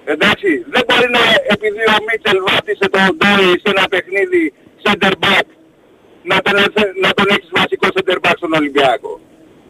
[0.04, 4.52] Εντάξει, δεν μπορεί να επειδή ο Μίτσελ βάφτισε τον Ντόι σε ένα παιχνίδι
[4.82, 5.46] center back
[6.30, 6.54] να τον,
[7.04, 9.20] να τον έχεις βασικό center back στον Ολυμπιακό.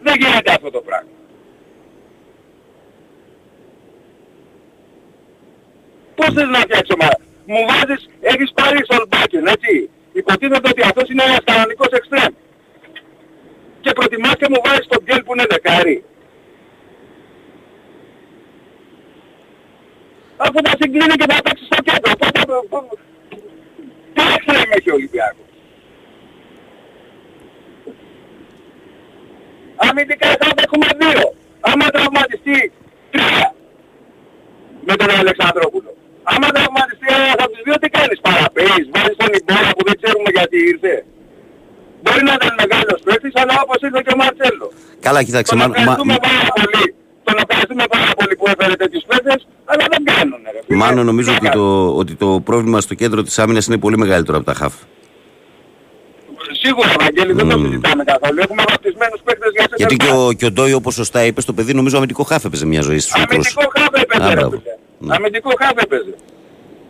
[0.03, 1.11] Δεν γίνεται αυτό το πράγμα.
[6.15, 7.19] Πώς θες να φτιάξεις ομάδα.
[7.47, 9.91] Μου βάζεις, έχεις πάρει Σολμπάκεν, έτσι.
[10.13, 12.33] Υποτίθεται ότι αυτός είναι ένας κανονικός εξτρέμ.
[13.81, 16.05] Και προτιμάς και μου βάζεις τον Γκέλ που είναι δεκάρι.
[20.37, 22.13] Αφού τα συγκλίνει και θα παίξει στο κέντρο.
[22.21, 22.43] Πώς θα...
[22.69, 22.99] πώς-
[24.15, 25.45] Τι εξτρέμ έχει ο Ολυμπιακός.
[29.85, 31.24] Αμυντικά θα έχουμε δύο.
[31.70, 32.59] Άμα τραυματιστεί
[33.14, 33.47] τρία.
[34.89, 35.91] Με τον Αλεξανδρόπουλο.
[36.33, 38.85] Άμα τραυματιστεί ένας από τους δύο τι κάνεις παραπέεις.
[38.95, 40.95] Βάζεις τον Ιμπόρα που δεν ξέρουμε γιατί ήρθε.
[42.03, 44.66] Μπορεί να ήταν μεγάλος παίκτης αλλά όπως ήρθε και ο Μαρτσέλο.
[45.07, 45.51] Καλά, κοίταξε.
[45.53, 46.85] Τον Μα, μα, ευχαριστούμε πάρα πολύ.
[47.27, 50.61] Τον ευχαριστούμε πάρα πολύ που έφερε τέτοιους παίκτες αλλά δεν κάνουν ρε.
[50.66, 50.77] φίλε.
[50.83, 51.64] Μάνο, νομίζω ότι το,
[52.01, 54.74] ότι το πρόβλημα στο κέντρο της άμυνας είναι πολύ μεγαλύτερο από τα χαφ.
[56.62, 58.38] Σίγουρα Βαγγέλη δεν το συζητάμε καθόλου.
[58.40, 61.53] Έχουμε βαπτισμένους παίκτες για σε Γιατί και ο, και ο Ντόι, όπως σωστά είπες, το
[61.53, 63.55] παιδί νομίζω αμυντικό χαφ έπαιζε μια ζωή στους μικρούς.
[63.55, 64.51] Αμυντικό χάφ έπαιζε Α, ρε μπράβο.
[64.99, 65.14] φίλε.
[65.14, 66.14] Αμυντικό χάφ έπαιζε.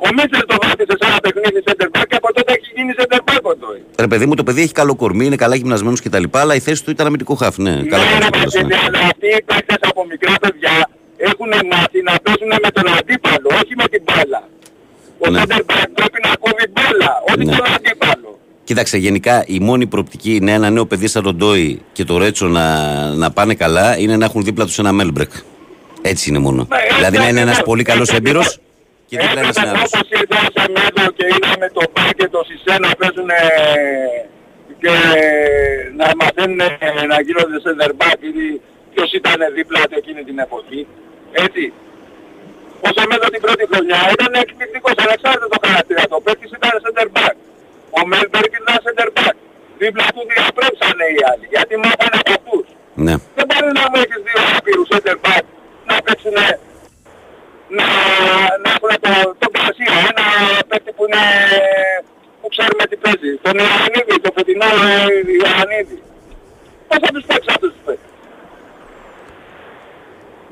[0.06, 3.20] Ο Μίτσελ το βάθησε σε ένα παιχνίδι center back και από τότε έχει γίνει center
[3.28, 3.80] back ο Ντόι.
[3.98, 6.24] Ρε παιδί μου, το παιδί έχει καλό κορμί, είναι καλά γυμνασμένος κτλ.
[6.30, 7.74] Αλλά η θέση του ήταν αμυντικό χαφ, ναι.
[7.92, 10.74] Καλά Ναι, ρε το Βαγγέλη, αλλά αυτοί οι παίκτες από μικρά παιδιά
[11.16, 14.42] έχουν μάθει να παίζουν με τον αντίπαλο, όχι με την μπάλα.
[15.18, 15.40] Ο Ναι.
[15.42, 17.56] center back πρέπει να κόβει μπάλα, όχι Ναι.
[17.56, 18.35] τον αντίπαλο.
[18.66, 22.46] Κοίταξε, γενικά η μόνη προοπτική είναι ένα νέο παιδί σαν τον Ντόι και το Ρέτσο
[22.46, 22.66] να,
[23.14, 25.32] να πάνε καλά είναι να έχουν δίπλα τους ένα Μέλμπρεκ.
[26.02, 26.68] Έτσι είναι μόνο.
[26.96, 28.48] δηλαδή να είναι ένας πολύ καλός έμπειρος
[29.08, 29.90] και δίπλα ένας νεαρός.
[29.92, 33.30] Όπως ήρθε ο Σεμέδο και είδαμε το Μπακ και το Σισε να παίζουν
[34.82, 34.92] και
[36.00, 36.60] να μαθαίνουν
[37.12, 38.60] να γίνονται center back ή
[38.92, 40.80] ποιος ήταν δίπλα του εκείνη την εποχή.
[41.44, 41.64] Έτσι.
[42.88, 46.16] Όσο μέσα την πρώτη χρονιά ήταν εκπληκτικός ανεξάρτητο το χαρακτήρα του.
[46.18, 47.35] Ο παίκτης ήταν center back.
[47.98, 49.36] Ο Μέλμπεργκ ήταν center back.
[49.80, 51.46] Δίπλα τους διαπρέψανε οι άλλοι.
[51.54, 52.66] Γιατί μάθανε από αυτούς.
[53.06, 53.14] Ναι.
[53.36, 55.44] Δεν μπορεί να μου έχεις δύο άπειρους center back
[55.88, 56.36] να παίξουν
[57.78, 57.86] να,
[58.62, 60.24] να έχουν το, τον Καρσία, ένα
[60.68, 61.22] παίκτη που είναι
[62.40, 63.32] που ξέρουμε τι παίζει.
[63.46, 65.98] Τον Ιωαννίδη, τον φετινό ε, Ιωαννίδη.
[66.88, 68.12] Πώς θα τους παίξεις αυτούς τους παίκτες;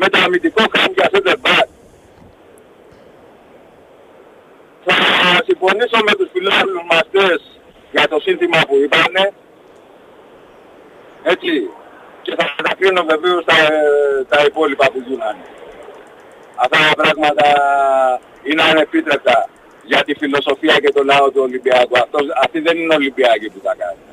[0.00, 1.66] Με το αμυντικό χάμ για center back.
[4.84, 4.96] Θα
[5.46, 7.40] συμφωνήσω με τους φιλάθλους
[7.90, 9.32] για το σύνθημα που είπανε.
[11.22, 11.70] Έτσι.
[12.22, 13.56] Και θα κατακρίνω βεβαίως τα,
[14.28, 15.44] τα υπόλοιπα που γίνανε.
[16.54, 17.48] Αυτά τα πράγματα
[18.42, 19.48] είναι ανεπίτρεπτα
[19.82, 21.98] για τη φιλοσοφία και το λαό του Ολυμπιακού.
[22.04, 24.08] Αυτός, αυτοί δεν είναι Ολυμπιακοί που τα κάνουν.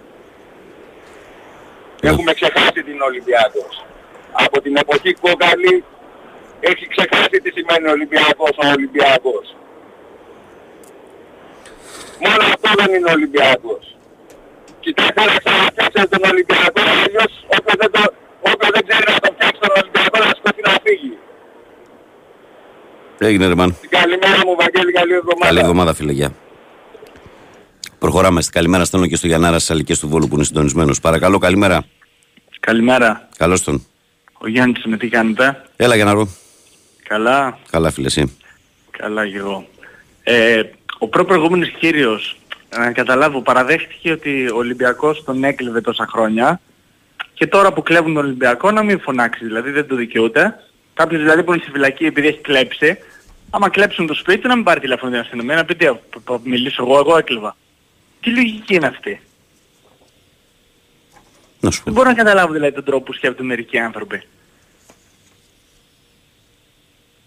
[2.02, 3.86] Έχουμε ξεχάσει την Ολυμπιακός.
[4.32, 5.84] Από την εποχή Κόκαλη
[6.60, 9.56] έχει ξεχάσει τι σημαίνει Ολυμπιακός ο Ολυμπιακός.
[12.26, 13.84] Μόνο αυτό δεν είναι Ολυμπιακός.
[14.86, 18.02] Κοιτάξτε να ξαναφτιάξετε τον Ολυμπιακό, αλλιώς όποιος δεν, το,
[18.52, 21.14] όποιος δεν ξέρει να τον φτιάξει τον Ολυμπιακό να σκοτεί να φύγει.
[23.28, 23.78] Έγινε ρε μαν.
[23.90, 25.46] Καλημέρα μου Βαγγέλη, καλή εβδομάδα.
[25.46, 26.32] Καλή εβδομάδα φίλε, γεια.
[28.00, 28.42] Προχωράμε.
[28.42, 31.00] Στην καλημέρα στέλνω και στο Γιαννάρα στις Αλικές του Βόλου που είναι συντονισμένος.
[31.00, 31.84] Παρακαλώ, καλημέρα.
[32.60, 33.30] Καλημέρα.
[33.38, 33.86] Καλώς τον.
[34.38, 36.28] Ο Γιάννης με τι κάνετε; Έλα Γιανναρό.
[37.04, 37.60] Καλά.
[37.70, 38.38] Καλά φίλε εσύ.
[38.92, 39.66] Καλά και εγώ.
[40.24, 40.62] Ε,
[41.04, 42.38] ο προπροηγούμενος κύριος,
[42.78, 46.62] να καταλάβω, παραδέχτηκε ότι ο Ολυμπιακός τον έκλεβε τόσα χρόνια
[47.34, 50.60] και τώρα που κλέβουν τον Ολυμπιακό να μην φωνάξει, δηλαδή δεν το δικαιούται.
[50.94, 52.98] Κάποιος δηλαδή που είναι στη φυλακή επειδή έχει κλέψει,
[53.50, 56.20] άμα κλέψουν το σπίτι του να μην πάρει τηλέφωνο την αστυνομία, να πει τι, π-
[56.24, 57.56] π- μιλήσω εγώ, εγώ έκλεβα.
[58.22, 59.22] Τι λογική είναι αυτή;
[61.60, 61.84] Να σου πω.
[61.86, 64.24] Δεν μπορώ να καταλάβω δηλαδή τον τρόπο που σκέφτονται μερικοί άνθρωποι.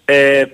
[0.05, 0.45] Ε,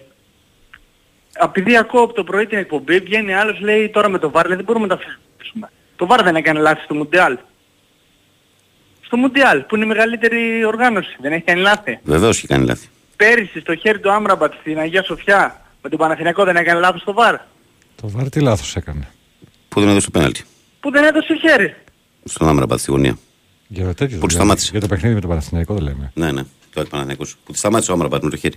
[1.33, 4.57] επειδή ακούω από το πρωί την εκπομπή, βγαίνει άλλος λέει τώρα με το VAR, λέει
[4.57, 5.03] δεν μπορούμε να τα
[5.37, 5.71] αφήσουμε.
[5.97, 7.39] Το VAR δεν έκανε λάθη στο Μουντιάλ.
[9.01, 11.99] Στο Μουντιάλ, που είναι η μεγαλύτερη οργάνωση, δεν έχει κάνει λάθη.
[12.03, 12.89] Βεβαίως έχει κάνει λάθη.
[13.17, 17.15] Πέρυσι στο χέρι του Άμραμπατ στην Αγία Σοφιά, με τον Παναθηναϊκό δεν έκανε λάθος στο
[17.19, 17.37] VAR.
[18.01, 19.09] Το βάρ τι λάθος έκανε;
[19.69, 20.45] Που δεν έδωσε το πέναλτι.
[20.81, 21.75] Που δεν έδωσε χέρι.
[22.25, 23.19] Στον Άμραμπατ στη γωνία.
[23.67, 24.33] Για το τέτοιο Που δεν του λέμε.
[24.33, 24.69] σταμάτησε.
[24.71, 26.13] Για το παιχνίδι με τον Παναθηναϊκό δεν λέμε.
[26.15, 26.43] Ναι, ναι.
[26.75, 27.37] Το Παναθηναϊκός.
[27.45, 28.55] Που τη σταμάτησε ο Άμραμπατ με το χέρι.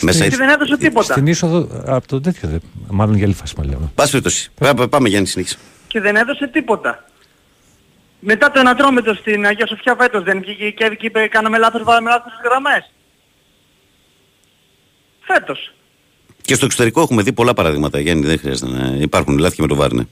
[0.00, 1.12] Μέσα Και δεν έδωσε τίποτα.
[1.12, 2.60] Στην είσοδο από το τέτοιο δεν.
[2.90, 3.90] Μάλλον για άλλη φάση μας λέμε.
[3.94, 4.50] Πάση περιπτώσει.
[4.58, 5.56] Πά- πά- Πάμε Γιάννη συνέχισε.
[5.88, 7.04] και δεν έδωσε τίποτα.
[8.20, 12.08] Μετά το ανατρόμετο στην Αγία Σοφιά φέτος δεν βγήκε και και είπε κάναμε λάθος, βάλαμε
[12.10, 12.90] λάθος στις γραμμές.
[15.20, 15.72] Φέτος.
[16.42, 18.00] Και στο εξωτερικό έχουμε δει πολλά παραδείγματα.
[18.00, 20.08] Γιάννη δεν χρειάζεται να υπάρχουν λάθη και με το Βάρνε.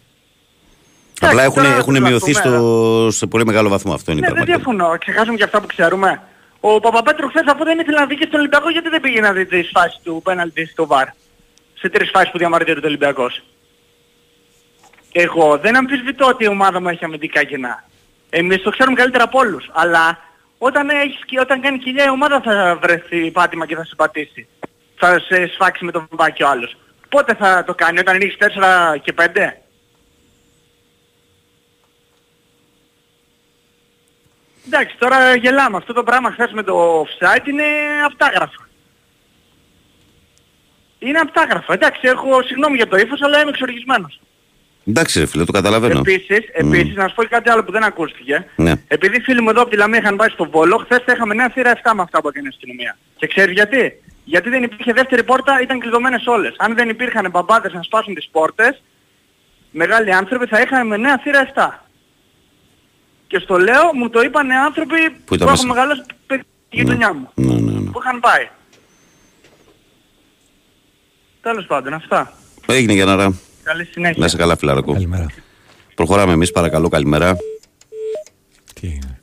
[1.21, 3.95] Απλά έχουν, τώρα έχουν το μειωθεί λάθος, στο, σε πολύ μεγάλο βαθμό.
[3.95, 4.73] Αυτό είναι η Ναι, δεν πραγματικότητα.
[4.75, 4.99] διαφωνώ.
[4.99, 6.23] Ξεχάσουμε και αυτά που ξέρουμε.
[6.65, 9.33] Ο Παπαπέτρου χθες αφού δεν ήθελε να δει και στον Ολυμπιακό γιατί δεν πήγε να
[9.33, 11.09] δει τις φάσεις του πέναλτι στο ΒΑΡ;
[11.75, 13.43] Σε τρεις φάσεις που διαμαρτύρεται ο Ολυμπιακός.
[15.13, 17.85] Εγώ δεν αμφισβητώ ότι η ομάδα μου έχει αμυντικά κενά.
[18.31, 19.71] Εμείς το ξέρουμε καλύτερα από όλους.
[19.73, 20.19] Αλλά
[20.59, 24.49] όταν, έχεις, όταν κάνει κοιλιά η ομάδα θα βρεθεί πάτημα και θα σε πατήσει.
[24.97, 26.77] Θα σε σφάξει με τον μπάκι ο άλλος.
[27.09, 29.62] Πότε θα το κάνει, όταν ανοίξει 4 και 5.
[34.67, 35.77] Εντάξει, τώρα γελάμε.
[35.77, 37.65] Αυτό το πράγμα χθες με το offside είναι
[38.07, 38.63] αυτάγραφο.
[40.99, 41.73] Είναι αυτάγραφο.
[41.73, 44.21] Εντάξει, έχω συγγνώμη για το ύφος, αλλά είμαι εξοργισμένος.
[44.87, 45.99] Εντάξει, ρε φίλε, το καταλαβαίνω.
[45.99, 48.47] Επίσης, επίσης, να σου πω και κάτι άλλο που δεν ακούστηκε.
[48.57, 48.73] Ναι.
[48.89, 51.49] Επειδή φίλοι μου εδώ από τη Λαμία είχαν πάει στο Βόλο, χθες θα είχαμε νέα
[51.49, 52.99] θύρα 7 με αυτά που έκανε η αστυνομία.
[53.17, 56.55] Και ξέρεις γιατί; Γιατί δεν υπήρχε δεύτερη πόρτα, ήταν κλειδωμένες όλες.
[56.59, 58.83] Αν δεν υπήρχαν μπαμπάδες να σπάσουν τις πόρτες,
[59.71, 61.87] μεγάλοι άνθρωποι θα είχαμε νέα θύρα 7.
[63.33, 65.75] Και στο λέω, μου το είπαν άνθρωποι Που που, ήταν έχουν μέσα.
[65.75, 67.29] μεγαλώσει στη γειτονιά μου.
[67.35, 67.91] Ναι, ναι, ναι.
[67.91, 68.49] Που είχαν πάει.
[71.43, 72.33] Τέλος πάντων, αυτά.
[72.67, 73.35] Έγινε για να ρά.
[73.63, 74.17] Καλή συνέχεια.
[74.19, 74.93] Να είσαι καλά, φιλαρακό.
[74.93, 75.27] Καλημέρα.
[75.95, 77.37] Προχωράμε εμείς, παρακαλώ, καλημέρα.
[78.81, 79.21] Τι είναι;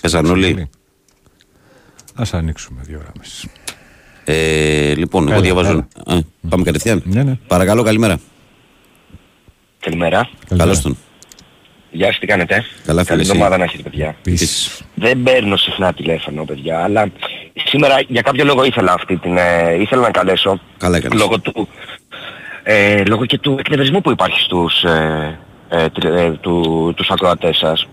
[0.00, 0.70] Πέσαν όλοι.
[2.14, 3.46] Ας ανοίξουμε δύο γράμμες.
[4.24, 5.88] Ε, λοιπόν, εγώ Έλα, διαβάζω.
[6.06, 6.18] Ε,
[6.48, 7.02] πάμε κατευθείαν.
[7.04, 7.38] Ναι, ναι.
[7.46, 8.20] Παρακαλώ, καλημέρα.
[9.80, 10.30] Καλημέρα.
[10.56, 10.96] Καλώς τον.
[11.90, 13.30] Γεια σας, τι κάνετε; Καλά, φίλε, Καλή εσύ.
[13.30, 14.08] εβδομάδα να έχετε, παιδιά.
[14.18, 14.82] Επίσης.
[14.94, 17.08] Δεν παίρνω συχνά τηλέφωνο, παιδιά, αλλά
[17.64, 19.36] σήμερα για κάποιο λόγο ήθελα αυτή την...
[19.36, 20.60] Ε, ήθελα να καλέσω.
[20.78, 21.18] Καλά έκανες.
[21.18, 21.68] Λόγω του...
[22.62, 25.38] Ε, λόγω και του εκνευρισμού που υπάρχει στους, ε,
[25.68, 27.86] ε, τρι- ε, του, τους ακροατές σας.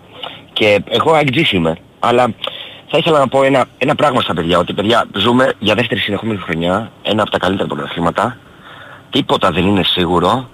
[0.53, 2.33] Και εγώ αγγζής είμαι, αλλά
[2.89, 6.39] θα ήθελα να πω ένα, ένα πράγμα στα παιδιά, ότι παιδιά ζούμε για δεύτερη συνεχόμενη
[6.39, 8.37] χρονιά ένα από τα καλύτερα πρωταθλήματα.
[9.09, 10.49] Τίποτα δεν είναι σίγουρο.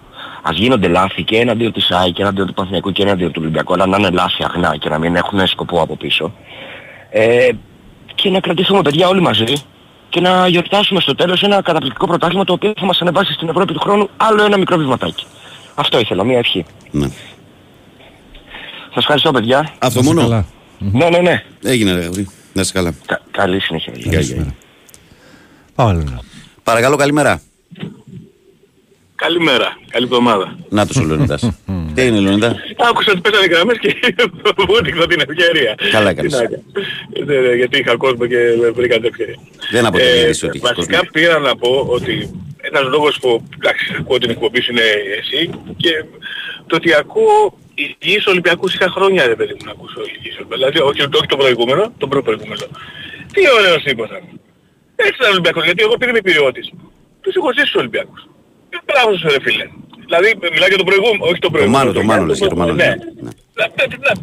[0.45, 3.74] Ας γίνονται λάθη και εναντίον της ΆΗ και εναντίον του Παναθηναϊκού και εναντίον του Ολυμπιακού,
[3.74, 6.34] αλλά να είναι λάθη αγνά και να μην έχουν σκοπό από πίσω.
[7.10, 7.49] Ε,
[8.15, 9.44] και να κρατήσουμε παιδιά όλοι μαζί
[10.10, 13.74] και να γιορτάσουμε στο τέλος ένα καταπληκτικό πρωτάθλημα το οποίο θα μας ανεβάσει στην Ευρώπη
[13.74, 15.26] του χρόνου άλλο ένα μικρό βηματάκι.
[15.76, 16.65] Αυτό ήθελα, μία ευχή.
[16.91, 17.07] Ναι.
[18.88, 19.74] Σας ευχαριστώ παιδιά.
[19.80, 20.45] Αυτό μόνο;
[20.78, 21.44] Ναι, ναι, ναι.
[21.64, 22.36] Έγινε ρε γρήγορα.
[22.53, 22.94] Να είσαι καλά.
[23.06, 23.94] Κα- καλή συνέχεια.
[23.95, 24.56] Γεια, γεια.
[25.76, 26.20] Πάμε Λεωνίδα.
[26.64, 27.41] Παρακαλώ καλημέρα.
[29.26, 29.78] Καλημέρα.
[29.90, 30.56] Καλή εβδομάδα.
[30.70, 31.41] Να τους ο Λεωνίδας.
[31.95, 32.56] Τι είναι Λεωνίδα;
[32.90, 33.95] Άκουσα ότι πέσανε οι γραμμές και
[34.68, 35.76] μου έδειξα την ευκαιρία.
[35.91, 36.32] Καλά έκανες.
[36.32, 36.64] Τι να κάνω.
[37.26, 38.38] Ναι, ναι, Γιατί είχα κόσμο και
[38.74, 39.38] βρήκα την ευκαιρία.
[39.72, 40.84] Δεν αποτελεί Ε, είδηση ότι έχεις κόσμο.
[40.86, 42.14] Βασικά πήρα να πω ότι
[42.62, 44.88] ένας λόγος που εντάξει, ακούω την εκπομπή σου είναι
[45.20, 45.94] εσύ και
[46.68, 50.58] το ότι ακούω υγιείς Ολυμπιακούς είχα χρόνια ρε παιδί μου να ακούσω υγιείς Ολυμπιακούς.
[50.58, 52.66] Δηλαδή όχι, όχι το προηγούμενο, τον προπροηγούμενο.
[53.34, 54.06] Τι ωραίος είπα
[54.95, 56.68] Έτσι ήταν ο Ολυμπιακός, γιατί εγώ επειδή είμαι πυριώτης.
[57.22, 58.22] Τους έχω ζήσει τους Ολυμπιακούς.
[58.74, 59.66] Ε, Μπράβο σου ρε φίλε;
[60.08, 61.84] Δηλαδή μιλάω για το προηγούμενο, όχι το Το προηγούμενο.
[61.84, 62.74] Μάνο, το Μάνο λες για το Μάνο.
[62.74, 62.90] Ναι.
[63.26, 63.32] ναι.
[63.60, 64.18] Να- να- να-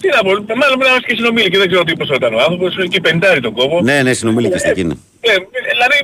[0.00, 2.32] Τι να πω, μάλλον πρέπει να είμαστε και συνομίλοι και δεν ξέρω τι πόσο ήταν
[2.34, 3.76] ο άνθρωπος, εκεί πεντάρι τον κόβω.
[3.88, 4.96] Ναι, ναι, συνομιλήκες εκεί είναι.
[5.20, 5.32] Ε,
[5.72, 5.98] δηλαδή,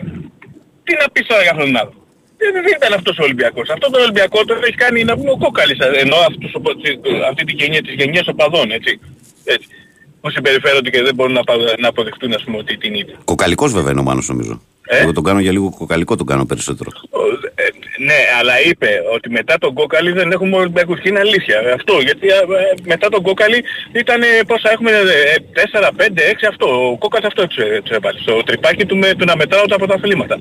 [0.85, 1.93] τι να πεις τώρα για αυτόν τον άλλο.
[2.41, 3.67] Δεν, δεν ήταν αυτός ο Ολυμπιακός.
[3.75, 6.61] Αυτό τον Ολυμπιακό τον έχει κάνει να πούμε ο Κόκαλης, ε, ενώ αυτούς, ο-
[7.31, 9.01] αυτή τη γενιά της γενιάς οπαδών, έτσι.
[9.45, 9.69] έτσι.
[10.21, 13.15] Που συμπεριφέρονται και δεν μπορούν να, πα- να αποδεχτούν, ας πούμε, ότι την ίδια.
[13.25, 14.61] Κοκαλικός βέβαια είναι ο Μάνος νομίζω.
[14.91, 16.91] Ε; Εγώ τον κάνω για λίγο κοκαλικό τον κάνω περισσότερο.
[17.55, 17.63] Ε,
[18.09, 21.59] ναι, αλλά είπε ότι μετά τον Κόκαλη δεν έχουμε Ολυμπιακούς και είναι αλήθεια.
[21.65, 24.91] Ε, Αυτό, γιατί ε, ε, μετά τον Κόκαλη ήταν ε, πόσα έχουμε,
[25.73, 26.91] 4, 5, 6 αυτό.
[26.91, 28.19] Ο Κόκαλης αυτό τους, ε, τους έβαλε.
[28.19, 30.37] Στο τρυπάκι του με, του να μετράω τα πρωταθλήματα.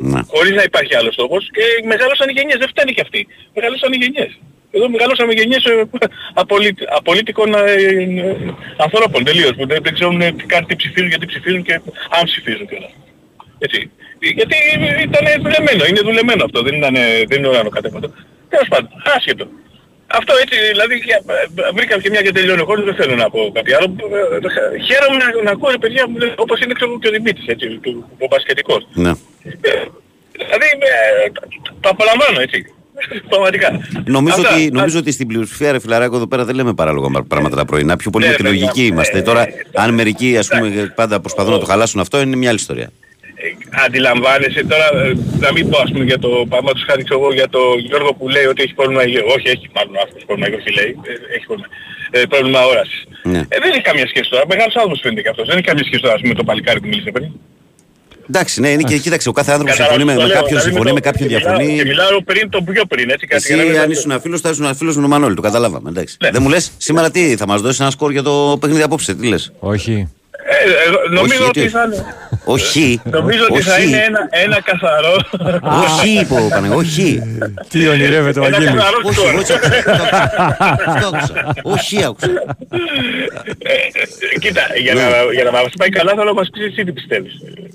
[0.00, 0.20] Ναι.
[0.26, 3.26] Χωρίς να υπάρχει άλλος στόχος και μεγάλωσαν οι γενιές, δεν φτάνει και αυτοί.
[3.54, 4.38] Μεγαλώσαν οι γενιές.
[4.70, 5.88] Εδώ μεγαλώσαμε γενιές ε,
[6.34, 8.36] απολύτ- απολύτικων ε, ε,
[8.76, 11.74] ανθρώπων τελείως που δεν, δεν ξέρουν ε, τι, καν τι ψηφίζουν, γιατί ψηφίζουν και
[12.18, 12.90] αν ψηφίζουν κιόλας.
[13.66, 13.80] Έτσι.
[14.38, 14.56] Γιατί
[15.08, 16.94] ήταν δουλεμένο, είναι δουλεμένο αυτό, δεν, ήταν,
[17.28, 18.08] δεν είναι ουρανό κατέβατο.
[18.52, 19.46] Τέλος πάντων, άσχετο.
[20.18, 21.22] Αυτό έτσι, δηλαδή για-
[21.76, 23.86] βρήκα και μια και τελειώνει ο χώρος, δεν θέλω να πω κάτι άλλο.
[23.86, 27.46] Ε, Χαίρομαι να, να ακούω ρε παιδιά μου, λένε, όπως είναι ξέρω και ο Δημήτρης,
[27.46, 28.80] έτσι, του- ο μπασκετικός.
[29.04, 29.12] Ναι.
[30.44, 32.58] Δηλαδή ε, το- το απολαμβάνω έτσι.
[33.28, 33.68] Πραγματικά.
[34.04, 34.54] Νομίζω, Αυτά.
[34.54, 37.96] ότι, νομίζω ότι στην πλειοψηφία ρε φιλαράκο εδώ πέρα δεν λέμε παράλογα πράγματα τα πρωινά.
[37.96, 38.84] Πιο πολύ Ναι, με τη ρε, λογική παιδιά.
[38.84, 39.22] είμαστε.
[39.22, 42.90] Τώρα, αν μερικοί ας πούμε πάντα προσπαθούν να το χαλάσουν αυτό, είναι μια άλλη ιστορία.
[43.86, 45.12] Αντιλαμβάνεσαι τώρα, ε,
[45.44, 48.24] να μην πω ας πούμε για το παραδείγματος χάρη ξέρω εγώ για το Γιώργο που
[48.34, 49.24] λέει ότι έχει πρόβλημα υγείας.
[49.36, 51.68] Όχι, έχει μάλλον αυτός πρόβλημα υγείας, όχι λέει, ε, έχει πρόβλημα,
[52.16, 53.00] ε, πρόβλημα όρασης.
[53.32, 53.40] Ναι.
[53.54, 55.44] Ε, δεν έχει καμία σχέση τώρα, μεγάλος άνθρωπος φαίνεται και αυτός.
[55.48, 57.28] Δεν έχει καμία σχέση τώρα ας πούμε, με το παλικάρι που μίλησε πριν.
[58.28, 60.42] Εντάξει, ναι, είναι και κοίταξε, ο κάθε άνθρωπος Κατάλαβες συμφωνεί με, τι το με λέω,
[60.42, 61.76] κάποιον δηλαδή συμφωνεί, το- με κάποιον και μιλάω- διαφωνεί.
[61.78, 63.52] Και μιλάω πριν το πιο πριν, έτσι κάτι.
[63.52, 65.88] Εσύ αν ήσουν φίλος θα ήσουν φίλος με τον Μανώλη, το καταλάβαμε.
[65.90, 66.16] Εντάξει.
[66.20, 69.26] Δεν μου λες σήμερα τι, θα μας δώσεις ένα σκορ για το παιχνίδι απόψε, τι
[69.28, 70.08] λες; Όχι.
[70.52, 70.70] Ε,
[71.08, 72.04] ε, νομίζω Όχι, ότι γιατί- θα είναι...
[72.44, 73.00] Όχι.
[73.04, 73.86] Νομίζω ότι θα Όχι.
[73.86, 75.16] είναι ένα, ένα καθαρό...
[75.84, 77.22] Όχι, είπε ο Παναγιώτης, όχι.
[77.68, 78.76] Τι ονειρεύεται ο Ένα Αγγέλης.
[78.80, 79.28] καθαρό Όχι, σκορ.
[79.30, 79.52] εγώ έτσι
[80.86, 81.54] αυτό άκουσα.
[81.62, 82.26] Όχι, άκουσα.
[83.58, 83.72] Ε,
[84.34, 85.00] ε, Κοίτα, για να,
[85.32, 87.32] για να μας πάει καλά θέλω να μας πεις εσύ τι πιστεύεις.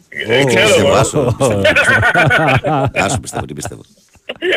[0.09, 0.95] Ε, ξέρω Πιστεύω, εγώ.
[0.97, 1.61] άσο, πιστεύω.
[3.05, 3.81] Άσο πιστεύω, τι πιστεύω.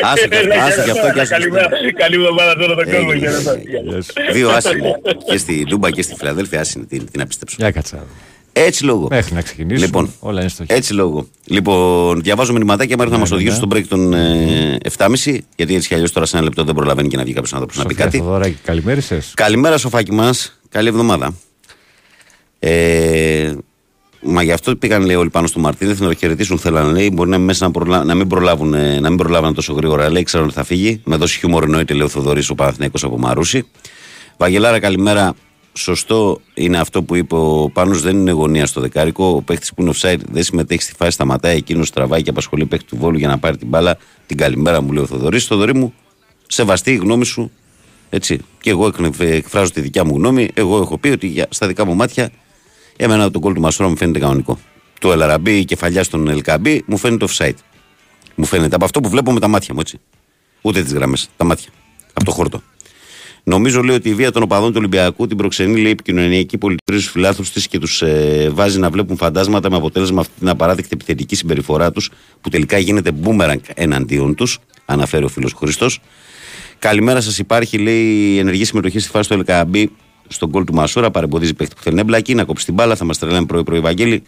[0.03, 1.29] Άσο και αυτό, άσο και αυτό και άσο.
[1.31, 3.09] Καλημέρα, καλή εβδομάδα σε όλο τον κόσμο.
[3.13, 4.05] Έγινε, Γεια σας.
[4.33, 4.95] Δύο άσοι είναι.
[5.31, 7.55] Και στη Ντούμπα και στη Φιλαδέλφια άσοι είναι, τι, τι να πιστέψω.
[7.59, 8.05] Για κάτσα.
[8.53, 9.07] Έτσι λόγο.
[9.09, 9.85] Μέχρι να ξεκινήσουμε.
[9.85, 10.79] Λοιπόν, όλα είναι στο χέρι.
[10.79, 11.27] έτσι λόγο.
[11.45, 13.79] Λοιπόν, διαβάζω μηνυματάκια μέχρι να Ναι, μας ναι, οδηγήσουν ναι.
[13.83, 15.37] στον break των ε, 7.30.
[15.55, 17.77] Γιατί έτσι κι αλλιώς τώρα σε ένα λεπτό δεν προλαβαίνει και να βγει κάποιος άνθρωπος
[17.77, 18.17] να πει Σοφία κάτι.
[18.17, 19.31] Θοδωράκη, καλημέρισες.
[19.35, 20.59] Καλημέρα, σοφάκι μας.
[20.69, 21.33] Καλή εβδομάδα.
[22.59, 23.53] Ε,
[24.23, 26.59] μα γι' αυτό πήγαν λέει όλοι πάνω στο Μαρτίνεθ να το χαιρετήσουν.
[26.59, 27.09] Θέλανε λέει.
[27.13, 28.03] Μπορεί να, μην μέσα να, προλα...
[28.03, 30.09] να, μην προλάβουν, ε, να μην προλάβουν τόσο γρήγορα.
[30.09, 31.01] Λέει, ξέρω ότι θα φύγει.
[31.05, 33.63] Με δώσει χιούμορ εννοείται, λέει ο Θοδωρής ο Παναθηναϊκός από Μαρούση.
[34.37, 35.33] Βαγγελάρα, καλημέρα.
[35.73, 39.25] Σωστό είναι αυτό που είπε ο Πάνος, δεν είναι γωνία στο δεκάρικο.
[39.25, 42.85] Ο παίχτης που είναι offside δεν συμμετέχει στη φάση, σταματάει εκείνος, τραβάει και απασχολεί παίχτη
[42.85, 43.97] του βόλου για να πάρει την μπάλα.
[44.25, 45.45] Την καλημέρα μου λέει ο Θοδωρής.
[45.45, 45.93] Θοδωρή μου,
[46.47, 47.51] σεβαστή η γνώμη σου.
[48.09, 48.39] Έτσι.
[48.61, 50.49] Και εγώ εκ- εκφράζω τη δικιά μου γνώμη.
[50.53, 52.31] Εγώ έχω πει ότι για, στα δικά μου μάτια,
[52.97, 54.59] εμένα το γκολ του Μασούρα μου φαίνεται κανονικό.
[54.99, 57.55] Το Ελαραμπή, η κεφαλιά στον Ελκαμπή μου φαίνεται offside.
[58.35, 59.99] Μου φαίνεται από αυτό που βλέπω με τα μάτια μου, έτσι.
[60.61, 61.69] Ούτε τις γραμμές, τα μάτια.
[62.13, 62.61] Από το χόρτο.
[63.43, 66.91] Νομίζω λέει ότι η βία των οπαδών του Ολυμπιακού την προξενεί λέει, η επικοινωνιακή πολιτική
[66.99, 70.89] στους φιλάθλους της και τους ε, βάζει να βλέπουν φαντάσματα με αποτέλεσμα αυτή την απαράδεκτη
[70.93, 72.09] επιθετική συμπεριφορά τους
[72.41, 75.99] που τελικά γίνεται μπούμεραγκ εναντίον τους, αναφέρει ο φίλος Χριστός.
[76.79, 77.37] Καλημέρα σας.
[77.37, 79.91] Υπάρχει, λέει, η ενεργή συμμετοχή στη φάση του Ελκαμπή
[80.31, 81.11] στον κόλ του Μασούρα.
[81.11, 82.95] Παρεμποδίζει παίχτη που θέλει να εμπλακεί, να κόψει την μπάλα.
[82.95, 84.23] Θα μας τρελάνε πρωί-πρωί Βαγγέλη.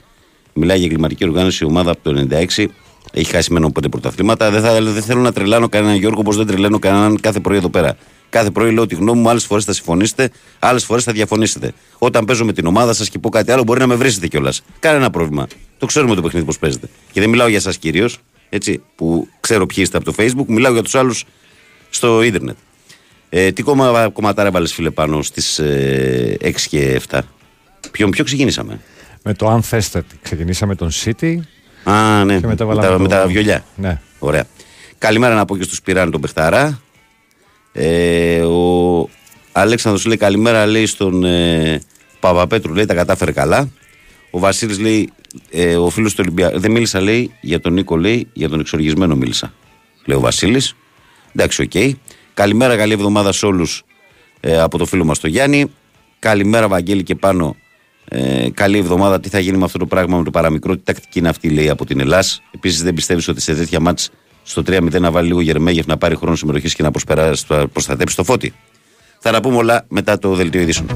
[0.53, 2.27] Μιλάει για εγκληματική οργάνωση η ομάδα από το
[2.57, 2.65] 96.
[3.11, 4.51] Έχει χάσει μένω πέντε πρωταθλήματα.
[4.51, 7.69] Δεν, θα, δεν θέλω να τρελάνω κανέναν Γιώργο όπως δεν τρελαίνω κανέναν κάθε πρωί εδώ
[7.69, 7.97] πέρα.
[8.29, 11.73] Κάθε πρωί λέω τη γνώμη μου, άλλες φορές θα συμφωνήσετε, άλλες φορές θα διαφωνήσετε.
[11.97, 14.61] Όταν παίζω με την ομάδα σας και πω κάτι άλλο, μπορεί να με βρίσετε κιόλας.
[14.79, 15.47] Κανένα πρόβλημα.
[15.77, 16.89] Το ξέρουμε το παιχνίδι πώς παίζετε.
[17.11, 18.19] Και δεν μιλάω για εσά κυρίως,
[18.49, 21.25] έτσι, που ξέρω ποιοι είστε από το Facebook, μιλάω για τους άλλους
[21.89, 22.55] στο ίντερνετ.
[23.35, 27.19] Ε, τι κόμμα, κομματάρα βάλε φίλε πάνω στις ε, 6 και 7.
[27.91, 28.79] Ποιον, ποιο ξεκινήσαμε;
[29.23, 30.03] Με το αν θέστε.
[30.21, 31.37] Ξεκινήσαμε τον City.
[31.83, 32.39] Α, ναι.
[32.39, 33.63] Και μετά με, βάλαμε τα, το- με τα βιολιά.
[33.75, 34.01] Ναι.
[34.19, 34.45] Ωραία.
[34.97, 36.81] Καλημέρα να πω και στους Πυράν τον Πεχταρά.
[37.71, 39.09] Ε, ο
[39.51, 41.81] Αλέξανδρος λέει καλημέρα λέει στον ε,
[42.19, 43.69] Παπαπέτρου λέει τα κατάφερε καλά.
[44.31, 45.09] Ο Βασίλης λέει
[45.51, 49.15] ε, ο φίλος του Ολυμπιακού δεν μίλησα λέει για τον Νίκο λέει για τον εξοργισμένο
[49.15, 49.53] μίλησα.
[50.05, 50.75] Λέει ο Βασίλης.
[51.35, 51.95] Εντάξει, οκ.
[52.33, 53.83] Καλημέρα, καλή εβδομάδα σε όλους
[54.39, 55.71] ε, από το φίλο μας τον Γιάννη.
[56.19, 57.55] Καλημέρα, Βαγγέλη και πάνω.
[58.07, 59.19] Ε, καλή εβδομάδα.
[59.19, 60.75] Τι θα γίνει με αυτό το πράγμα με το παραμικρό.
[60.75, 62.41] Τι τακτική είναι αυτή, λέει από την Ελλάς.
[62.51, 64.09] Επίσης, δεν πιστεύεις ότι σε τέτοια ματς
[64.43, 68.15] στο 3-0 να βάλει λίγο Γερεμέγεφ να πάρει χρόνο συμμετοχής και να προσπεράσει- να προστατέψει
[68.15, 68.53] τον Φώτη;
[69.19, 70.87] Θα τα πούμε όλα μετά το δελτίο ειδήσεων.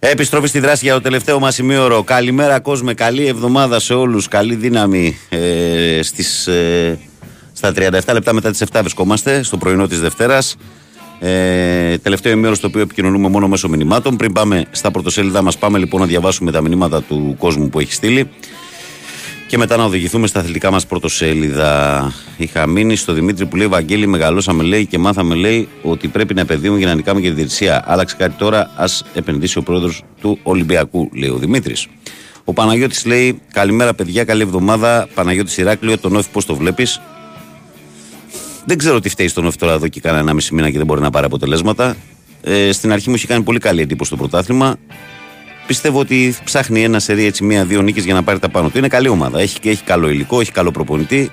[0.00, 2.02] Επιστροφή στη δράση για το τελευταίο μας ημίωρο.
[2.02, 2.94] Καλημέρα, κόσμο.
[2.94, 4.28] Καλή εβδομάδα σε όλους.
[4.28, 6.98] Καλή δύναμη ε, στις, ε,
[7.52, 10.56] στα 37 λεπτά μετά τις 7 βρισκόμαστε, στο πρωινό της Δευτέρας.
[11.18, 14.16] Ε, τελευταίο ημίωρο στο οποίο επικοινωνούμε μόνο μέσω μηνυμάτων.
[14.16, 17.92] Πριν πάμε στα πρωτοσέλιδα μας, πάμε λοιπόν να διαβάσουμε τα μηνύματα του κόσμου που έχει
[17.92, 18.30] στείλει
[19.48, 22.12] και μετά να οδηγηθούμε στα αθλητικά μας πρωτοσέλιδα.
[22.36, 26.40] Είχα μείνει στο Δημήτρη που λέει: Βαγγέλη, μεγαλώσαμε λέει και μάθαμε λέει ότι πρέπει να
[26.40, 27.82] επενδύουμε για να νικάμε και τη διετησία.
[27.86, 31.86] Άλλαξε κάτι τώρα, ας επενδύσει ο πρόεδρος του Ολυμπιακού, λέει ο Δημήτρης.
[32.44, 35.08] Ο Παναγιώτης λέει: Καλημέρα, παιδιά, καλή εβδομάδα.
[35.14, 37.00] Παναγιώτη Ηράκλειο, τον Όφη, πώς το βλέπεις;
[38.64, 40.86] Δεν ξέρω τι φταίει στον Όφη τώρα εδώ και κάνα ένα μισή μήνα και δεν
[40.86, 41.96] μπορεί να πάρει αποτελέσματα.
[42.42, 44.76] Ε, στην αρχή μου είχε κάνει πολύ καλή εντύπωση το πρωτάθλημα.
[45.68, 48.78] Πιστεύω ότι ψάχνει ένα σερί έτσι μία-δύο νίκες για να πάρει τα πάνω του.
[48.78, 49.40] Είναι καλή ομάδα.
[49.40, 51.30] Έχει, έχει καλό υλικό, έχει καλό προπονητή.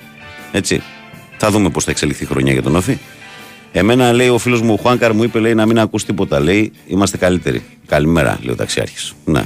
[0.52, 0.82] Έτσι.
[1.36, 2.98] Θα δούμε πώς θα εξελιχθεί η χρονιά για τον Όφη.
[3.72, 6.40] Εμένα λέει ο φίλος μου ο Χουάνκαρ μου είπε λέει, να μην ακούς τίποτα.
[6.40, 7.62] Λέει είμαστε καλύτεροι.
[7.86, 9.12] Καλημέρα, λέει ο ταξιάρχης.
[9.24, 9.42] Ναι.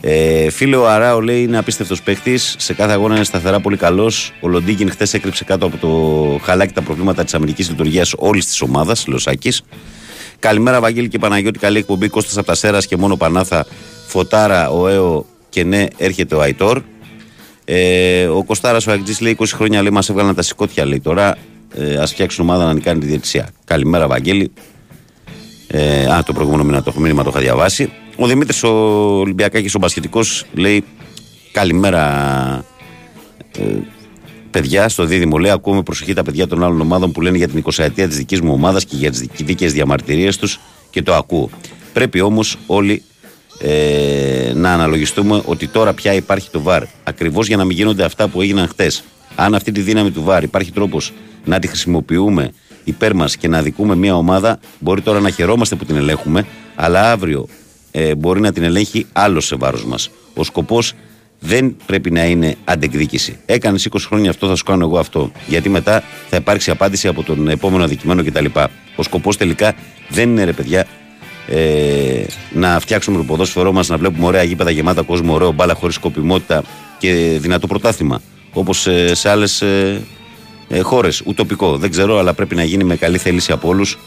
[0.00, 2.54] Ε, φίλε ο Αράο λέει είναι απίστευτος παίχτης.
[2.58, 4.32] Σε κάθε αγώνα είναι σταθερά πολύ καλός.
[4.40, 8.60] Ο Λοντίγκιν χθες έκρυψε κάτω από το χαλάκι τα προβλήματα της αμυντικής λειτουργίας όλης της
[8.60, 9.52] ομάδας, Λοσάκη.
[10.38, 11.58] Καλημέρα, Βαγγέλη και Παναγιώτη.
[11.58, 12.08] Καλή εκπομπή.
[12.08, 13.66] Κώστας από τα Σέρας και μόνο Πανάθα.
[14.08, 16.82] Φωτάρα, ο Έο και ναι, έρχεται ο Αϊτόρ.
[17.64, 21.36] Ε, ο Κωστάρας ο Αγγλής λέει 20 χρόνια λέει, μας έβγαλαν τα σηκώτια λέει τώρα.
[21.74, 23.48] Ε, Α φτιάξουν ομάδα να νικάνει τη διαιτησία.
[23.64, 24.52] Καλημέρα, Βαγγέλη.
[25.66, 27.92] Ε, α, το προηγούμενο μήνα το έχω μήνυμα το είχα διαβάσει.
[28.16, 28.68] Ο Δημήτρης ο
[29.18, 30.20] Ολυμπιακάκης ο Μπασχετικό
[30.52, 30.84] λέει
[31.52, 32.04] καλημέρα.
[33.58, 33.62] Ε,
[34.50, 37.64] παιδιά στο δίδυμο λέει: Ακούμε προσοχή τα παιδιά των άλλων ομάδων που λένε για την
[37.64, 40.60] 20 ετία της δικής μου ομάδας και για τις δίκαιες διαμαρτυρίες τους
[40.90, 41.50] και το ακούω.
[41.92, 43.02] Πρέπει όμως όλοι
[43.58, 46.82] ε, να αναλογιστούμε ότι τώρα πια υπάρχει το ΒΑΡ.
[47.04, 49.04] Ακριβώς για να μην γίνονται αυτά που έγιναν χτες.
[49.34, 51.12] Αν αυτή τη δύναμη του ΒΑΡ υπάρχει τρόπος
[51.44, 52.50] να τη χρησιμοποιούμε
[52.84, 57.10] υπέρ μας και να δικούμε μια ομάδα, μπορεί τώρα να χαιρόμαστε που την ελέγχουμε, αλλά
[57.10, 57.48] αύριο
[57.90, 60.10] ε, μπορεί να την ελέγχει άλλος σε βάρος μας.
[60.34, 60.94] Ο σκοπός
[61.40, 63.38] δεν πρέπει να είναι αντεκδίκηση.
[63.46, 65.32] Έκανε 20 χρόνια αυτό, θα σου κάνω εγώ αυτό.
[65.46, 68.44] Γιατί μετά θα υπάρξει απάντηση από τον επόμενο αδικημένο κτλ.
[68.96, 69.74] Ο σκοπός τελικά
[70.08, 70.86] δεν είναι ρε παιδιά
[71.48, 75.94] ε, να φτιάξουμε το ποδόσφαιρό μας, να βλέπουμε ωραία γήπεδα γεμάτα κόσμο, ωραίο μπάλα χωρίς
[75.94, 76.62] σκοπιμότητα
[76.98, 78.20] και δυνατό πρωτάθλημα.
[78.52, 80.02] Όπως ε, σε άλλες ε,
[80.68, 81.22] ε, χώρες.
[81.24, 81.76] Ουτοπικό.
[81.76, 83.98] Δεν ξέρω, αλλά πρέπει να γίνει με καλή θέληση από όλους.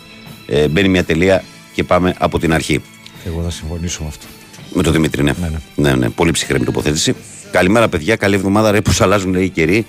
[0.48, 1.44] Ε, μπαίνει μια τελεία
[1.74, 2.82] και πάμε από την αρχή.
[3.26, 4.26] Εγώ θα συμφωνήσω με αυτό.
[4.74, 5.34] Με τον Δημήτρη, ναι.
[5.76, 6.10] Ναι, ναι.
[6.10, 7.16] Πολύ ψυχρή τοποθέτηση.
[7.52, 8.16] Καλημέρα, παιδιά.
[8.16, 8.72] Καλή εβδομάδα.
[8.72, 9.86] Ρε, πώς αλλάζουν λέει, οι καιροί.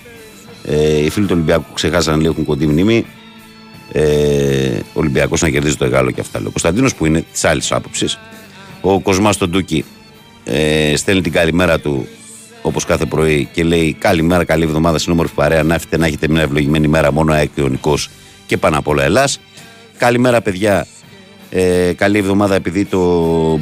[0.63, 3.05] Ε, οι φίλοι του Ολυμπιακού ξεχάσαν λέει, έχουν κοντή μνήμη.
[3.95, 6.37] Ε, ο Ολυμπιακός να κερδίζει το Εγάλο και αυτά.
[6.39, 6.47] λέει.
[6.47, 8.19] Ο Κωνσταντίνος που είναι της άλλης άποψης.
[8.81, 9.85] Ο Κοσμάς τον Τούκι
[10.43, 12.07] ε, στέλνει την καλημέρα του
[12.61, 15.63] όπως κάθε πρωί και λέει Καλημέρα, καλή εβδομάδα στην όμορφη παρέα.
[15.63, 17.97] Να έχετε, να έχετε μια ευλογημένη μέρα μόνο αεκτιονικό
[18.45, 19.39] και πάνω απ' όλα Ελλάς.
[19.97, 20.87] Καλημέρα, παιδιά.
[21.49, 22.99] Ε, καλή εβδομάδα, επειδή το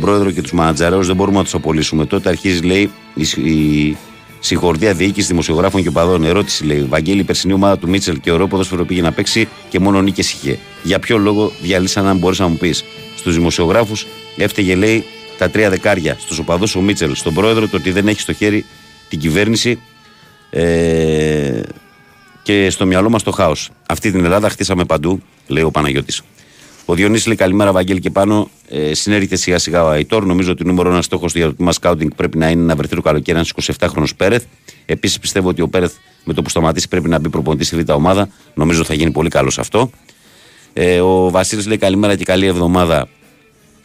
[0.01, 2.05] πρόεδρο και τους μανατζαρέου δεν μπορούμε να τους απολύσουμε.
[2.05, 3.97] Τότε αρχίζει, λέει, η, η
[4.41, 6.23] συγχορδία διοίκηση δημοσιογράφων και παδών.
[6.23, 9.79] Ερώτηση, λέει, Βαγγέλη, η περσινή ομάδα του Μίτσελ και ωραίο ποδόσφαιρο πήγε να παίξει και
[9.79, 10.59] μόνο νίκε είχε.
[10.83, 12.83] Για ποιο λόγο διαλύσαν, αν μπορείς να μου πεις.
[13.15, 14.07] Στους δημοσιογράφους
[14.37, 15.03] έφταιγε, λέει,
[15.37, 16.17] τα τρία δεκάρια.
[16.19, 17.15] Στους οπαδούς ο Μίτσελ.
[17.15, 18.65] Στον πρόεδρο το ότι δεν έχει στο χέρι
[19.09, 19.79] την κυβέρνηση.
[20.49, 21.61] Ε,
[22.43, 23.69] και στο μυαλό μας το χάος.
[23.85, 26.21] Αυτή την Ελλάδα χτίσαμε παντού, λέει ο Παναγιώτης.
[26.85, 28.49] Ο Διονύσης λέει καλημέρα, Βαγγέλη και πάνω.
[28.69, 30.25] Ε, συνέρχεται σιγά σιγά ο Αϊτόρ.
[30.25, 33.01] Νομίζω ότι νούμερο ένα στόχος για το τμήμα σκάουτινγκ πρέπει να είναι να βρεθεί το
[33.01, 34.43] καλοκαίρι ένας 27χρονο Πέρεθ.
[34.85, 35.93] Επίσης πιστεύω ότι ο Πέρεθ
[36.23, 38.29] με το που σταματήσει πρέπει να μπει προπονητής στη β' ομάδα.
[38.53, 39.89] Νομίζω θα γίνει πολύ καλός αυτό.
[40.73, 43.07] Ε, ο Βασίλης λέει καλημέρα και καλή εβδομάδα.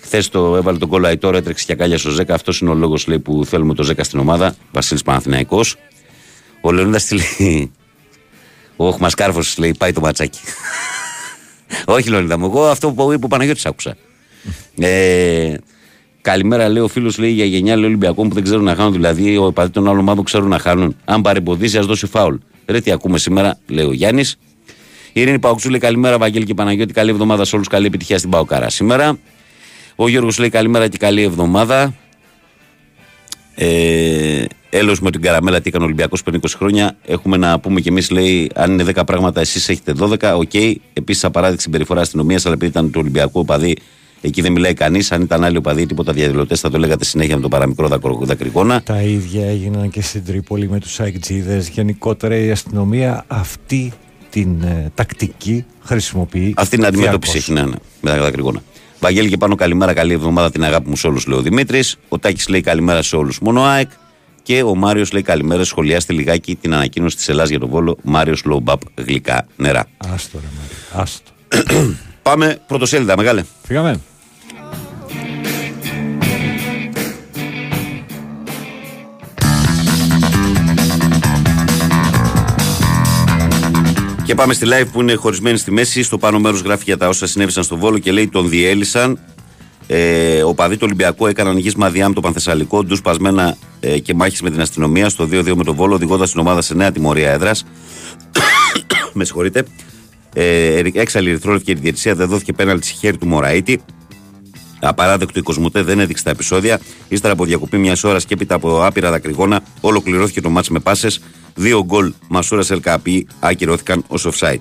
[0.00, 2.34] Χθες το έβαλε τον κόλλο Αϊτόρ, έτρεξε και ακάλια στο Ζέκα.
[2.34, 4.54] Αυτός είναι ο λόγος που θέλουμε το Ζέκα στην ομάδα.
[4.72, 5.76] Βασίλης Παναθηναϊκός.
[6.60, 7.72] Ο Λεωνίδας λέει.
[8.76, 10.40] Ο Οχμασκάρφο λέει πάει το ματσάκι.
[11.84, 12.44] Όχι, Λεωνίδα μου.
[12.44, 13.96] Εγώ αυτό που είπε ο Παναγιώτης άκουσα.
[14.78, 15.54] Ε,
[16.20, 18.92] καλημέρα, λέει ο φίλος λέει για γενιά λέει, Ολυμπιακών που δεν ξέρουν να χάνουν.
[18.92, 20.96] Δηλαδή, ο επαδί των άλλων ομάδων ξέρουν να χάνουν.
[21.04, 22.34] Αν παρεμποδίσει, ας δώσει φάουλ.
[22.66, 24.36] Ρε, τι ακούμε σήμερα, λέει ο Γιάννης.
[25.12, 26.92] Η Ειρήνη Παουξού λέει καλημέρα, Βαγγέλη και Παναγιώτη.
[26.92, 27.68] Καλή εβδομάδα σε όλους.
[27.68, 29.18] Καλή επιτυχία στην Παοκάρα σήμερα.
[29.96, 31.94] Ο Γιώργος λέει καλημέρα και καλή εβδομάδα.
[33.54, 34.44] Ε,
[34.78, 36.96] Έλεος με την καραμέλα, τι έκανε ο Ολυμπιακός πριν 20 χρόνια.
[37.06, 40.34] Έχουμε να πούμε κι εμείς, λέει, αν είναι 10 πράγματα, εσείς έχετε 12.
[40.36, 40.50] OK.
[40.52, 40.74] Okay.
[40.92, 43.76] Επίσης, απαράδεκτη συμπεριφορά αστυνομία, αλλά επειδή ήταν του Ολυμπιακού οπαδί,
[44.20, 45.12] εκεί δεν μιλάει κανείς.
[45.12, 48.82] Αν ήταν άλλοι οπαδοί, τίποτα διαδηλωτές, θα το λέγατε συνέχεια με το παραμικρό δακρο- δακρυγόνα.
[48.82, 51.68] Τα ίδια έγιναν και στην Τρίπολη με τους ΑΕΚτζήδες.
[51.68, 53.92] Γενικότερα η αστυνομία αυτή
[54.30, 56.54] την ε, τακτική χρησιμοποιεί.
[56.56, 57.50] Αυτή την αντιμετώπιση διαρκώς.
[57.50, 58.62] έχει, ναι, ναι, με τα δακρυγόνα.
[59.00, 61.96] Βαγγέλη και πάνω καλημέρα, καλή εβδομάδα την αγάπη μου σε όλους, λέει ο Δημήτρης.
[62.08, 63.90] Ο Τάκης λέει καλημέρα σε όλους, μόνο ΑΕΚ.
[64.46, 67.98] Και ο Μάριος λέει καλημέρα, σχολιάστε λιγάκι την ανακοίνωση της Ελλάδα για τον Βόλο.
[68.02, 69.86] Μάριος Λομπαπ, γλυκά νερά.
[69.96, 71.30] Άστο ρε Μάρη, άστο.
[72.22, 73.44] Πάμε πρωτοσέλιδα, μεγάλε.
[73.62, 74.00] Φύγαμε.
[84.24, 86.02] Και πάμε στη live που είναι χωρισμένη στη μέση.
[86.02, 89.18] Στο πάνω μέρος γράφει για τα όσα συνέβησαν στο Βόλο και λέει τον διέλυσαν.
[89.86, 94.14] Ε, ο παδί του Ολυμπιακού έκαναν γύσμα διά με το Πανθεσσαλικό, ντους πασμένα ε, και
[94.14, 97.30] μάχες με την αστυνομία στο 2-2 με τον Βόλο, οδηγώντας την ομάδα σε νέα τιμωρία
[97.30, 97.64] έδρας.
[99.12, 99.64] με συγχωρείτε.
[100.34, 103.80] Ε, έξαλλη ερυθρόλευκη η διαιτησία, δεν δόθηκε πέναλτι στη χέρι του Μωραήτη.
[104.80, 106.80] Απαράδεκτο η Κοσμοτέ δεν έδειξε τα επεισόδια.
[107.08, 111.20] Ύστερα από διακοπή μιας ώρας και έπειτα από άπειρα δακρυγόνα, ολοκληρώθηκε το μάτς με πάσες.
[111.54, 114.60] Δύο γκολ Μασούρα Ελκαπή ακυρώθηκαν ως offside.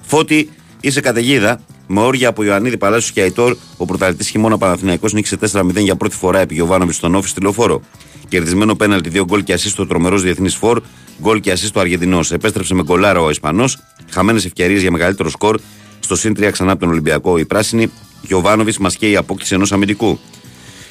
[0.00, 1.60] Φώτη, είσαι καταιγίδα.
[1.86, 6.16] Με όρια από Ιωαννίδη Παλάσιος και Αϊτόρ, ο πρωταθλητής χειμώνα Παναθηναϊκός νίκησε 4-0 για πρώτη
[6.16, 7.80] φορά επί Γιωβάνοβιτ στον Όφη στη λεωφόρο.
[8.28, 10.82] Κερδισμένο πέναλτι, δύο γκολ και ασίστ ο τρομερός διεθνής φόρ,
[11.20, 12.32] γκολ και ασίστ ο Αργεντινός.
[12.32, 13.78] Επέστρεψε με γκολάρα ο Ισπανός,
[14.10, 15.60] χαμένες ευκαιρίες για μεγαλύτερο σκορ.
[16.00, 17.90] Στο συν 3 ξανά από τον Ολυμπιακό η πράσινη.
[18.22, 20.18] Γιωβάνοβιτ μας καίει η απόκτηση ενός αμυντικού.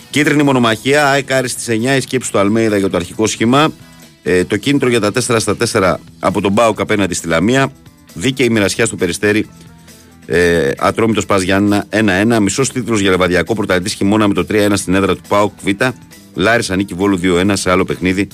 [0.10, 3.72] Κίτρινη μονομαχία, ΑΕΚ στις 9 η σκέψη του Αλμέιδα για το αρχικό σχήμα.
[4.24, 7.72] Ε, το κίνητρο για τα 4 στα 4 από τον Μπάουκ απέναντι στη Λαμία.
[8.14, 9.48] Δίκαιη μοιρασιά στο περιστέρι.
[10.26, 12.40] Ε, Ατρόμητος Πας Γιάννα 1-1.
[12.40, 15.68] Μισός τίτλος για Λεβαδιακό πρωταθλητής χειμώνα με το 3-1 στην έδρα του Πάουκ Β.
[16.34, 18.28] Λάρι Ανίκη Βόλου 2-1 σε άλλο παιχνίδι.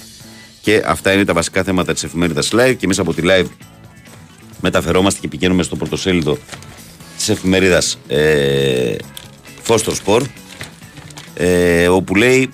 [0.61, 2.75] Και αυτά είναι τα βασικά θέματα της εφημερίδας Live.
[2.77, 3.45] Και εμεί από τη Live
[4.61, 6.37] μεταφερόμαστε και πηγαίνουμε στο πρωτοσέλιδο
[7.17, 8.95] της εφημερίδας ε,
[9.61, 10.23] Φώστρο Σπορ.
[11.33, 12.49] Ε, όπου λέει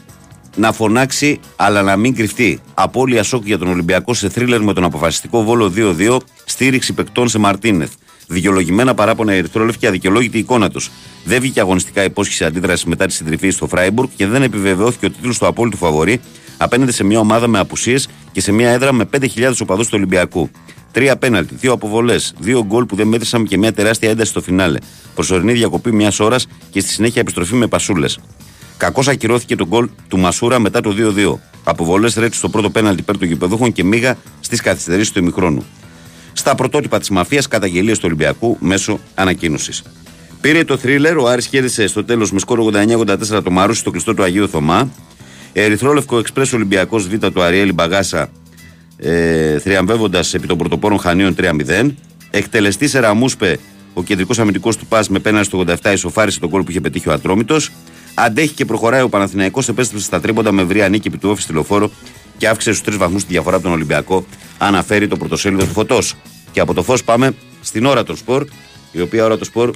[0.55, 2.59] να φωνάξει αλλά να μην κρυφτεί.
[2.73, 7.37] Απόλυα σοκ για τον Ολυμπιακό σε θρίλερ με τον αποφασιστικό βόλο 2-2, στήριξη παικτών σε
[7.37, 7.91] Μαρτίνεθ.
[8.27, 10.89] Δικαιολογημένα παράπονα ερυθρόλευκη αδικαιολόγητη εικόνα τους.
[11.23, 15.37] Δεν βγήκε αγωνιστικά υπόσχεση αντίδραση μετά τη συντριφή στο Φράιμπουργκ και δεν επιβεβαιώθηκε ο τίτλος
[15.37, 16.19] του απόλυτου φαβορή
[16.57, 19.27] απέναντι σε μια ομάδα με απουσίες και σε μια έδρα με 5.000
[19.61, 20.49] οπαδούς του Ολυμπιακού.
[20.91, 24.77] Τρία πέναλτι, δύο αποβολές, δύο γκολ που δεν μέτρησαν και μια τεράστια ένταση στο φινάλε.
[25.15, 28.19] Προσωρινή διακοπή μιας ώρας και στη συνέχεια επιστροφή με πασούλες.
[28.77, 31.39] Κακώς ακυρώθηκε το γκολ του Μασούρα μετά το 2-2.
[31.63, 35.65] Αποβολές ρέτσι στο πρώτο πέναλτι υπέρ των γηπεδούχων και μίγα στις καθυστερήσεις του ημιχρόνου.
[36.37, 39.83] Στα πρωτότυπα της μαφίας, καταγγελίε του Ολυμπιακού μέσω ανακοίνωσης.
[40.41, 44.13] Πήρε το θρίλερ, ο Άρης κέρδισε στο τέλος με σκόρο 89-84 το Μαρούσι στο κλειστό
[44.13, 44.89] του Αγίου Θωμά.
[45.53, 48.29] Ερυθρόλευκο Εξπρέσο Ολυμπιακός Β του Αριέλη Μπαγάσα
[48.97, 51.91] ε, θριαμβεύοντας επί των πρωτοπόρων Χανίων 3-0.
[52.31, 53.59] Εκτελεστής σε Ραμούσπε,
[53.93, 57.09] ο κεντρικός αμυντικός του Πας με πέναλτι στο 87 ισοφάρισε τον κόλ που είχε πετύχει
[57.09, 57.71] ο Ατρόμητος.
[58.13, 61.53] Αντέχει και προχωράει ο Παναθηναϊκός, επέστρεψε στα τρίποντα με βρία νίκη επί του όφη στη
[61.53, 61.91] λεωφόρο
[62.37, 64.25] και αύξησε στους τρεις βαθμούς τη διαφορά από τον Ολυμπιακό,
[64.57, 66.15] αναφέρει το πρωτοσέλιδο του Φωτός.
[66.51, 68.45] Και από το φως πάμε στην ώρα των σπορ,
[68.91, 69.71] η οποία ώρα των σπορ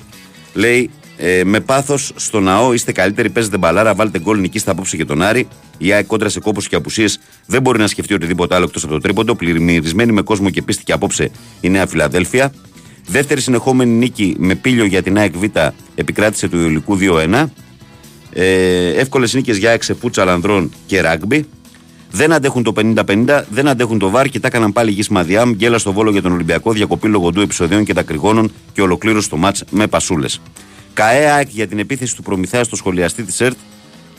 [0.53, 5.05] λέει ε, με πάθος στο ναό είστε καλύτεροι, παίζετε μπαλάρα, βάλτε γκολ νικήστε απόψε και
[5.05, 5.47] τον Άρη.
[5.77, 8.93] Η ΑΕΚ κόντρα σε κόπους και απουσίες δεν μπορεί να σκεφτεί οτιδήποτε άλλο εκτός από
[8.93, 9.35] το τρίποντο.
[9.35, 11.31] Πλημμυρισμένη με κόσμο και πίστη και απόψε
[11.61, 12.53] η Νέα Φιλαδέλφια.
[13.07, 15.43] Δεύτερη συνεχόμενη νίκη με πύλιο για την ΑΕΚ Β
[15.95, 17.45] επικράτησε του Ιωλικού 2-1.
[18.33, 21.45] Ε, Εύκολες νίκες για ΑΕΚ σε φούτσα Λανδρών και ράγκμπι.
[22.11, 25.51] Δεν αντέχουν το 50-50, δεν αντέχουν το βάρ και τα έκαναν πάλι γης Μαδιάμ.
[25.51, 29.63] Γκέλα στο βόλο για τον Ολυμπιακό, διακοπή λογοντού επεισοδίων και δακρυγόνων και ολοκλήρωση το μάτς
[29.69, 30.41] με πασούλες.
[30.93, 33.57] ΚαΕΑΚ για την επίθεση του προμηθέα στο σχολιαστή της ΕΡΤ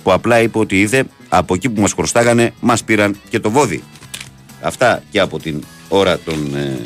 [0.02, 3.82] που απλά είπε ότι είδε από εκεί που μας χρωστάγανε, μας πήραν και το βόδι.
[4.62, 6.78] Αυτά και από την ώρα των, ε,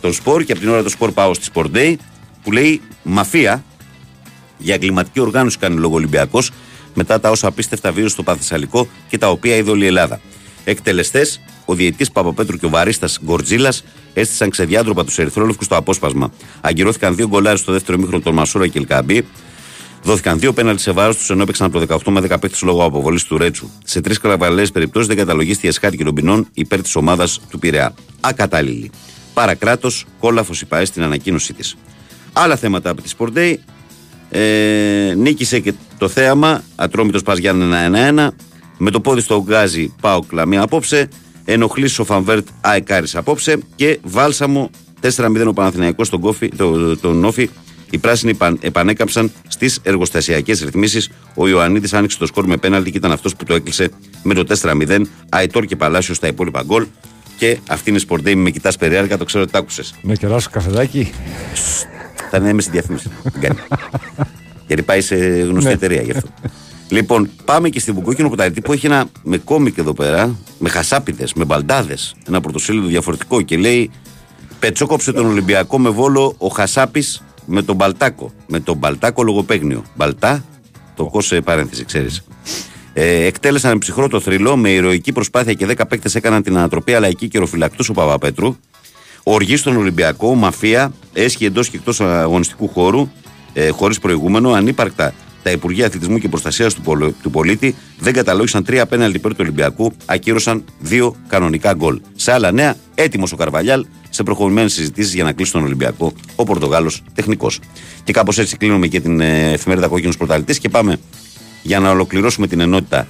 [0.00, 1.94] των σπορ και από την ώρα των σπορ πάω στη Sport Day
[2.42, 3.64] που λέει μαφία
[4.58, 6.50] για εγκληματική οργάνωση κάνει λόγο Ολυμπιακός
[6.94, 10.20] μετά τα όσα απίστευτα βίωσε στο Παθησαλικό και τα οποία είδε όλη η Ελλάδα.
[10.68, 13.84] Εκτελεστές, ο διαιτητής Παπαπέτρου και ο βαρίστας Γκορτζίλας
[14.14, 16.32] έστησαν ξεδιάντροπα τους Ερυθρόλευκους στο απόσπασμα.
[16.60, 19.26] Αγκυρώθηκαν δύο γκολάρες στο δεύτερο μήχρονο των Μασούρα και Ελκαμπή.
[20.02, 23.24] Δόθηκαν δύο πέναλτι σε βάρος τους ενώ έπαιξαν από το 18 με 15 λόγω αποβολής
[23.24, 23.70] του Ρέτσου.
[23.84, 27.94] Σε τρεις καλαβαλές περιπτώσεις δεν καταλογίστηκε εσχάτη και των ποινών υπέρ της ομάδας του Πειραιά.
[28.20, 28.90] Ακατάλληλη.
[29.34, 31.76] Παρακράτος, κόλαφος υπαέ στην ανακοίνωσή της.
[32.32, 33.54] Άλλα θέματα από τη Sport Day.
[34.30, 36.62] Ε, νίκησε και το θέαμα.
[36.74, 38.34] Ατρόμητος Πα Γιάννενα 1-1.
[38.78, 41.08] Με το πόδι στο γκάζι πάω κλαμία απόψε.
[41.44, 43.58] Ενοχλήσει ο Φανβέρτ Αεκάρη απόψε.
[43.74, 44.70] Και βάλσαμο
[45.16, 47.50] 4-0 ο Παναθηναϊκός στον Κόφι, το, τον Όφη.
[47.90, 51.10] Οι πράσινοι επαν- επανέκαμψαν στις εργοστασιακές ρυθμίσεις.
[51.34, 53.90] Ο Ιωαννίδης άνοιξε το σκορ με πέναλτι και ήταν αυτός που το έκλεισε
[54.22, 55.00] με το 4-0.
[55.28, 56.86] Αϊτόρ και Παλάσιος στα υπόλοιπα γκολ.
[57.38, 58.34] Και αυτή είναι η Sport Day.
[58.34, 59.94] Με κοιτάς περιέργα, το ξέρω ότι τα άκουσες.
[60.02, 61.10] Να κεράσω καφεδάκι.
[62.30, 63.10] Θα είναι στη διαφήμιση.
[63.32, 63.58] Δεν κάνει.
[64.66, 65.72] Γιατί πάει σε γνωστή Ναι.
[65.74, 66.28] εταιρεία γι' αυτό.
[66.88, 71.32] Λοιπόν, πάμε και στην Βουκόκκινο Κουταριτή που έχει ένα με κόμικ εδώ πέρα, με χασάπιδες,
[71.34, 72.14] με μπαλτάδες.
[72.28, 73.90] Ένα πρωτοσέλιδο διαφορετικό και λέει
[74.58, 78.32] Πετσόκοψε τον Ολυμπιακό με βόλο ο Χασάπης με τον Μπαλτάκο.
[78.46, 79.82] Με τον Μπαλτάκο λογοπαίγνιο.
[79.94, 80.44] Μπαλτά,
[80.94, 82.24] το κόσε παρένθεση, ξέρεις.
[82.92, 87.06] Ε, εκτέλεσαν ψυχρό το θρυλό με ηρωική προσπάθεια και 10 παίκτες έκαναν την ανατροπή, αλλά
[87.06, 88.56] εκεί καιροφυλακτού ο Παπαπέτρου.
[89.22, 93.08] Οργή στον Ολυμπιακό, μαφία, έσχη εντός και εκτός αγωνιστικού χώρου,
[93.52, 95.14] ε, χωρίς προηγούμενο, ανύπαρκτα
[95.46, 99.36] τα Υπουργεία Αθλητισμού και Προστασίας του, πολ- του Πολίτη δεν καταλόγησαν τρία πέναλτι υπέρ του
[99.40, 102.00] Ολυμπιακού, ακύρωσαν δύο κανονικά γκολ.
[102.16, 106.44] Σε άλλα νέα, έτοιμος ο Καρβαλιάλ σε προχωρημένες συζητήσεις για να κλείσει τον Ολυμπιακό ο
[106.44, 107.60] Πορτογάλος τεχνικός.
[108.04, 110.96] Και κάπως έτσι κλείνουμε και την ε, εφημερίδα Κόκκινος Πρωταλητή και πάμε
[111.62, 113.06] για να ολοκληρώσουμε την ενότητα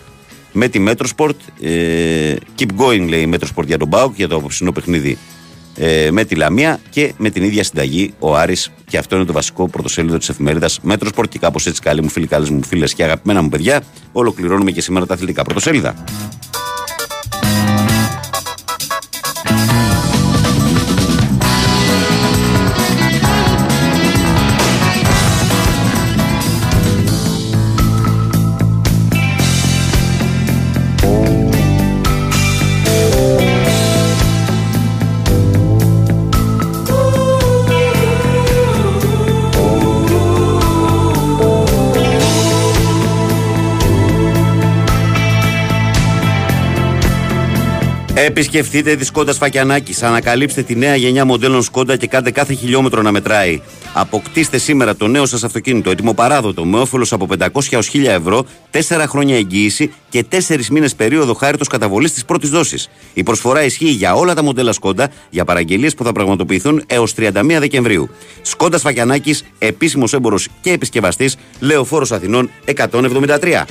[0.52, 1.36] με τη Metrosport.
[1.60, 5.18] Ε, keep going λέει η Metrosport για τον Μπάουκ για το απόψινό παιχνίδι
[5.76, 9.32] ε, με τη Λαμία και με την ίδια συνταγή ο Άρης και αυτό είναι το
[9.32, 13.04] βασικό πρωτοσέλιδο της εφημερίδας Metrosport και κάπως έτσι καλοί μου φίλοι, καλές μου φίλες και
[13.04, 13.82] αγαπημένα μου παιδιά
[14.12, 16.04] ολοκληρώνουμε και σήμερα τα αθλητικά πρωτοσέλιδα.
[48.18, 50.05] Επισκεφτείτε τη Σκόντα Φακιανάκη.
[50.05, 53.60] Ανακαλύψτε τη νέα γενιά μοντέλων Σκόντα και κάντε κάθε χιλιόμετρο να μετράει.
[53.93, 58.47] Αποκτήστε σήμερα το νέο σας αυτοκίνητο έτοιμο παράδοτο με όφελος από 500 έως 1000 ευρώ,
[58.70, 62.88] 4 χρόνια εγγύηση και 4 μήνες περίοδο χάριτος καταβολής της πρώτης δόσης.
[63.14, 67.59] Η προσφορά ισχύει για όλα τα μοντέλα Σκόντα για παραγγελίες που θα πραγματοποιηθούν έως 31
[67.59, 68.10] Δεκεμβρίου.
[68.43, 73.66] Σκόντα Φακιανάκη, επίσημος έμπορος και επισκευαστής, Λεωφόρος Αθηνών 173.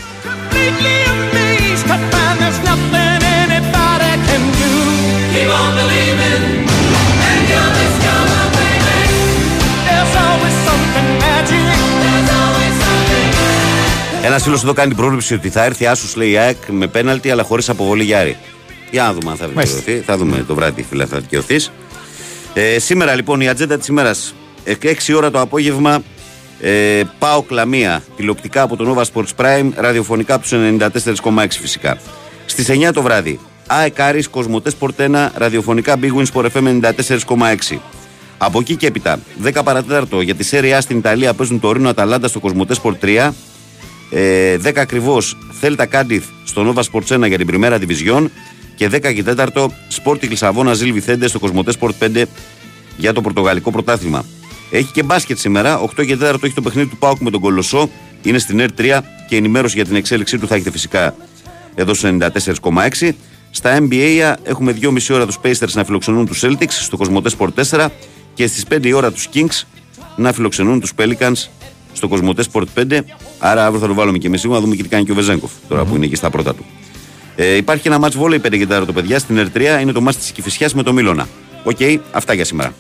[14.26, 17.32] Ένας φίλος εδώ κάνει την πρόβλεψη ότι θα έρθει άσους, λέει η ΑΕΚ, με πέναλτι,
[17.32, 18.38] αλλά χωρίς αποβολή Γιάρη.
[18.92, 19.76] Για να δούμε αν θα Μάλιστα.
[19.76, 20.02] βελτιωθεί.
[20.06, 21.56] Θα δούμε το βράδυ, φίλε, θα δικαιωθεί.
[22.54, 24.36] Ε, σήμερα λοιπόν η ατζέντα της ημέρας.
[24.82, 26.04] 6 ώρα το απόγευμα.
[26.62, 31.98] Ε, πάω κλαμία τηλεοπτικά από το Nova Sports Prime, ραδιοφωνικά από τους 94,6 φυσικά.
[32.46, 33.40] Στις 9 το βράδυ.
[33.68, 37.80] ΑΕΚ Άρης, Κοσμοτές Sport 1, ραδιοφωνικά Big Win Sport FM 94,6.
[38.38, 41.90] Από εκεί και έπειτα, 10 παρατέταρτο για τη Serie A στην Ιταλία παίζουν το Ρήνο
[41.90, 43.34] Αταλάντα στο Κοσμοτές Sport 3.
[44.12, 48.26] Ε, 10 ακριβώς Θέλτα Κάντιθ στο Nova Sports 1 για την Πριμέρα Division.
[48.76, 49.68] Και 10 και 4
[50.04, 52.24] Sporting Λισαβόνα Ζιλ Βιθέντε στο Κοσμοτές Sport 5
[52.98, 54.26] για το Πορτογαλικό πρωτάθλημα.
[54.72, 55.80] Έχει και μπάσκετ σήμερα.
[55.80, 57.90] 8 και 4 έχει το παιχνίδι του Πάουκ με τον Κολοσσό.
[58.22, 61.16] Είναι στην ΕΡ 3 και ενημέρωση για την εξέλιξή του θα έχετε φυσικά
[61.76, 62.18] εδώ στο
[62.62, 63.10] 94,6.
[63.56, 67.88] Στα NBA έχουμε 2,5 ώρα τους Pacers να φιλοξενούν τους Celtics στο Κοσμοτές Sport 4
[68.34, 69.64] και στις 5 η ώρα τους Kings
[70.16, 71.48] να φιλοξενούν τους Pelicans
[71.94, 73.00] στο Cosmote Sport 5.
[73.40, 75.16] Άρα αύριο θα το βάλουμε και εμείς σίγουρα να δούμε και τι κάνει και ο
[75.16, 76.66] Βεζένκοφ τώρα που είναι εκεί στα πρώτα του.
[77.36, 80.18] Ε, υπάρχει και ένα ματς βόλεϊ 5 και τέταρτο παιδιά στην ΕΡ3 είναι το ματς
[80.18, 81.28] της Κηφισιάς με το Μίλωνα.
[81.64, 81.78] Οκ,
[82.12, 82.74] αυτά για σήμερα.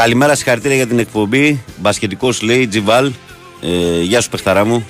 [0.00, 1.62] Καλημέρα, συγχαρητήρια για την εκπομπή.
[1.76, 3.12] Μπασκετικός λέει, Τζιβάλ.
[3.60, 4.86] Ε, γεια σου, παιχταρά μου.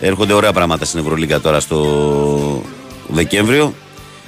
[0.00, 2.62] Έρχονται ωραία πράγματα στην Ευρωλίγκα τώρα στο
[3.08, 3.74] Δεκέμβριο.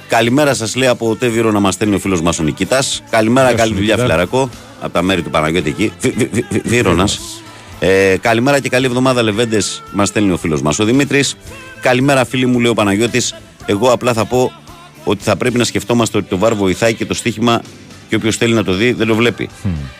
[0.07, 3.03] Καλημέρα σας λέει από Τέβυρο να μας στέλνει ο φίλος μας ο Νικήτας.
[3.09, 4.01] Καλημέρα, Γεια σου, καλή δουλειά, Νικήτα.
[4.13, 4.49] φιλαρακό.
[4.81, 5.91] Από τα μέρη του Παναγιώτη εκεί.
[6.63, 7.07] Βύρονα.
[7.79, 11.35] Ε, καλημέρα και καλή εβδομάδα, Λεβέντες, μας στέλνει ο φίλος μας ο Δημήτρης.
[11.81, 13.35] Καλημέρα, φίλοι μου, λέει ο Παναγιώτης.
[13.65, 14.51] Εγώ απλά θα πω
[15.03, 17.61] ότι θα πρέπει να σκεφτόμαστε ότι το βάρ βοηθάει και το στοίχημα
[18.11, 19.49] και όποιος θέλει να το δει δεν το βλέπει.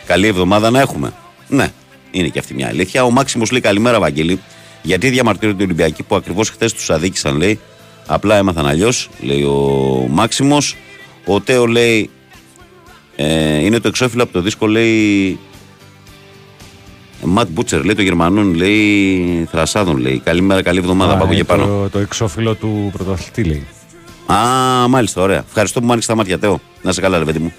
[0.06, 1.12] Καλή εβδομάδα να έχουμε.
[1.48, 1.68] Ναι,
[2.10, 3.04] είναι και αυτή μια αλήθεια.
[3.04, 4.40] Ο Μάξιμος λέει καλημέρα, Βαγγέλη.
[4.82, 7.60] Γιατί διαμαρτύρονται οι Ολυμπιακοί που ακριβώς χθες τους αδίκησαν, λέει.
[8.06, 10.76] Απλά έμαθαν αλλιώς, λέει ο Μάξιμος.
[11.24, 12.10] Ο Τέο λέει.
[13.16, 15.38] Ε, είναι το εξώφυλλο από το δίσκο, λέει.
[17.22, 19.48] Ματ Μπούτσερ, λέει το Γερμανών, λέει.
[19.50, 20.20] Θρασάδων, λέει.
[20.24, 21.66] Καλημέρα, καλή εβδομάδα Α, από εκεί είναι και πάνω.
[21.66, 23.66] Το, το εξώφυλλο του πρωταθλητή λέει.
[24.26, 24.36] Α,
[24.88, 25.44] μάλιστα, ωραία.
[25.48, 26.60] Ευχαριστώ που μου άνοιξε τα μάτια, Τέο.
[26.82, 27.52] Να σε καλά, ρε παιδί μου.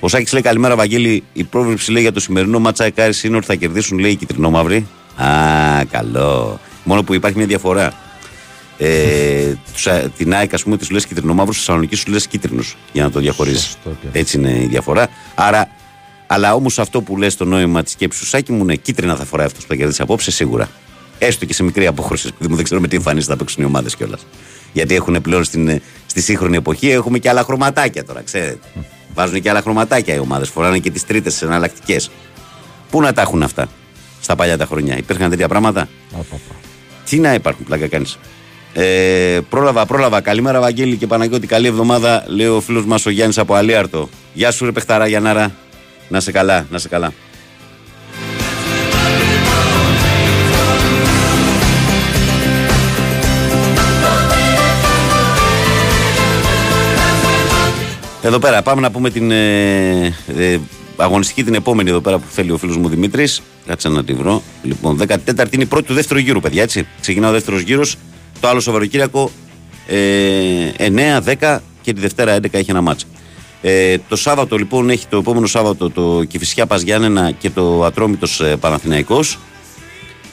[0.00, 1.22] Ο Σάκης λέει καλημέρα, Βαγγέλη.
[1.32, 4.86] Η πρόβλεψη λέει για το σημερινό μάτσα Εκάρι είναι ότι θα κερδίσουν, λέει, οι κυτρινόμαυροι.
[5.16, 5.28] Α,
[5.90, 6.60] καλό.
[6.84, 7.92] Μόνο που υπάρχει μια διαφορά.
[8.78, 12.68] Ε, τους, α, την ΑΕΚ, ας πούμε, τη λες κυτρινομαύρου, στη Θεσσαλονίκη σου λες κίτρινου.
[12.92, 13.62] Για να το διαχωρίζεις.
[13.62, 15.08] Σωστό και Έτσι είναι η διαφορά.
[15.34, 15.68] Άρα,
[16.26, 19.24] αλλά όμως αυτό που λες το νόημα της σκέψης σου, Σάκη μου, είναι κίτρινα θα
[19.24, 20.68] φοράει αυτός που θα κερδίσει απόψε σίγουρα.
[21.18, 22.28] Έστω και σε μικρή απόχρωση.
[22.28, 24.26] επειδή μου δεν ξέρω με τι εμφανίσει θα παίξουν οι ομάδες κιόλας.
[24.72, 28.58] Γιατί έχουν πλέον στην, στη σύγχρονη εποχή έχουμε και άλλα χρωματάκια τώρα, ξέρετε.
[29.14, 30.48] Βάζουν και άλλα χρωματάκια οι ομάδες.
[30.48, 32.10] Φοράνε και τις τρίτες εναλλακτικές.
[32.90, 33.68] Πού να τα έχουν αυτά
[34.20, 34.96] στα παλιά τα χρόνια.
[34.96, 35.88] Υπήρχαν τέτοια πράγματα;
[37.08, 38.18] Τι να υπάρχουν, πλάκα κάνεις.
[38.72, 40.20] Ε, πρόλαβα, πρόλαβα.
[40.20, 41.46] Καλημέρα, Βαγγέλη και Παναγιώτη.
[41.46, 44.08] Καλή εβδομάδα, λέει ο φίλος μας ο Γιάννης από Αλίαρτο.
[44.32, 45.54] Γεια σου, ρε Πεχταρά Γιαννάρα.
[46.08, 47.12] Να σε καλά, να σε καλά.
[58.26, 60.04] Εδώ πέρα πάμε να πούμε την ε,
[60.36, 60.58] ε,
[60.96, 63.42] αγωνιστική την επόμενη εδώ πέρα που θέλει ο φίλος μου Δημήτρης.
[63.66, 64.42] Κάτσε να τη βρω.
[64.62, 66.86] Λοιπόν, 14η είναι η πρώτη του δεύτερου γύρου, παιδιά, έτσι.
[67.00, 67.96] Ξεκινά ο δεύτερος γύρος.
[68.40, 69.30] Το άλλο Σαββατοκύριακο
[69.86, 69.96] ε,
[70.78, 73.06] 9, 10 και τη Δευτέρα 11 έχει ένα μάτς.
[73.62, 78.40] Ε, το Σάββατο λοιπόν έχει το επόμενο Σάββατο το Κηφισιά Πας Γιάννενα και το Ατρόμητος
[78.40, 79.38] ε, Παναθηναϊκός.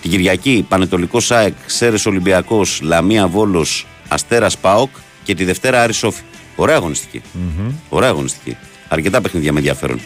[0.01, 4.89] Την Κυριακή Πανετολικός ΣΑΕΚ, Σέρες Ολυμπιακός, Λαμία Βόλος, Αστέρας ΠΑΟΚ
[5.23, 6.21] και τη Δευτέρα Άρη Σόφι.
[6.55, 7.21] Ωραία αγωνιστική.
[7.89, 8.57] Ωραία αγωνιστική.
[8.87, 9.99] Αρκετά παιχνίδια με ενδιαφέρον.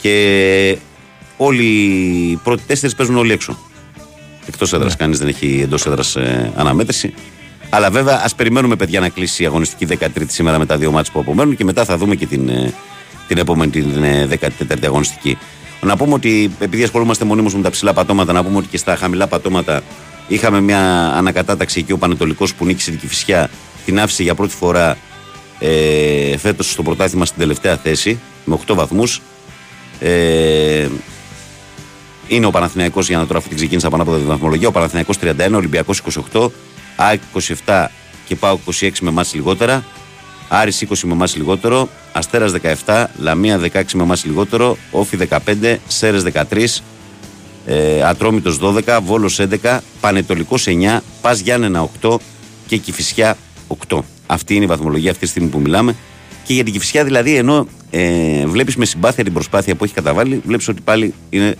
[0.00, 0.78] Και
[1.36, 3.58] όλοι οι πρώτοι τέσσερις παίζουν όλοι έξω.
[4.46, 7.14] Εκτός έδρας, κανείς δεν έχει εντός έδρας ε, αναμέτρηση.
[7.70, 11.12] Αλλά βέβαια, ας περιμένουμε, παιδιά, να κλείσει η αγωνιστική 13η σήμερα με τα δύο μάτια
[11.12, 12.72] που απομένουν και μετά θα δούμε και την, ε,
[13.28, 15.38] την επόμενη, την ε, 14η αγωνιστική.
[15.80, 18.96] Να πούμε ότι επειδή ασχολούμαστε μονίμως με τα ψηλά πατώματα, να πούμε ότι και στα
[18.96, 19.82] χαμηλά πατώματα
[20.28, 23.50] είχαμε μια ανακατάταξη εκεί ο Πανετολικός που νίκησε την Κυφυσιά,
[23.84, 24.96] την άφησε για πρώτη φορά
[25.58, 29.22] ε, φέτος στο πρωτάθλημα στην τελευταία θέση με 8 βαθμούς.
[30.00, 30.88] Ε,
[32.28, 34.68] είναι ο Παναθηναϊκός για να τώρα αυτή την ξεκίνησα πάνω από τη βαθμολογία.
[34.68, 36.02] Ο Παναθηναϊκός 31, ο Ολυμπιακός
[36.32, 36.48] 28,
[36.96, 37.20] ΑΕΚ
[37.64, 37.86] 27
[38.26, 39.84] και ΠΑΟΚ 26 με εμάς λιγότερα.
[40.48, 41.88] Άρης 20 με εμάς λιγότερο.
[42.12, 42.52] Αστέρας
[42.84, 44.76] 17, Λαμία 16 με εμάς λιγότερο.
[44.90, 46.82] Όφι 15, Σέρες 13,
[47.66, 52.20] ε, Ατρόμητος 12, Βόλος 11, Πανετολικός 9, Πας Γιάννενα 8
[52.66, 53.36] και Κηφισιά
[53.88, 54.04] 8.
[54.26, 55.94] Αυτή είναι η βαθμολογία αυτή τη στιγμή που μιλάμε.
[56.44, 60.42] Και για την Κηφισιά δηλαδή, ενώ ε, βλέπεις με συμπάθεια την προσπάθεια που έχει καταβάλει,
[60.44, 61.54] βλέπεις ότι πάλι είναι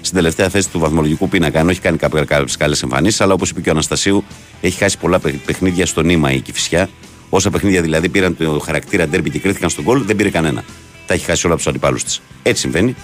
[0.00, 1.58] στην τελευταία θέση του βαθμολογικού πίνακα.
[1.58, 4.24] Ενώ έχει κάνει κάποιες καλές εμφανίσεις, αλλά όπως είπε και ο Αναστασίου,
[4.60, 6.88] έχει χάσει πολλά παι- παιχνίδια στο νήμα η Κηφισιά.
[7.28, 10.64] Όσα παιχνίδια δηλαδή πήραν το χαρακτήρα ντέρμπι και κρίθηκαν στον γκολ, δεν πήρε κανένα.
[11.06, 12.20] Τα έχει χάσει όλα από τους αντιπάλους της.
[12.42, 12.94] Έτσι συμβαίνει.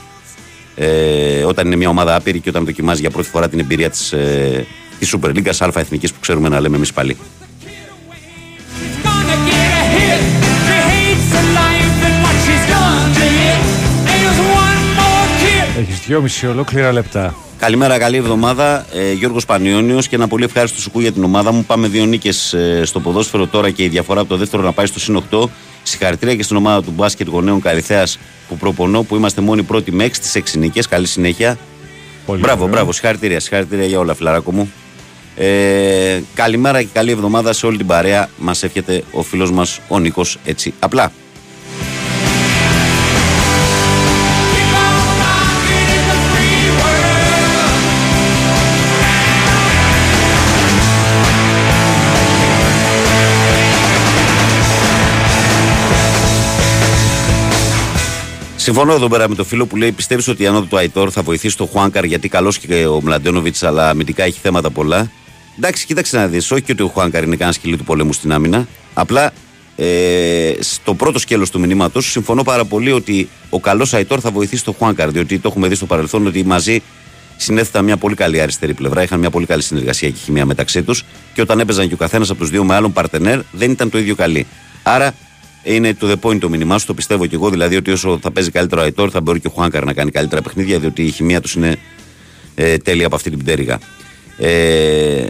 [0.76, 4.12] Ε, όταν είναι μια ομάδα άπειρη και όταν δοκιμάζει για πρώτη φορά την εμπειρία της
[4.12, 4.66] ε,
[4.98, 7.16] της Super League Α Εθνικής που ξέρουμε να λέμε εμείς πάλι.
[15.78, 17.34] Έχεις δυόμιση ολόκληρα λεπτά.
[17.58, 18.86] Καλημέρα, καλή εβδομάδα.
[18.92, 21.64] Ε, Γιώργος Πανιόνιος και ένα πολύ ευχάριστο σουκού για την ομάδα μου.
[21.64, 25.00] Πάμε δύο νίκες στο ποδόσφαιρο τώρα και η διαφορά από το δεύτερο να πάει στο
[25.00, 25.44] συν 8.
[25.82, 28.06] Συγχαρητήρια και στην ομάδα του μπάσκετ γονέων Καριθέα
[28.48, 30.88] που προπονώ, που είμαστε μόνοι πρώτοι με 6 στι 6 νίκες.
[30.88, 31.58] Καλή συνέχεια.
[32.26, 32.66] μπράβο, ωραίο.
[32.66, 32.92] μπράβο.
[32.92, 34.72] Συγχαρητήρια, συγχαρητήρια για όλα, φιλαράκο μου.
[35.36, 38.28] Ε, καλημέρα και καλή εβδομάδα σε όλη την παρέα.
[38.36, 41.12] Μας εύχεται ο φίλος μας ο Νίκος έτσι απλά.
[58.64, 61.22] Συμφωνώ εδώ πέρα με το φίλο που λέει: Πιστεύεις ότι η ανώδου του Αϊτόρ θα
[61.22, 65.10] βοηθήσει τον Χουάνκαρ γιατί καλός και ο Μλαντένοβιτς, αλλά αμυντικά έχει θέματα πολλά.
[65.56, 66.50] Εντάξει, κοίταξε να δεις.
[66.50, 68.66] Όχι και ότι ο Χουάνκαρ είναι κανένα σκυλί του πολέμου στην άμυνα.
[68.94, 69.32] Απλά
[69.76, 74.64] ε, στο πρώτο σκέλος του μηνύματος συμφωνώ πάρα πολύ ότι ο καλός Αϊτόρ θα βοηθήσει
[74.64, 75.10] τον Χουάνκαρ.
[75.10, 76.82] Διότι το έχουμε δει στο παρελθόν ότι μαζί
[77.36, 79.02] συνέθεταν μια πολύ καλή αριστερή πλευρά.
[79.02, 81.04] Είχαν μια πολύ καλή συνεργασία και χημεία μεταξύ τους.
[81.34, 83.98] Και όταν έπαιζαν και ο καθένας από τους δύο με άλλον παρτενέρ δεν ήταν το
[83.98, 84.46] ίδιο καλή.
[84.82, 85.14] Άρα
[85.64, 87.50] είναι το the point το μήνυμά σου, το πιστεύω και εγώ.
[87.50, 90.10] Δηλαδή ότι όσο θα παίζει καλύτερο ο Αϊτόρ θα μπορεί και ο Χουάνκαρ να κάνει
[90.10, 91.76] καλύτερα παιχνίδια, διότι η χημεία τους είναι
[92.54, 93.78] ε, τέλεια από αυτή την πτέρυγα.
[94.38, 95.26] Ε,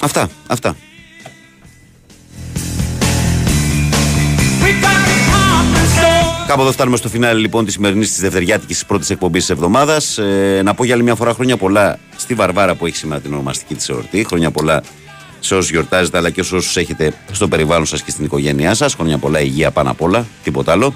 [0.00, 0.76] αυτά, αυτά.
[6.46, 10.18] Κάπου εδώ φτάνουμε στο φινάλε λοιπόν της σημερινής της Δευτεριάτικης πρώτης εκπομπής της εβδομάδας.
[10.18, 13.32] Ε, να πω για άλλη μια φορά χρόνια πολλά στη Βαρβάρα που έχει σήμερα την
[13.32, 14.24] ονομαστική της εορτή.
[14.24, 14.82] Χρόνια πολλά
[15.40, 18.94] σε όσους γιορτάζετε αλλά και σε όσους έχετε στο περιβάλλον σας και στην οικογένειά σας.
[18.94, 20.94] Χρόνια πολλά υγεία πάνω απ' όλα, τίποτα άλλο.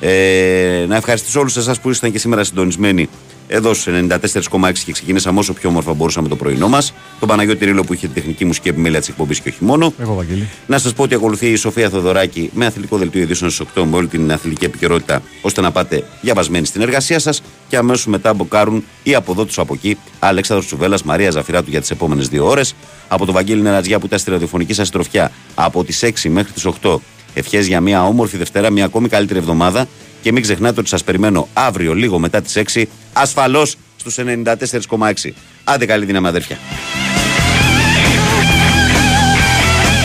[0.00, 3.08] Ε, να ευχαριστήσω όλους εσάς που ήσασταν και σήμερα συντονισμένοι
[3.48, 6.94] εδώ στους 94,6 και ξεκινήσαμε όσο πιο όμορφα μπορούσαμε το πρωινό μας.
[7.20, 9.92] Τον Παναγιώτη Ρίλο που είχε τη τεχνική μουσική επιμέλεια της εκπομπής και όχι μόνο.
[10.00, 10.48] Εγώ, Βαγγέλη.
[10.66, 13.96] Να σας πω ότι ακολουθεί η Σοφία Θοδωράκη με αθλητικό δελτίο ειδήσεων στις 8 με
[13.96, 18.84] όλη την αθλητική επικαιρότητα, ώστε να πάτε διαβασμένοι στην εργασία σας και αμέσως μετά μποκάρουν
[19.02, 22.74] ή από εδώ του από εκεί Αλέξανδρος Τσουβέλλα, Μαρία Ζαφυράτου για τις επόμενες δύο ώρες.
[23.08, 26.66] Από τον Βαγγέλη Νερατζιά που ήταν στη ραδιοφωνική σας τροφιά από τις 6 μέχρι τις
[26.82, 27.00] 8.
[27.34, 29.86] Ευχές για μια όμορφη Δευτέρα, μια ακόμη καλύτερη εβδομάδα
[30.22, 35.32] και μην ξεχνάτε ότι σας περιμένω αύριο λίγο μετά τις 6 ασφαλώς στους 94,6.
[35.64, 36.58] Άντε καλή δύναμη αδέρφια.